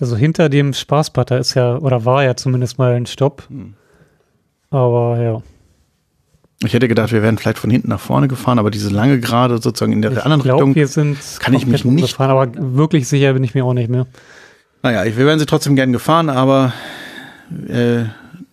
Also 0.00 0.16
hinter 0.16 0.48
dem 0.48 0.72
Spaßbad, 0.72 1.30
da 1.30 1.38
ist 1.38 1.54
ja, 1.54 1.78
oder 1.78 2.04
war 2.04 2.22
ja 2.24 2.36
zumindest 2.36 2.78
mal 2.78 2.92
ein 2.92 3.06
Stopp. 3.06 3.48
Hm. 3.48 3.74
Aber 4.70 5.20
ja. 5.20 5.42
Ich 6.64 6.72
hätte 6.74 6.88
gedacht, 6.88 7.12
wir 7.12 7.22
wären 7.22 7.38
vielleicht 7.38 7.58
von 7.58 7.70
hinten 7.70 7.88
nach 7.88 8.00
vorne 8.00 8.28
gefahren, 8.28 8.58
aber 8.58 8.70
diese 8.70 8.88
lange 8.90 9.18
Gerade 9.20 9.60
sozusagen 9.60 9.92
in 9.92 10.02
der 10.02 10.12
Ich 10.12 10.22
anderen 10.24 10.42
glaube, 10.42 10.60
Richtung. 10.64 10.74
wir 10.74 10.86
sind 10.88 11.18
kann 11.40 11.54
ich 11.54 11.66
mich 11.66 11.84
nicht- 11.84 11.84
umgefahren, 11.84 12.30
aber 12.30 12.76
wirklich 12.76 13.08
sicher 13.08 13.32
bin 13.32 13.42
ich 13.44 13.54
mir 13.54 13.64
auch 13.64 13.74
nicht 13.74 13.88
mehr. 13.90 14.06
Naja, 14.82 15.04
ich- 15.04 15.16
wir 15.16 15.26
wären 15.26 15.38
sie 15.38 15.46
trotzdem 15.46 15.76
gern 15.76 15.92
gefahren, 15.92 16.28
aber 16.28 16.72
äh, 17.68 18.04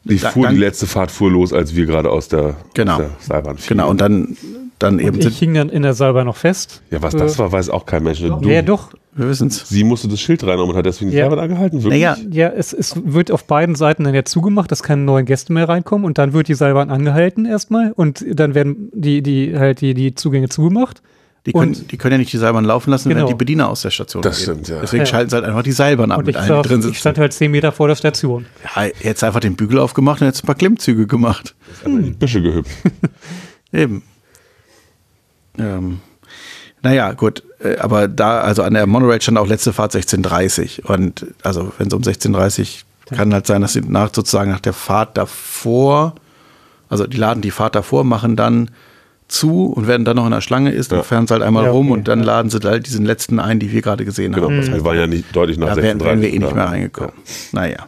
Die, 0.06 0.18
Da- 0.18 0.30
fuhr, 0.32 0.46
dann- 0.46 0.56
die 0.56 0.60
letzte 0.60 0.88
Fahrt 0.88 1.12
fuhr 1.12 1.30
los, 1.30 1.54
als 1.54 1.76
wir 1.76 1.86
gerade 1.86 2.10
aus 2.10 2.28
der, 2.30 2.56
Genau. 2.74 2.94
aus 2.94 2.98
der 3.00 3.10
Seilbahn 3.20 3.58
fielen. 3.58 3.78
genau, 3.78 3.90
und 3.90 4.02
dann, 4.02 4.36
dann 4.80 4.98
eben 5.00 5.20
Ich 5.20 5.38
hing 5.40 5.54
dann 5.54 5.70
in 5.70 5.82
der 5.84 5.94
Salbe 5.94 6.24
noch 6.26 6.38
fest. 6.38 6.82
Ja, 6.90 7.02
was 7.02 7.14
das 7.16 7.36
Äh, 7.36 7.40
war, 7.40 7.52
weiß 7.52 7.70
auch 7.70 7.86
kein 7.86 8.02
Mensch. 8.04 8.20
Du, 8.20 8.40
Ja, 8.50 8.62
doch. 8.62 8.92
wir 9.14 9.28
wissen 9.30 9.48
es. 9.50 9.68
Sie 9.68 9.84
musste 9.84 10.08
das 10.08 10.20
Schild 10.22 10.44
reinnehmen 10.44 10.70
und 10.70 10.76
hat 10.78 10.86
deswegen 10.86 11.12
die 11.12 11.18
Ja. 11.18 11.24
Seilbahn 11.30 11.40
angehalten. 11.40 11.84
Wirklich? 11.84 12.02
Naja, 12.02 12.18
Ja, 12.32 12.48
es, 12.50 12.72
es 12.74 12.96
wird 13.06 13.30
auf 13.32 13.46
beiden 13.46 13.76
Seiten 13.76 14.06
dann 14.06 14.16
ja 14.16 14.24
zugemacht, 14.26 14.72
dass 14.72 14.82
keine 14.82 15.02
neuen 15.04 15.26
Gäste 15.26 15.52
mehr 15.54 15.68
reinkommen 15.68 16.06
und 16.06 16.18
dann 16.18 16.34
wird 16.34 16.48
die 16.48 16.54
Seilbahn 16.56 16.90
angehalten 16.90 17.46
erstmal 17.46 17.92
und 17.92 18.26
dann 18.28 18.56
werden 18.56 18.90
die, 18.94 19.22
die 19.22 19.58
halt 19.58 19.82
die, 19.82 19.94
die 19.94 20.16
Zugänge 20.16 20.48
zugemacht. 20.50 21.02
die 21.46 21.54
können, 21.54 21.74
und- 21.74 21.92
die 21.92 21.98
können 21.98 22.12
ja 22.14 22.18
nicht 22.20 22.32
die 22.34 22.38
Seilbahn 22.38 22.66
laufen 22.66 22.92
lassen, 22.92 23.08
Genau. 23.10 23.22
wenn 23.22 23.28
die 23.28 23.34
Bediener 23.34 23.70
aus 23.70 23.82
der 23.82 23.90
Station 23.92 24.22
Das 24.22 24.38
gehen. 24.38 24.44
stimmt, 24.44 24.68
ja. 24.68 24.80
Deswegen 24.82 25.02
Ja. 25.02 25.06
schalten 25.06 25.30
sie 25.30 25.36
halt 25.38 25.46
einfach 25.46 25.64
die 25.64 25.72
Seilbahn 25.72 26.12
ab 26.12 26.20
Und 26.20 26.26
mit 26.28 26.36
ich, 26.36 26.42
allen, 26.42 26.48
die 26.50 26.54
saß, 26.56 26.68
drin 26.68 26.80
ich 26.80 26.86
sitzen. 26.86 26.96
stand 26.98 27.18
halt 27.18 27.34
zehn 27.34 27.50
Meter 27.52 27.72
vor 27.72 27.88
der 27.88 27.96
Station. 27.96 28.46
Ja, 28.76 28.84
jetzt 29.02 29.24
einfach 29.24 29.40
den 29.40 29.56
Bügel 29.56 29.80
aufgemacht 29.80 30.22
und 30.22 30.28
jetzt 30.28 30.44
ein 30.44 30.48
paar 30.48 30.56
Klimmzüge 30.56 31.08
gemacht. 31.08 31.56
Die 31.86 32.12
Büsche 32.12 32.42
gehüpft. 32.42 32.72
Eben. 33.74 34.04
Ähm, 35.58 36.00
naja, 36.82 37.12
gut. 37.14 37.44
äh, 37.64 37.78
Aber 37.78 38.08
da, 38.08 38.42
also 38.42 38.64
an 38.64 38.74
der 38.74 38.88
Monorail 38.88 39.22
stand 39.22 39.38
auch 39.38 39.48
letzte 39.48 39.74
Fahrt 39.74 39.94
16.30 39.94 40.84
Und 40.86 41.26
also 41.44 41.72
wenn 41.78 41.88
es 41.88 41.94
um 41.94 42.02
16.30 42.02 42.84
kann 43.16 43.34
halt 43.34 43.48
sein, 43.48 43.62
dass 43.62 43.74
sie 43.74 43.82
nach 43.82 44.10
sozusagen 44.14 44.52
nach 44.52 44.60
der 44.60 44.74
Fahrt 44.74 45.18
davor, 45.18 46.14
also 46.90 47.08
die 47.08 47.18
laden 47.18 47.42
die 47.42 47.52
Fahrt 47.52 47.74
davor, 47.76 48.04
machen 48.04 48.36
dann 48.36 48.70
zu 49.28 49.66
und 49.68 49.88
werden 49.88 50.06
dann 50.06 50.16
noch 50.16 50.26
in 50.26 50.32
der 50.32 50.42
Schlange 50.42 50.72
ist, 50.72 50.92
dann 50.92 51.00
Ja. 51.00 51.04
fahren 51.04 51.28
sie 51.28 51.34
halt 51.34 51.44
einmal 51.44 51.66
Ja, 51.66 51.72
rum 51.72 51.88
okay, 51.92 52.00
und 52.00 52.08
dann 52.08 52.20
ja. 52.20 52.26
laden 52.26 52.50
sie 52.50 52.60
halt 52.64 52.86
diesen 52.88 53.06
letzten 53.06 53.40
ein, 53.40 53.60
die 53.60 53.72
wir 53.72 53.82
gerade 53.82 54.06
gesehen 54.06 54.34
Genau, 54.34 54.48
haben. 54.48 54.58
Das 54.58 54.68
wir 54.68 54.76
heißt, 54.76 54.86
waren 54.86 54.98
ja 54.98 55.08
nicht 55.08 55.36
deutlich 55.36 55.58
nach 55.58 55.68
da 55.70 55.76
36. 55.76 56.00
wären, 56.00 56.08
wären 56.08 56.22
wir 56.22 56.34
eh 56.34 56.40
nicht 56.40 56.52
da. 56.52 56.56
mehr 56.56 56.66
reingekommen. 56.68 57.14
Naja. 57.52 57.86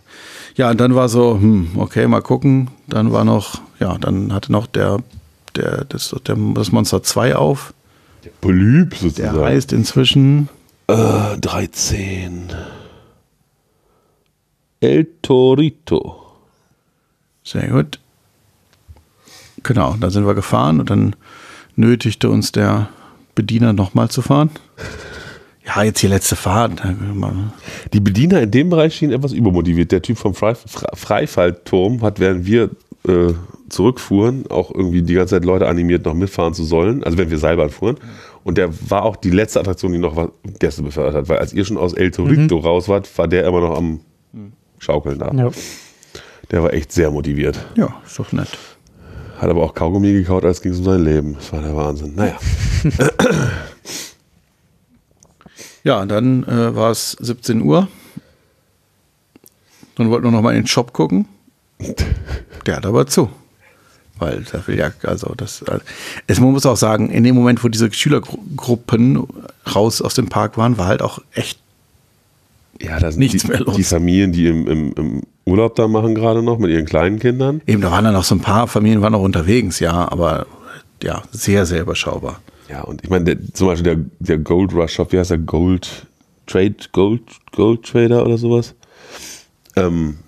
Ja, 0.56 0.70
und 0.70 0.80
dann 0.82 0.94
war 0.96 1.08
so, 1.10 1.34
hm, 1.40 1.70
okay, 1.78 2.08
mal 2.08 2.22
gucken. 2.22 2.70
Dann 2.88 3.12
war 3.12 3.24
noch, 3.26 3.62
ja, 3.80 3.98
dann 4.00 4.34
hatte 4.34 4.52
noch 4.52 4.68
der, 4.68 4.98
der, 5.56 5.86
das, 5.86 6.16
der, 6.28 6.36
das 6.54 6.72
Monster 6.72 7.04
2 7.04 7.36
auf. 7.36 7.74
Polyp 8.42 8.92
Der 8.92 9.00
sozusagen. 9.00 9.40
heißt 9.40 9.74
inzwischen, 9.74 10.50
Äh, 10.88 11.38
13. 11.40 12.50
El 14.80 15.08
Torito. 15.22 16.18
sehr 17.44 17.68
gut. 17.70 18.00
Genau, 19.64 19.96
da 20.00 20.10
sind 20.10 20.26
wir 20.26 20.34
gefahren 20.34 20.80
und 20.80 20.90
dann 20.90 21.16
nötigte 21.76 22.30
uns 22.30 22.52
der 22.52 22.90
Bediener 23.36 23.74
nochmal 23.74 24.10
zu 24.10 24.22
fahren. 24.22 24.50
Ja, 25.64 25.84
jetzt 25.84 26.02
die 26.02 26.08
letzte 26.08 26.36
Fahrt. 26.36 26.82
Die 27.94 28.00
Bediener 28.00 28.42
in 28.42 28.50
dem 28.50 28.72
Bereich 28.72 28.96
schienen 28.96 29.14
etwas 29.14 29.32
übermotiviert. 29.32 29.92
Der 29.92 30.02
Typ 30.02 30.18
vom 30.18 30.34
Fre 30.34 30.56
Fre 30.56 30.88
Freifallturm 30.96 32.02
hat, 32.02 32.20
während 32.20 32.46
wir 32.48 32.72
äh, 33.08 33.34
zurückfuhren, 33.72 34.46
auch 34.50 34.74
irgendwie 34.74 35.02
die 35.02 35.14
ganze 35.14 35.36
Zeit 35.36 35.46
Leute 35.46 35.68
animiert, 35.68 36.06
noch 36.06 36.14
mitfahren 36.14 36.54
zu 36.54 36.64
sollen. 36.64 37.04
Also 37.04 37.18
wenn 37.18 37.30
wir 37.30 37.38
Seilbahn 37.38 37.70
fuhren. 37.70 37.98
Und 38.44 38.58
der 38.58 38.70
war 38.90 39.04
auch 39.04 39.16
die 39.16 39.30
letzte 39.30 39.60
Attraktion, 39.60 39.92
die 39.92 40.00
noch 40.00 40.16
was 40.16 40.30
Gäste 40.60 40.82
befördert 40.82 41.16
hat. 41.16 41.30
Weil 41.30 41.38
als 41.38 41.54
ihr 41.54 41.64
schon 41.64 41.78
aus 41.78 41.94
El 41.94 42.12
Torito 42.12 42.58
raus 42.58 42.90
wart, 42.90 43.18
war 43.18 43.28
der 43.28 43.46
immer 43.46 43.62
noch 43.62 43.78
am 43.78 44.02
Schaukeln 44.80 45.20
da. 45.20 45.32
Ja. 45.34 45.52
Der 46.50 46.64
war 46.64 46.74
echt 46.74 46.92
sehr 46.92 47.12
motiviert. 47.12 47.64
Ja, 47.76 47.96
ist 48.06 48.18
doch 48.18 48.32
nett. 48.32 48.50
Hat 49.38 49.50
aber 49.50 49.64
auch 49.64 49.74
Kaugummi 49.74 50.12
gekaut, 50.12 50.44
als 50.44 50.62
ging 50.62 50.72
es 50.72 50.80
um 50.80 50.86
sein 50.86 51.04
Leben. 51.04 51.36
Das 51.36 51.54
war 51.54 51.62
der 51.62 51.76
Wahnsinn. 51.76 52.14
Naja. 52.16 52.38
Ja, 55.84 56.00
und 56.02 56.10
dann 56.10 56.44
äh, 56.44 56.76
war 56.76 56.92
es 56.92 57.12
17 57.20 57.62
Uhr. 57.64 57.88
Dann 59.96 60.10
wollten 60.10 60.26
wir 60.26 60.32
noch 60.32 60.42
mal 60.42 60.52
in 60.52 60.62
den 60.62 60.68
Shop 60.68 60.94
gucken. 60.94 61.28
Der 62.66 62.76
hat 62.76 62.86
aber 62.86 63.08
zu. 63.08 63.30
Weil 64.22 64.44
da 64.52 64.66
will 64.68 64.78
ja, 64.78 64.92
also 65.04 65.34
das, 65.36 65.66
es, 66.28 66.40
man 66.40 66.52
muss 66.52 66.66
auch 66.68 66.78
sagen, 66.78 67.10
in 67.10 67.24
dem 67.24 67.34
Moment, 67.36 67.64
wo 67.64 67.68
diese 67.70 67.92
Schülergruppen 67.92 69.26
raus 69.76 70.02
aus 70.02 70.14
dem 70.14 70.30
Park 70.30 70.58
waren, 70.58 70.78
war 70.78 70.86
halt 70.86 71.02
auch 71.02 71.20
echt, 71.34 71.60
Ja, 72.80 73.00
da 73.00 73.12
sind 73.12 73.20
Nichts 73.20 73.42
die, 73.44 73.48
mehr 73.50 73.60
los. 73.62 73.76
die 73.76 73.84
Familien, 73.84 74.32
die 74.32 74.48
im, 74.48 74.68
im, 74.68 74.94
im 74.94 75.22
Urlaub 75.46 75.76
da 75.76 75.88
machen, 75.88 76.14
gerade 76.14 76.44
noch 76.44 76.60
mit 76.60 76.70
ihren 76.70 76.86
kleinen 76.86 77.18
Kindern. 77.20 77.62
eben, 77.66 77.82
da 77.82 77.90
waren 77.90 78.04
dann 78.06 78.14
noch 78.14 78.24
so 78.24 78.36
ein 78.36 78.42
paar 78.42 78.68
Familien, 78.68 79.02
waren 79.02 79.12
noch 79.14 79.22
unterwegs, 79.22 79.80
ja, 79.80 80.12
aber 80.12 80.46
ja, 81.02 81.24
sehr, 81.32 81.66
sehr 81.66 81.82
überschaubar. 81.82 82.40
Ja, 82.70 82.82
und 82.84 83.04
ich 83.04 83.10
meine, 83.10 83.26
der, 83.26 83.54
zum 83.54 83.68
Beispiel 83.68 83.96
der, 83.96 84.06
der 84.20 84.38
Gold 84.38 84.72
Rush 84.74 84.94
Shop, 84.94 85.12
wie 85.12 85.18
heißt 85.20 85.32
der? 85.32 85.40
Gold 85.40 86.06
Trade, 86.46 86.76
Gold, 86.92 87.24
Gold 87.54 87.84
Trader 87.84 88.24
oder 88.26 88.38
sowas. 88.38 88.76
Ähm, 89.76 90.20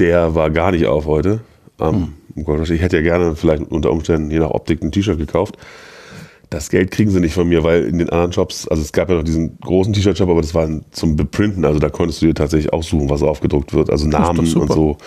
der 0.00 0.34
war 0.34 0.50
gar 0.50 0.72
nicht 0.72 0.86
auf 0.86 1.06
heute. 1.06 1.40
Ähm, 1.78 2.14
im 2.36 2.44
Gold 2.44 2.60
Rush. 2.60 2.70
Ich 2.70 2.80
hätte 2.80 2.96
ja 2.96 3.02
gerne 3.02 3.36
vielleicht 3.36 3.62
unter 3.70 3.90
Umständen, 3.90 4.30
je 4.30 4.38
nach 4.38 4.50
Optik, 4.50 4.82
ein 4.82 4.92
T-Shirt 4.92 5.18
gekauft. 5.18 5.56
Das 6.48 6.68
Geld 6.68 6.90
kriegen 6.90 7.10
sie 7.10 7.20
nicht 7.20 7.34
von 7.34 7.48
mir, 7.48 7.62
weil 7.62 7.84
in 7.84 7.98
den 7.98 8.10
anderen 8.10 8.32
Shops, 8.32 8.66
also 8.66 8.82
es 8.82 8.92
gab 8.92 9.08
ja 9.08 9.14
noch 9.14 9.22
diesen 9.22 9.58
großen 9.60 9.92
T-Shirt-Shop, 9.92 10.28
aber 10.28 10.40
das 10.40 10.52
war 10.54 10.68
zum 10.90 11.14
Beprinten, 11.14 11.64
also 11.64 11.78
da 11.78 11.90
konntest 11.90 12.22
du 12.22 12.26
dir 12.26 12.34
tatsächlich 12.34 12.72
aussuchen, 12.72 13.08
was 13.08 13.22
aufgedruckt 13.22 13.72
wird, 13.72 13.88
also 13.90 14.08
Namen 14.08 14.52
und 14.54 14.72
so. 14.72 14.98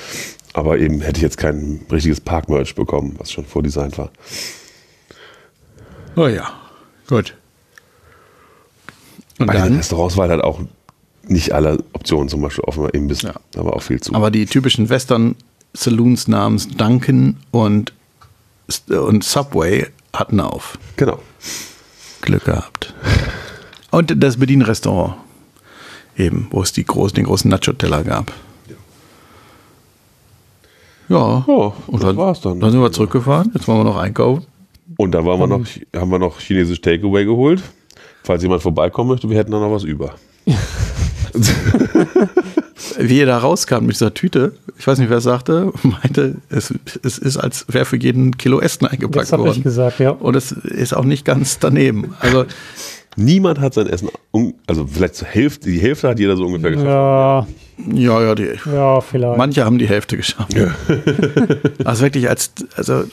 Aber 0.53 0.77
eben 0.79 1.01
hätte 1.01 1.17
ich 1.17 1.23
jetzt 1.23 1.37
kein 1.37 1.81
richtiges 1.91 2.21
Park-Merch 2.21 2.75
bekommen, 2.75 3.15
was 3.17 3.31
schon 3.31 3.43
vordesignt 3.43 3.97
war. 3.97 4.11
Oh 6.15 6.27
ja, 6.27 6.53
gut. 7.07 7.35
Und 9.39 9.47
Bei 9.47 9.53
den 9.53 9.63
dann, 9.63 9.75
Restaurants 9.77 10.15
war 10.15 10.29
halt 10.29 10.43
auch 10.43 10.61
nicht 11.27 11.51
alle 11.53 11.83
Optionen 11.93 12.29
zum 12.29 12.41
Beispiel 12.41 12.63
offen, 12.65 12.87
eben 12.93 13.07
bis, 13.07 13.21
Ja. 13.23 13.33
da 13.51 13.65
war 13.65 13.73
auch 13.73 13.81
viel 13.81 13.99
zu. 13.99 14.13
aber 14.13 14.29
die 14.29 14.45
typischen 14.45 14.89
Western 14.89 15.35
Saloons 15.73 16.27
namens 16.27 16.67
Duncan 16.67 17.37
und, 17.51 17.93
und 18.89 19.23
Subway 19.23 19.87
hatten 20.13 20.39
auf. 20.39 20.77
genau. 20.95 21.19
Glück 22.21 22.45
gehabt. 22.45 22.93
Und 23.91 24.23
das 24.23 24.37
Bedienrestaurant. 24.37 25.15
Eben, 26.15 26.47
wo 26.51 26.61
es 26.61 26.71
die 26.71 26.85
großen, 26.85 27.15
den 27.15 27.25
großen 27.25 27.49
Nacho-Teller 27.49 28.03
gab. 28.03 28.31
Ja. 31.09 31.45
Ja, 31.47 31.73
und 31.87 32.01
das 32.01 32.01
dann, 32.01 32.17
war's 32.17 32.39
dann. 32.41 32.59
Dann 32.59 32.71
sind 32.71 32.81
wir 32.81 32.91
zurückgefahren. 32.91 33.51
Jetzt 33.53 33.67
wollen 33.67 33.79
wir 33.79 33.83
noch 33.83 33.97
einkaufen. 33.97 34.45
Und 34.97 35.11
da 35.11 35.25
waren 35.25 35.39
wir 35.39 35.47
noch, 35.47 35.65
haben 35.95 36.11
wir 36.11 36.19
noch 36.19 36.39
chinesisch 36.39 36.79
Takeaway 36.81 37.25
geholt. 37.25 37.61
Falls 38.23 38.41
jemand 38.43 38.61
vorbeikommen 38.61 39.09
möchte, 39.09 39.29
wir 39.29 39.37
hätten 39.37 39.51
da 39.51 39.59
noch 39.59 39.71
was 39.71 39.83
über. 39.83 40.15
Wie 42.99 43.19
er 43.19 43.25
da 43.25 43.37
rauskam 43.37 43.85
mit 43.85 43.95
dieser 43.95 44.13
Tüte, 44.13 44.53
ich 44.77 44.85
weiß 44.87 44.97
nicht, 44.99 45.09
wer 45.09 45.17
es 45.17 45.23
sagte, 45.23 45.71
meinte, 45.83 46.35
es, 46.49 46.73
es 47.03 47.17
ist, 47.17 47.37
als 47.37 47.65
wäre 47.69 47.85
für 47.85 47.97
jeden 47.97 48.37
Kilo 48.37 48.59
Essen 48.59 48.85
eingepackt 48.87 49.25
Das 49.25 49.31
habe 49.33 49.43
ich 49.43 49.47
worden. 49.49 49.63
gesagt, 49.63 49.99
ja. 49.99 50.11
Und 50.11 50.35
es 50.35 50.51
ist 50.51 50.93
auch 50.95 51.05
nicht 51.05 51.25
ganz 51.25 51.59
daneben. 51.59 52.13
Also, 52.19 52.45
Niemand 53.15 53.59
hat 53.59 53.75
sein 53.75 53.85
Essen, 53.85 54.09
also 54.65 54.87
vielleicht 54.87 55.13
zur 55.13 55.27
Hälfte, 55.27 55.69
die 55.69 55.79
Hälfte 55.79 56.09
hat 56.09 56.17
jeder 56.19 56.35
so 56.35 56.45
ungefähr 56.47 56.71
geschafft. 56.71 56.87
Ja, 56.87 57.47
ja, 57.93 58.21
ja, 58.23 58.33
die, 58.35 58.49
ja, 58.73 59.01
vielleicht. 59.01 59.37
manche 59.37 59.63
haben 59.65 59.77
die 59.77 59.87
Hälfte 59.87 60.17
geschafft. 60.17 60.55
Also 61.85 62.03
wirklich, 62.03 62.27
als, 62.29 62.51
also 62.75 63.03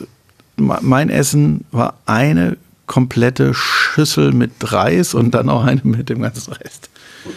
me- 0.57 0.78
mein 0.81 1.11
Essen 1.11 1.64
war 1.70 1.99
eine 2.07 2.57
komplette 2.87 3.53
Schüssel 3.55 4.33
mit 4.33 4.53
Reis 4.72 5.12
und 5.14 5.33
dann 5.35 5.49
auch 5.51 5.64
eine 5.64 5.81
mit 5.85 6.09
dem 6.09 6.22
ganzen 6.22 6.53
Rest. 6.55 6.89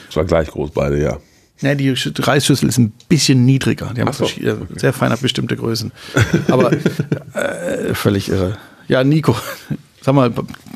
Es 0.10 0.16
war 0.16 0.24
gleich 0.26 0.48
groß 0.50 0.72
beide, 0.72 1.02
ja. 1.02 1.18
Ja, 1.64 1.76
die 1.76 1.92
Sch- 1.94 2.28
Reisschüssel 2.28 2.70
ist 2.70 2.78
ein 2.78 2.92
bisschen 3.10 3.46
niedriger. 3.46 3.92
Die 3.96 4.02
haben 4.02 4.12
so, 4.12 4.26
verschiedene, 4.26 4.68
sehr 4.76 4.94
fein 4.94 5.14
bestimmte 5.22 5.56
Größen. 5.56 5.92
Aber 6.50 6.72
äh, 6.74 7.94
völlig 7.94 8.30
irre. 8.30 8.58
Ja, 8.88 9.04
Nico, 9.04 9.36
sag 10.02 10.14
mal, 10.14 10.32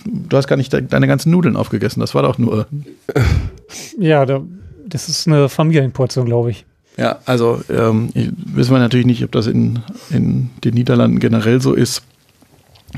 du 0.06 0.38
hast 0.38 0.48
gar 0.48 0.56
nicht 0.56 0.72
de 0.74 0.82
deine 0.82 1.08
ganzen 1.08 1.32
Nudeln 1.32 1.56
aufgegessen. 1.58 2.00
Das 2.00 2.16
war 2.16 2.24
doch 2.24 2.38
nur. 2.38 2.68
Ja, 4.00 4.26
da, 4.26 4.42
das 4.88 5.10
ist 5.10 5.28
eine 5.28 5.50
Familienportion, 5.50 6.26
glaube 6.26 6.52
ich. 6.52 6.66
Ja, 6.98 7.20
also 7.26 7.62
ähm, 7.70 8.10
wissen 8.16 8.72
wir 8.72 8.80
natürlich 8.80 9.06
nicht, 9.06 9.24
ob 9.24 9.32
das 9.32 9.46
in, 9.46 9.80
in 10.10 10.50
den 10.64 10.74
Niederlanden 10.74 11.20
generell 11.20 11.62
so 11.62 11.74
ist. 11.74 12.02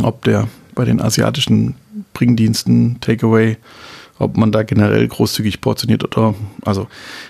Ob 0.01 0.23
der 0.23 0.47
bei 0.75 0.85
den 0.85 1.01
asiatischen 1.01 1.75
Bringdiensten, 2.13 2.97
Takeaway, 3.01 3.57
ob 4.19 4.35
man 4.35 4.51
da 4.51 4.63
generell 4.63 5.07
großzügig 5.07 5.61
portioniert 5.61 6.03
oder 6.03 6.35
also 6.65 6.87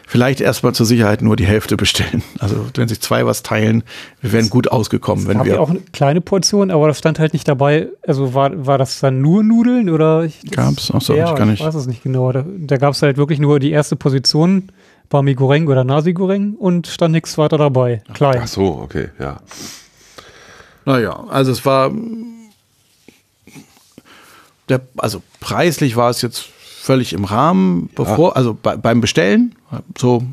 vielleicht 0.07 0.41
erstmal 0.41 0.73
zur 0.73 0.87
Sicherheit 0.87 1.21
nur 1.21 1.35
die 1.35 1.45
Hälfte 1.45 1.77
bestellen. 1.77 2.23
Also 2.39 2.65
wenn 2.73 2.87
sich 2.87 2.99
zwei 2.99 3.25
was 3.27 3.43
teilen, 3.43 3.83
wir 4.21 4.31
wären 4.31 4.49
gut 4.49 4.71
ausgekommen, 4.71 5.27
wenn 5.27 5.37
Haben 5.37 5.45
wir 5.45 5.61
auch 5.61 5.69
eine 5.69 5.81
kleine 5.93 6.19
Portion, 6.19 6.71
aber 6.71 6.87
da 6.87 6.93
stand 6.95 7.19
halt 7.19 7.33
nicht 7.33 7.47
dabei. 7.47 7.87
Also 8.05 8.33
war, 8.33 8.65
war 8.65 8.79
das 8.79 8.99
dann 8.99 9.21
nur 9.21 9.43
Nudeln 9.43 9.89
oder? 9.89 10.23
Ich, 10.25 10.41
das- 10.41 10.51
Gab's? 10.55 10.91
Ach 10.93 11.01
so, 11.01 11.13
ja, 11.13 11.29
ich 11.29 11.35
gar 11.35 11.45
nicht. 11.45 11.59
Ich 11.59 11.65
weiß 11.65 11.75
es 11.75 11.85
nicht 11.85 12.01
genau. 12.03 12.31
Da, 12.31 12.43
da 12.57 12.77
gab 12.77 12.93
es 12.93 13.01
halt 13.03 13.17
wirklich 13.17 13.39
nur 13.39 13.59
die 13.59 13.71
erste 13.71 13.95
Position, 13.95 14.71
Bami 15.09 15.35
Goreng 15.35 15.67
oder 15.67 15.83
Nasi 15.83 16.13
Goreng 16.13 16.55
und 16.55 16.87
stand 16.87 17.11
nichts 17.13 17.37
weiter 17.37 17.57
dabei. 17.59 18.01
Klein. 18.15 18.39
Ach 18.43 18.47
so, 18.47 18.79
okay, 18.81 19.09
ja. 19.19 19.41
Naja, 20.85 21.23
also 21.29 21.51
es 21.51 21.63
war. 21.65 21.91
Der, 24.69 24.81
also 24.97 25.21
preislich 25.39 25.95
war 25.95 26.09
es 26.09 26.21
jetzt 26.21 26.49
völlig 26.79 27.13
im 27.13 27.25
Rahmen, 27.25 27.89
bevor, 27.95 28.37
also 28.37 28.57
bei, 28.59 28.77
beim 28.77 29.01
Bestellen, 29.01 29.55
so, 29.97 30.23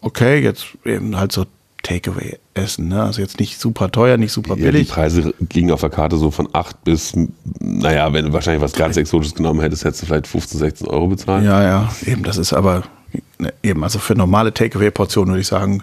okay, 0.00 0.42
jetzt 0.42 0.66
eben 0.84 1.16
halt 1.16 1.32
so 1.32 1.44
Takeaway-Essen, 1.82 2.88
ne? 2.88 3.02
Also 3.02 3.20
jetzt 3.20 3.38
nicht 3.38 3.60
super 3.60 3.92
teuer, 3.92 4.16
nicht 4.16 4.32
super 4.32 4.50
ja. 4.50 4.56
Die 4.56 4.62
billig. 4.62 4.88
Preise 4.88 5.34
gingen 5.40 5.70
auf 5.70 5.82
der 5.82 5.90
Karte 5.90 6.16
so 6.16 6.30
von 6.30 6.48
8 6.52 6.82
bis, 6.82 7.12
naja, 7.60 8.12
wenn 8.12 8.24
du 8.24 8.32
wahrscheinlich 8.32 8.62
was 8.62 8.72
ganz 8.72 8.96
Exotisches 8.96 9.34
genommen 9.34 9.60
hättest, 9.60 9.84
hättest 9.84 10.02
du 10.02 10.06
vielleicht 10.06 10.26
15, 10.26 10.58
16 10.58 10.86
Euro 10.88 11.08
bezahlt. 11.08 11.44
Ja, 11.44 11.62
ja, 11.62 11.92
eben, 12.06 12.22
das 12.22 12.38
ist 12.38 12.54
aber 12.54 12.84
ne, 13.38 13.52
eben, 13.62 13.84
also 13.84 13.98
für 13.98 14.14
normale 14.14 14.54
Takeaway-Portionen 14.54 15.32
würde 15.32 15.42
ich 15.42 15.46
sagen, 15.46 15.82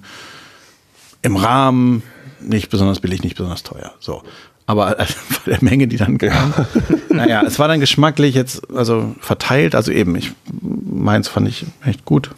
im 1.21 1.35
Rahmen, 1.35 2.01
nicht 2.39 2.69
besonders 2.69 2.99
billig, 2.99 3.21
nicht 3.23 3.37
besonders 3.37 3.61
teuer. 3.61 3.93
So. 3.99 4.23
Aber 4.72 4.97
äh, 4.97 5.05
bei 5.45 5.51
der 5.51 5.63
Menge, 5.63 5.88
die 5.88 5.97
dann 5.97 6.17
kam, 6.17 6.53
naja, 7.09 7.43
es 7.45 7.59
war 7.59 7.67
dann 7.67 7.82
geschmacklich 7.82 8.36
jetzt, 8.36 8.61
also 8.74 9.13
verteilt, 9.19 9.76
also 9.76 9.91
eben, 9.91 10.15
ich, 10.15 10.32
meins 10.61 11.28
fand 11.28 11.49
ich 11.49 11.65
echt 11.86 12.05
gut. 12.05 12.32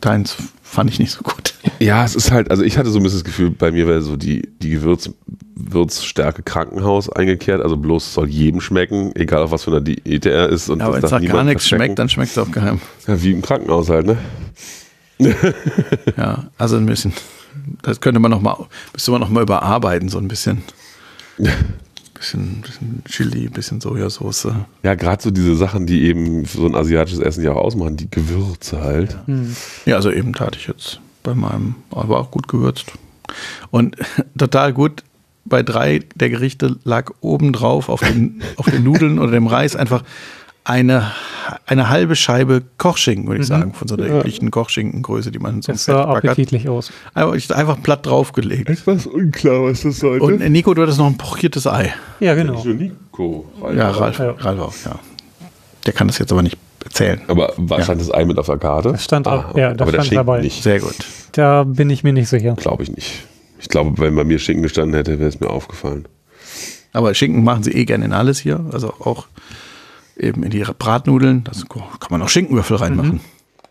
Deins 0.00 0.36
fand 0.64 0.90
ich 0.90 0.98
nicht 0.98 1.12
so 1.12 1.22
gut. 1.22 1.54
Ja, 1.78 2.04
es 2.04 2.16
ist 2.16 2.32
halt, 2.32 2.50
also 2.50 2.64
ich 2.64 2.76
hatte 2.76 2.90
so 2.90 2.98
ein 2.98 3.04
bisschen 3.04 3.20
das 3.20 3.24
Gefühl, 3.24 3.50
bei 3.50 3.70
mir 3.70 3.86
wäre 3.86 4.02
so 4.02 4.16
die, 4.16 4.48
die 4.60 4.70
Gewürz, 4.70 5.10
Würzstärke 5.54 6.42
Krankenhaus 6.42 7.08
eingekehrt, 7.08 7.62
also 7.62 7.76
bloß 7.76 8.14
soll 8.14 8.28
jedem 8.28 8.60
schmecken, 8.60 9.14
egal 9.14 9.44
auf 9.44 9.52
was 9.52 9.62
für 9.62 9.70
einer 9.70 9.80
Diät 9.80 10.26
er 10.26 10.48
ist. 10.48 10.68
Und 10.68 10.80
Ja, 10.80 10.86
aber 10.86 10.96
wenn 10.96 11.04
es 11.04 11.10
nach 11.12 11.24
gar 11.24 11.44
nichts 11.44 11.68
schmeckt, 11.68 11.98
dann 12.00 12.08
schmeckt 12.08 12.32
es 12.32 12.38
auch 12.38 12.50
geheim. 12.50 12.80
Ja, 13.06 13.22
wie 13.22 13.30
im 13.30 13.42
Krankenhaus 13.42 13.88
halt, 13.88 14.06
ne? 14.06 14.18
Ja, 16.16 16.50
also 16.58 16.76
ein 16.76 16.86
bisschen, 16.86 17.12
das 17.82 18.00
könnte 18.00 18.18
man 18.18 18.32
noch 18.32 18.40
mal, 18.40 18.56
müsste 18.92 19.12
man 19.12 19.20
noch 19.20 19.30
mal 19.30 19.42
überarbeiten, 19.42 20.08
so 20.08 20.18
ein 20.18 20.26
bisschen. 20.26 20.62
Bisschen, 22.14 22.62
bisschen 22.62 23.02
Chili, 23.06 23.48
bisschen 23.48 23.80
Sojasauce. 23.80 24.48
Ja, 24.82 24.94
gerade 24.94 25.22
so 25.22 25.30
diese 25.30 25.56
Sachen, 25.56 25.84
die 25.84 26.04
eben 26.04 26.46
für 26.46 26.58
so 26.58 26.66
ein 26.66 26.74
asiatisches 26.74 27.18
Essen 27.18 27.42
ja 27.44 27.52
auch 27.52 27.56
ausmachen, 27.56 27.96
die 27.98 28.08
Gewürze 28.08 28.80
halt. 28.80 29.18
Ja, 29.84 29.96
also 29.96 30.10
eben 30.10 30.32
tat 30.32 30.56
ich 30.56 30.68
jetzt 30.68 31.00
bei 31.22 31.34
meinem, 31.34 31.74
aber 31.90 32.20
auch 32.20 32.30
gut 32.30 32.48
gewürzt. 32.48 32.86
Und 33.70 33.96
total 34.38 34.72
gut, 34.72 35.02
bei 35.44 35.62
drei 35.62 36.00
der 36.14 36.30
Gerichte 36.30 36.76
lag 36.84 37.10
obendrauf 37.20 37.88
auf 37.88 38.00
den, 38.00 38.40
auf 38.56 38.70
den 38.70 38.84
Nudeln 38.84 39.18
oder 39.18 39.32
dem 39.32 39.46
Reis 39.46 39.76
einfach 39.76 40.04
eine, 40.64 41.12
eine 41.66 41.90
halbe 41.90 42.16
Scheibe 42.16 42.62
Kochschinken, 42.78 43.28
würde 43.28 43.42
ich 43.42 43.46
sagen, 43.46 43.74
von 43.74 43.86
so 43.86 43.96
der 43.96 44.08
üblichen 44.18 44.50
Kochschinkengröße, 44.50 45.30
die 45.30 45.38
man 45.38 45.56
in 45.56 45.62
so 45.62 45.72
einem 45.72 45.76
Das 45.76 45.84
sah 45.84 46.04
appetitlich 46.04 46.68
aus. 46.68 46.90
Aber 47.12 47.34
ich 47.36 47.54
einfach 47.54 47.82
platt 47.82 48.06
draufgelegt. 48.06 48.70
Etwas 48.70 49.06
unklar, 49.06 49.62
was 49.64 49.82
das 49.82 49.98
sollte. 49.98 50.24
Und 50.24 50.40
äh, 50.40 50.48
Nico, 50.48 50.72
du 50.72 50.80
hattest 50.82 50.98
noch 50.98 51.06
ein 51.06 51.18
pochiertes 51.18 51.66
Ei. 51.66 51.92
Ja, 52.20 52.34
genau. 52.34 52.64
Nur 52.64 52.74
Nico. 52.74 53.44
Ja, 53.76 53.90
Ralf, 53.90 54.18
Ja. 54.18 54.30
Ralf 54.30 54.60
auch, 54.60 54.74
ja. 54.86 54.98
Der 55.84 55.92
kann 55.92 56.06
das 56.08 56.18
jetzt 56.18 56.32
aber 56.32 56.42
nicht 56.42 56.56
erzählen. 56.82 57.20
Aber 57.28 57.52
war, 57.58 57.82
stand 57.82 58.00
das 58.00 58.12
Ei 58.12 58.24
mit 58.24 58.38
auf 58.38 58.46
der 58.46 58.56
Karte? 58.56 58.92
Das 58.92 59.04
stand 59.04 59.28
auch- 59.28 59.54
ja, 59.56 59.74
da 59.74 59.84
aber 59.84 59.92
stand 59.92 60.06
Schinken 60.06 60.16
dabei. 60.26 60.40
nicht. 60.40 60.62
Sehr 60.62 60.80
gut. 60.80 60.96
Da 61.32 61.64
bin 61.64 61.90
ich 61.90 62.04
mir 62.04 62.14
nicht 62.14 62.28
sicher. 62.28 62.54
Glaube 62.54 62.82
ich 62.84 62.90
nicht. 62.90 63.24
Ich 63.58 63.68
glaube, 63.68 63.98
wenn 63.98 64.14
bei 64.16 64.24
mir 64.24 64.38
Schinken 64.38 64.62
gestanden 64.62 64.94
hätte, 64.94 65.18
wäre 65.18 65.28
es 65.28 65.40
mir 65.40 65.50
aufgefallen. 65.50 66.06
Aber 66.94 67.12
Schinken 67.14 67.44
machen 67.44 67.62
sie 67.64 67.72
eh 67.72 67.84
gerne 67.84 68.04
in 68.06 68.12
alles 68.14 68.38
hier. 68.38 68.64
Also 68.72 68.88
auch 69.00 69.26
eben 70.16 70.42
in 70.42 70.50
die 70.50 70.64
Bratnudeln. 70.78 71.44
Da 71.44 71.52
kann 71.68 72.08
man 72.10 72.22
auch 72.22 72.28
Schinkenwürfel 72.28 72.76
reinmachen. 72.76 73.20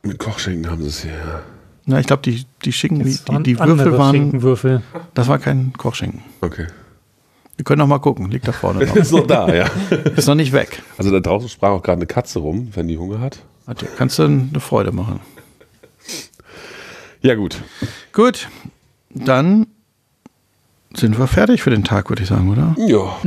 Mit 0.03 0.19
Kochschinken 0.19 0.69
haben 0.69 0.81
sie 0.81 0.89
es 0.89 1.01
hier. 1.01 1.11
ja. 1.11 1.41
Ja, 1.85 1.99
ich 1.99 2.07
glaube, 2.07 2.21
die, 2.21 2.45
die 2.63 2.71
Schinken, 2.71 3.03
die, 3.03 3.11
die, 3.11 3.27
waren 3.27 3.43
die 3.43 3.59
Würfel 3.59 3.97
waren, 3.97 4.15
Schinkenwürfel. 4.15 4.81
das 5.13 5.27
war 5.27 5.37
kein 5.37 5.73
Kochschinken. 5.73 6.21
Okay. 6.39 6.67
Wir 7.57 7.65
können 7.65 7.79
noch 7.79 7.87
mal 7.87 7.99
gucken, 7.99 8.31
liegt 8.31 8.47
da 8.47 8.53
vorne 8.53 8.85
noch. 8.85 8.95
Ist 8.95 9.11
noch 9.11 9.27
da, 9.27 9.53
ja. 9.53 9.69
Ist 10.15 10.27
noch 10.27 10.35
nicht 10.35 10.53
weg. 10.53 10.81
Also 10.97 11.11
da 11.11 11.19
draußen 11.19 11.49
sprach 11.49 11.69
auch 11.71 11.83
gerade 11.83 11.97
eine 11.99 12.05
Katze 12.05 12.39
rum, 12.39 12.69
wenn 12.73 12.87
die 12.87 12.97
Hunger 12.97 13.19
hat. 13.19 13.39
Warte, 13.65 13.85
kannst 13.97 14.17
du 14.17 14.23
eine 14.23 14.59
Freude 14.59 14.91
machen. 14.93 15.19
Ja, 17.21 17.35
gut. 17.35 17.61
Gut, 18.11 18.49
dann 19.09 19.67
sind 20.95 21.17
wir 21.17 21.27
fertig 21.27 21.63
für 21.63 21.69
den 21.69 21.83
Tag, 21.83 22.09
würde 22.09 22.23
ich 22.23 22.29
sagen, 22.29 22.49
oder? 22.51 22.75
Ja. 22.77 23.17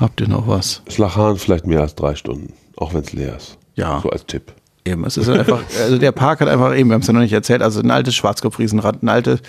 Habt 0.00 0.20
ihr 0.20 0.28
noch 0.28 0.46
was? 0.46 0.82
Slachan 0.90 1.36
vielleicht 1.38 1.66
mehr 1.66 1.80
als 1.80 1.94
drei 1.94 2.14
Stunden, 2.14 2.52
auch 2.76 2.94
wenn 2.94 3.02
es 3.02 3.12
leer 3.12 3.36
ist. 3.36 3.58
Ja. 3.74 4.00
So 4.02 4.10
als 4.10 4.26
Tipp. 4.26 4.52
Eben, 4.84 5.04
es 5.04 5.16
ist 5.16 5.28
einfach, 5.28 5.62
also 5.80 5.98
der 5.98 6.12
Park 6.12 6.40
hat 6.40 6.48
einfach 6.48 6.74
eben, 6.76 6.88
wir 6.90 6.94
haben 6.94 7.00
es 7.00 7.06
ja 7.06 7.12
noch 7.12 7.20
nicht 7.20 7.32
erzählt, 7.32 7.62
also 7.62 7.80
ein 7.80 7.90
altes 7.90 8.14
Schwarzkopf-Riesenrad, 8.14 9.02
ein 9.02 9.08
alte, 9.08 9.40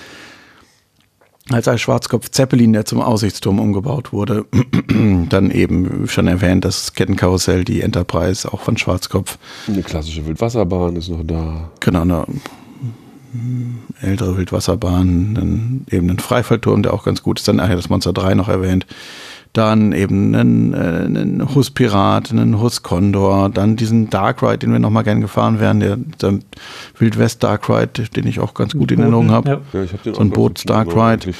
als 1.49 1.67
ein 1.67 1.77
Schwarzkopf-Zeppelin, 1.77 2.73
der 2.73 2.85
zum 2.85 3.01
Aussichtsturm 3.01 3.59
umgebaut 3.59 4.11
wurde. 4.11 4.45
Dann 5.29 5.51
eben 5.51 6.07
schon 6.07 6.27
erwähnt, 6.27 6.65
das 6.65 6.93
Kettenkarussell, 6.93 7.63
die 7.63 7.81
Enterprise, 7.81 8.51
auch 8.51 8.61
von 8.61 8.77
Schwarzkopf. 8.77 9.37
Eine 9.67 9.83
klassische 9.83 10.25
Wildwasserbahn 10.25 10.95
ist 10.95 11.09
noch 11.09 11.23
da. 11.23 11.69
Genau, 11.79 12.01
eine 12.01 12.25
ältere 14.01 14.37
Wildwasserbahn, 14.37 15.35
dann 15.35 15.85
eben 15.89 16.09
ein 16.09 16.19
Freifallturm, 16.19 16.83
der 16.83 16.93
auch 16.93 17.03
ganz 17.03 17.23
gut 17.23 17.39
ist. 17.39 17.47
Dann 17.47 17.57
nachher 17.57 17.75
das 17.75 17.89
Monster 17.89 18.13
3 18.13 18.35
noch 18.35 18.49
erwähnt. 18.49 18.85
Dann 19.53 19.91
eben 19.91 20.35
einen, 20.35 20.73
äh, 20.73 20.77
einen 20.77 21.55
Huspirat, 21.55 22.31
einen 22.31 22.59
Huskondor, 22.59 23.49
dann 23.49 23.75
diesen 23.75 24.09
Dark 24.09 24.43
Ride, 24.43 24.59
den 24.59 24.71
wir 24.71 24.79
nochmal 24.79 25.03
gern 25.03 25.21
gefahren 25.21 25.59
wären, 25.59 25.79
der, 25.79 25.97
der 26.21 26.39
Wildwest 26.99 27.43
Dark 27.43 27.69
Ride, 27.69 28.03
den 28.15 28.27
ich 28.27 28.39
auch 28.39 28.53
ganz 28.53 28.73
gut 28.73 28.91
in 28.91 28.99
Erinnerung 28.99 29.31
habe. 29.31 29.49
Ja. 29.49 29.61
Ja, 29.73 29.83
ich 29.83 29.93
hab 29.93 30.03
den 30.03 30.13
So 30.13 30.21
ein 30.21 30.31
auch 30.31 30.35
Boot 30.35 30.65
ganz 30.65 30.85
gut 30.85 30.95
Dark 30.95 31.23
Ride. 31.25 31.33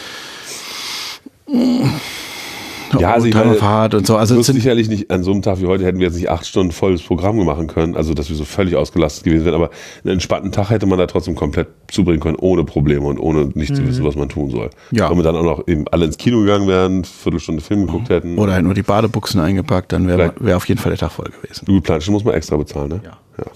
Ja, 3.00 3.14
also 3.14 3.28
ich 3.28 3.34
meine, 3.34 3.56
Fahrt 3.56 3.94
und 3.94 4.08
so. 4.08 4.18
Also 4.18 4.42
sicherlich 4.42 4.90
nicht, 4.90 5.12
an 5.12 5.24
so 5.24 5.32
einem 5.32 5.42
Tag 5.42 5.62
wie 5.62 5.66
heute 5.66 5.86
hätten 5.86 6.00
wir 6.00 6.08
jetzt 6.08 6.16
nicht 6.16 6.30
acht 6.30 6.46
Stunden 6.46 6.72
volles 6.72 7.02
Programm 7.02 7.38
machen 7.44 7.68
können, 7.68 7.96
also 7.96 8.14
dass 8.14 8.30
wir 8.30 8.36
so 8.36 8.46
völlig 8.46 8.76
ausgelastet 8.76 9.24
gewesen 9.24 9.46
wären, 9.46 9.56
aber 9.56 9.70
einen 10.04 10.14
entspannten 10.14 10.52
Tag 10.52 10.70
hätte 10.70 10.86
man 10.86 10.98
da 10.98 11.08
trotzdem 11.08 11.36
komplett 11.36 11.68
zubringen 11.90 12.20
können, 12.20 12.38
ohne 12.38 12.64
Probleme 12.64 13.06
und 13.06 13.20
ohne 13.20 13.50
nicht 13.54 13.76
zu 13.76 13.86
wissen, 13.88 14.04
was 14.04 14.16
man 14.16 14.30
tun 14.30 14.50
soll. 14.50 14.70
Mhm. 14.92 14.98
Ja. 14.98 15.10
Wenn 15.10 15.18
wir 15.18 15.24
dann 15.24 15.36
auch 15.36 15.44
noch 15.44 15.68
eben 15.68 15.88
alle 15.90 16.06
ins 16.06 16.18
Kino 16.18 16.40
gegangen 16.42 16.68
wären, 16.68 17.04
Viertelstunde 17.04 17.62
Film 17.62 17.86
geguckt 17.86 18.10
hätten. 18.10 18.38
oder 18.38 18.54
halt 18.54 18.64
nur 18.64 18.74
die 18.74 18.84
Badebuchsen 18.84 19.40
eingepackt, 19.40 19.92
dann 19.92 20.08
wäre 20.08 20.34
wär 20.40 20.58
auf 20.58 20.68
jeden 20.68 20.80
Fall 20.80 20.92
der 20.92 21.00
Tag 21.00 21.12
voll 21.12 21.32
gewesen. 21.42 21.66
Gut, 21.66 21.84
Planschen 21.84 22.14
muss 22.14 22.24
man 22.24 22.34
extra 22.34 22.58
bezahlen, 22.58 22.90
ne? 22.90 23.02
Ja. 23.04 23.18
Ja. 23.38 23.52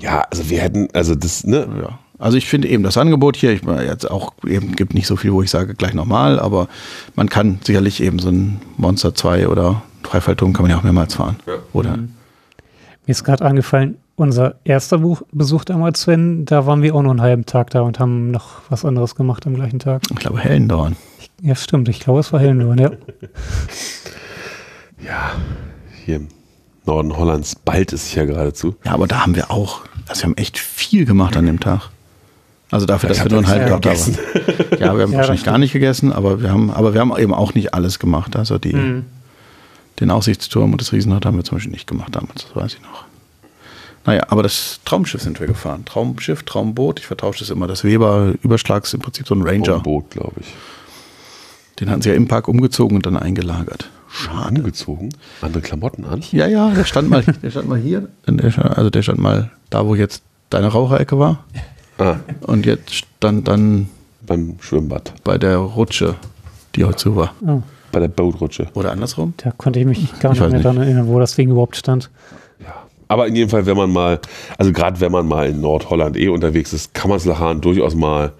Ja, 0.00 0.24
also 0.30 0.48
wir 0.50 0.60
hätten, 0.60 0.88
also 0.92 1.14
das, 1.14 1.44
ne? 1.44 1.68
Ja. 1.80 1.98
Also 2.18 2.36
ich 2.36 2.48
finde 2.48 2.68
eben 2.68 2.82
das 2.82 2.96
Angebot 2.96 3.36
hier, 3.36 3.52
ich 3.52 3.62
meine 3.62 3.84
jetzt 3.84 4.10
auch 4.10 4.32
eben 4.44 4.74
gibt 4.74 4.94
nicht 4.94 5.06
so 5.06 5.16
viel, 5.16 5.32
wo 5.32 5.42
ich 5.42 5.50
sage 5.50 5.74
gleich 5.74 5.94
nochmal, 5.94 6.40
aber 6.40 6.68
man 7.14 7.28
kann 7.28 7.60
sicherlich 7.62 8.02
eben 8.02 8.18
so 8.18 8.28
ein 8.28 8.60
Monster 8.76 9.14
2 9.14 9.48
oder 9.48 9.82
Dreifallturm 10.02 10.52
kann 10.52 10.62
man 10.62 10.70
ja 10.70 10.78
auch 10.78 10.82
mehrmals 10.82 11.14
fahren. 11.14 11.36
Ja. 11.46 11.54
Oder 11.72 11.96
Mir 11.96 12.08
ist 13.06 13.22
gerade 13.22 13.44
angefallen, 13.44 13.98
unser 14.16 14.56
erster 14.64 14.98
Buch, 14.98 15.22
Besuch 15.30 15.64
damals, 15.64 16.02
Sven, 16.02 16.44
da 16.44 16.66
waren 16.66 16.82
wir 16.82 16.94
auch 16.94 17.02
nur 17.02 17.12
einen 17.12 17.22
halben 17.22 17.46
Tag 17.46 17.70
da 17.70 17.82
und 17.82 18.00
haben 18.00 18.32
noch 18.32 18.62
was 18.68 18.84
anderes 18.84 19.14
gemacht 19.14 19.46
am 19.46 19.54
gleichen 19.54 19.78
Tag. 19.78 20.02
Ich 20.10 20.16
glaube, 20.16 20.40
Hellendorn. 20.40 20.96
Ja, 21.40 21.54
stimmt. 21.54 21.88
Ich 21.88 22.00
glaube, 22.00 22.18
es 22.18 22.32
war 22.32 22.40
Hellendorn, 22.40 22.78
ja. 22.78 22.90
Ja, 25.00 25.30
hier 26.04 26.16
im 26.16 26.28
Norden 26.84 27.16
Hollands 27.16 27.54
bald 27.54 27.92
ist 27.92 28.06
es 28.06 28.14
ja 28.14 28.24
geradezu. 28.24 28.74
Ja, 28.84 28.92
aber 28.92 29.06
da 29.06 29.22
haben 29.22 29.36
wir 29.36 29.50
auch, 29.50 29.82
also 30.08 30.22
wir 30.22 30.30
haben 30.30 30.36
echt 30.36 30.58
viel 30.58 31.04
gemacht 31.04 31.36
an 31.36 31.46
dem 31.46 31.60
Tag. 31.60 31.90
Also 32.70 32.84
dafür, 32.86 33.08
dass 33.08 33.22
wir 33.22 33.30
nur 33.30 33.38
einen 33.38 33.48
halben 33.48 33.68
Tag 33.68 33.82
da 33.82 33.90
waren. 33.90 34.78
Ja, 34.78 34.94
wir 34.96 35.02
haben 35.04 35.12
Ja, 35.12 35.18
wahrscheinlich 35.18 35.44
gar 35.44 35.58
nicht 35.58 35.72
gegessen, 35.72 36.12
aber 36.12 36.42
wir 36.42 36.50
haben, 36.50 36.70
aber 36.70 36.92
wir 36.94 37.00
haben 37.00 37.16
eben 37.18 37.32
auch 37.32 37.54
nicht 37.54 37.72
alles 37.74 37.98
gemacht. 37.98 38.36
Also 38.36 38.58
die, 38.58 38.74
Mhm. 38.74 39.06
den 40.00 40.10
Aussichtsturm 40.10 40.72
und 40.72 40.80
das 40.80 40.92
Riesenrad 40.92 41.24
haben 41.24 41.36
wir 41.36 41.44
zum 41.44 41.56
Beispiel 41.56 41.72
nicht 41.72 41.86
gemacht 41.86 42.14
damals, 42.14 42.44
das 42.46 42.54
weiß 42.56 42.74
ich 42.74 42.82
noch. 42.82 43.04
Naja, 44.04 44.24
aber 44.28 44.42
das 44.42 44.80
Traumschiff 44.84 45.20
sind 45.22 45.38
wir 45.40 45.46
gefahren. 45.46 45.84
Traumschiff, 45.84 46.42
Traumboot, 46.44 47.00
ich 47.00 47.06
vertausche 47.06 47.40
das 47.40 47.50
immer. 47.50 47.66
Das 47.66 47.84
Weber-Überschlag 47.84 48.84
ist 48.84 48.94
im 48.94 49.00
Prinzip 49.00 49.26
so 49.26 49.34
ein 49.34 49.42
Ranger. 49.42 49.76
Ein 49.76 49.82
Boot, 49.82 50.10
glaube 50.10 50.40
ich. 50.40 50.46
Den 51.80 51.90
hatten 51.90 52.00
sie 52.02 52.08
ja 52.08 52.14
im 52.14 52.26
Park 52.26 52.48
umgezogen 52.48 52.96
und 52.96 53.06
dann 53.06 53.16
eingelagert. 53.16 53.90
Schade. 54.10 54.46
Angezogen. 54.46 55.10
Andere 55.42 55.62
Klamotten 55.62 56.04
an. 56.06 56.22
Ja, 56.32 56.46
ja, 56.46 56.70
der 56.70 56.84
stand 56.84 57.10
mal, 57.10 57.22
der 57.42 57.50
stand 57.50 57.68
mal 57.68 57.78
hier. 57.78 58.08
Der 58.26 58.50
stand, 58.50 58.76
also 58.78 58.88
der 58.88 59.02
stand 59.02 59.18
mal 59.18 59.50
da, 59.68 59.84
wo 59.86 59.94
jetzt 59.94 60.22
deine 60.50 60.68
Raucherecke 60.68 61.18
war. 61.18 61.44
Ah, 61.98 62.16
Und 62.42 62.64
jetzt 62.66 62.94
stand 62.94 63.48
dann 63.48 63.88
beim 64.26 64.54
Schwimmbad. 64.60 65.12
bei 65.24 65.38
der 65.38 65.56
Rutsche, 65.58 66.14
die 66.74 66.84
heute 66.84 66.96
zu 66.96 67.16
war. 67.16 67.34
Oh, 67.46 67.62
Bei 67.92 68.00
der 68.00 68.08
Bootrutsche. 68.08 68.68
Oder 68.74 68.92
andersrum? 68.92 69.34
da 69.38 69.50
konnte 69.50 69.80
ich 69.80 69.86
mich 69.86 70.18
gar 70.20 70.32
Ich 70.32 70.40
nicht 70.40 70.50
mehr 70.50 70.60
daran 70.60 70.78
erinnern, 70.82 71.08
wo 71.08 71.18
das 71.18 71.34
Ding 71.34 71.50
überhaupt 71.50 71.76
stand. 71.76 72.10
Aber 73.10 73.26
in 73.26 73.34
jedem 73.34 73.48
Fall, 73.48 73.64
wenn 73.64 73.76
man 73.78 73.90
mal, 73.90 74.20
also 74.58 74.70
gerade 74.70 75.00
wenn 75.00 75.10
man 75.10 75.26
mal 75.26 75.48
in 75.48 75.62
Nordholland 75.62 76.14
eh 76.18 76.28
unterwegs 76.28 76.74
ist, 76.74 76.92
kann 76.92 77.08
man 77.08 77.16
es 77.16 77.24
Lachan 77.24 77.58
durchaus 77.62 77.94
mal 77.94 78.32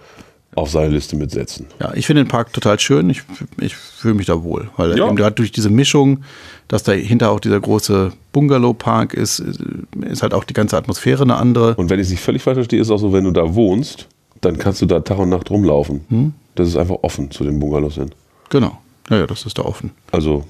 auf 0.59 0.71
seine 0.71 0.89
Liste 0.89 1.17
mitsetzen. 1.17 1.67
Ja, 1.81 1.93
ich 1.95 2.07
finde 2.07 2.23
den 2.25 2.29
Park 2.29 2.53
total 2.53 2.79
schön. 2.79 3.09
Ich, 3.11 3.23
ich 3.61 3.75
fühle 3.77 4.15
mich 4.15 4.27
da 4.27 4.43
wohl. 4.43 4.71
Weil 4.77 4.97
Ja. 4.99 5.07
eben 5.07 5.17
gerade 5.17 5.35
durch 5.35 5.53
diese 5.53 5.71
Mischung, 5.71 6.25
dass 6.69 6.83
dahinter 6.83 7.31
auch 7.31 7.41
dieser 7.41 7.61
große 7.61 8.13
Bungalow-Park 8.33 9.15
ist, 9.15 9.41
ist 9.41 10.23
halt 10.23 10.35
auch 10.35 10.45
die 10.45 10.55
ganze 10.55 10.77
Atmosphäre 10.77 11.23
eine 11.23 11.37
andere. 11.37 11.75
Und 11.77 11.91
wenn 11.91 11.99
ich 12.01 12.07
es 12.07 12.11
nicht 12.11 12.23
völlig 12.23 12.43
falsch 12.43 12.57
verstehe, 12.57 12.81
ist 12.81 12.89
es 12.89 12.91
auch 12.91 12.99
so, 12.99 13.13
wenn 13.13 13.25
du 13.25 13.31
da 13.31 13.55
wohnst, 13.55 14.07
dann 14.41 14.59
kannst 14.59 14.83
du 14.83 14.87
da 14.87 15.01
Tag 15.01 15.19
und 15.19 15.31
Nacht 15.31 15.51
rumlaufen. 15.51 16.05
Hm? 16.09 16.35
Das 16.55 16.69
ist 16.69 16.77
einfach 16.77 16.97
offen 17.03 17.31
zu 17.31 17.45
den 17.45 17.59
Bungalows 17.59 17.95
hin. 17.95 18.11
Genau. 18.51 18.79
Ja, 19.11 19.17
ja, 19.19 19.27
das 19.27 19.47
ist 19.47 19.59
da 19.59 19.63
offen. 19.63 19.91
Also, 20.13 20.45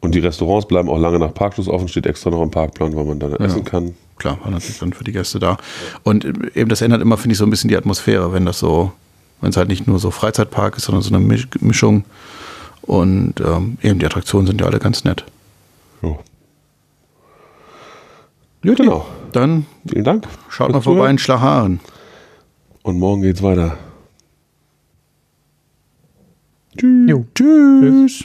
und 0.00 0.14
die 0.14 0.18
Restaurants 0.18 0.66
bleiben 0.66 0.88
auch 0.88 0.98
lange 0.98 1.18
nach 1.18 1.32
Parkschluss 1.34 1.68
offen, 1.68 1.86
steht 1.88 2.06
extra 2.06 2.30
noch 2.30 2.42
im 2.42 2.50
Parkplan, 2.50 2.96
weil 2.96 3.04
man 3.04 3.18
dann 3.20 3.34
essen 3.34 3.64
kann. 3.64 3.94
Klar, 4.16 4.38
war 4.42 4.50
natürlich 4.50 4.78
dann 4.78 4.92
für 4.92 5.04
die 5.04 5.12
Gäste 5.12 5.38
da. 5.38 5.56
Und 6.02 6.24
eben 6.54 6.68
das 6.68 6.82
ändert 6.82 7.00
immer, 7.00 7.16
finde 7.16 7.32
ich, 7.32 7.38
so 7.38 7.44
ein 7.44 7.50
bisschen 7.50 7.68
die 7.68 7.76
Atmosphäre, 7.76 8.32
wenn 8.32 8.44
das 8.44 8.58
so, 8.58 8.92
wenn 9.40 9.50
es 9.50 9.56
halt 9.56 9.68
nicht 9.68 9.86
nur 9.86 9.98
so 9.98 10.10
Freizeitpark 10.10 10.76
ist, 10.76 10.84
sondern 10.84 11.02
so 11.02 11.14
eine 11.14 11.24
Misch 11.24 11.48
Mischung. 11.60 12.04
Und 12.82 13.40
ähm, 13.40 13.78
eben 13.82 13.98
die 13.98 14.06
Attraktionen 14.06 14.46
sind 14.46 14.60
ja 14.60 14.66
alle 14.66 14.78
ganz 14.78 15.04
nett. 15.04 15.24
Ja. 16.02 16.16
Gut, 18.62 18.76
Genau. 18.76 19.06
Dann 19.32 19.66
Vielen 19.88 20.04
Dank. 20.04 20.26
schaut 20.48 20.72
mal 20.72 20.80
vorbei 20.80 21.08
in 21.08 21.18
Schlacharen. 21.18 21.78
Und 22.82 22.98
morgen 22.98 23.22
geht's 23.22 23.42
weiter. 23.42 23.76
Jo. 26.80 27.24
Tschüss. 27.34 28.24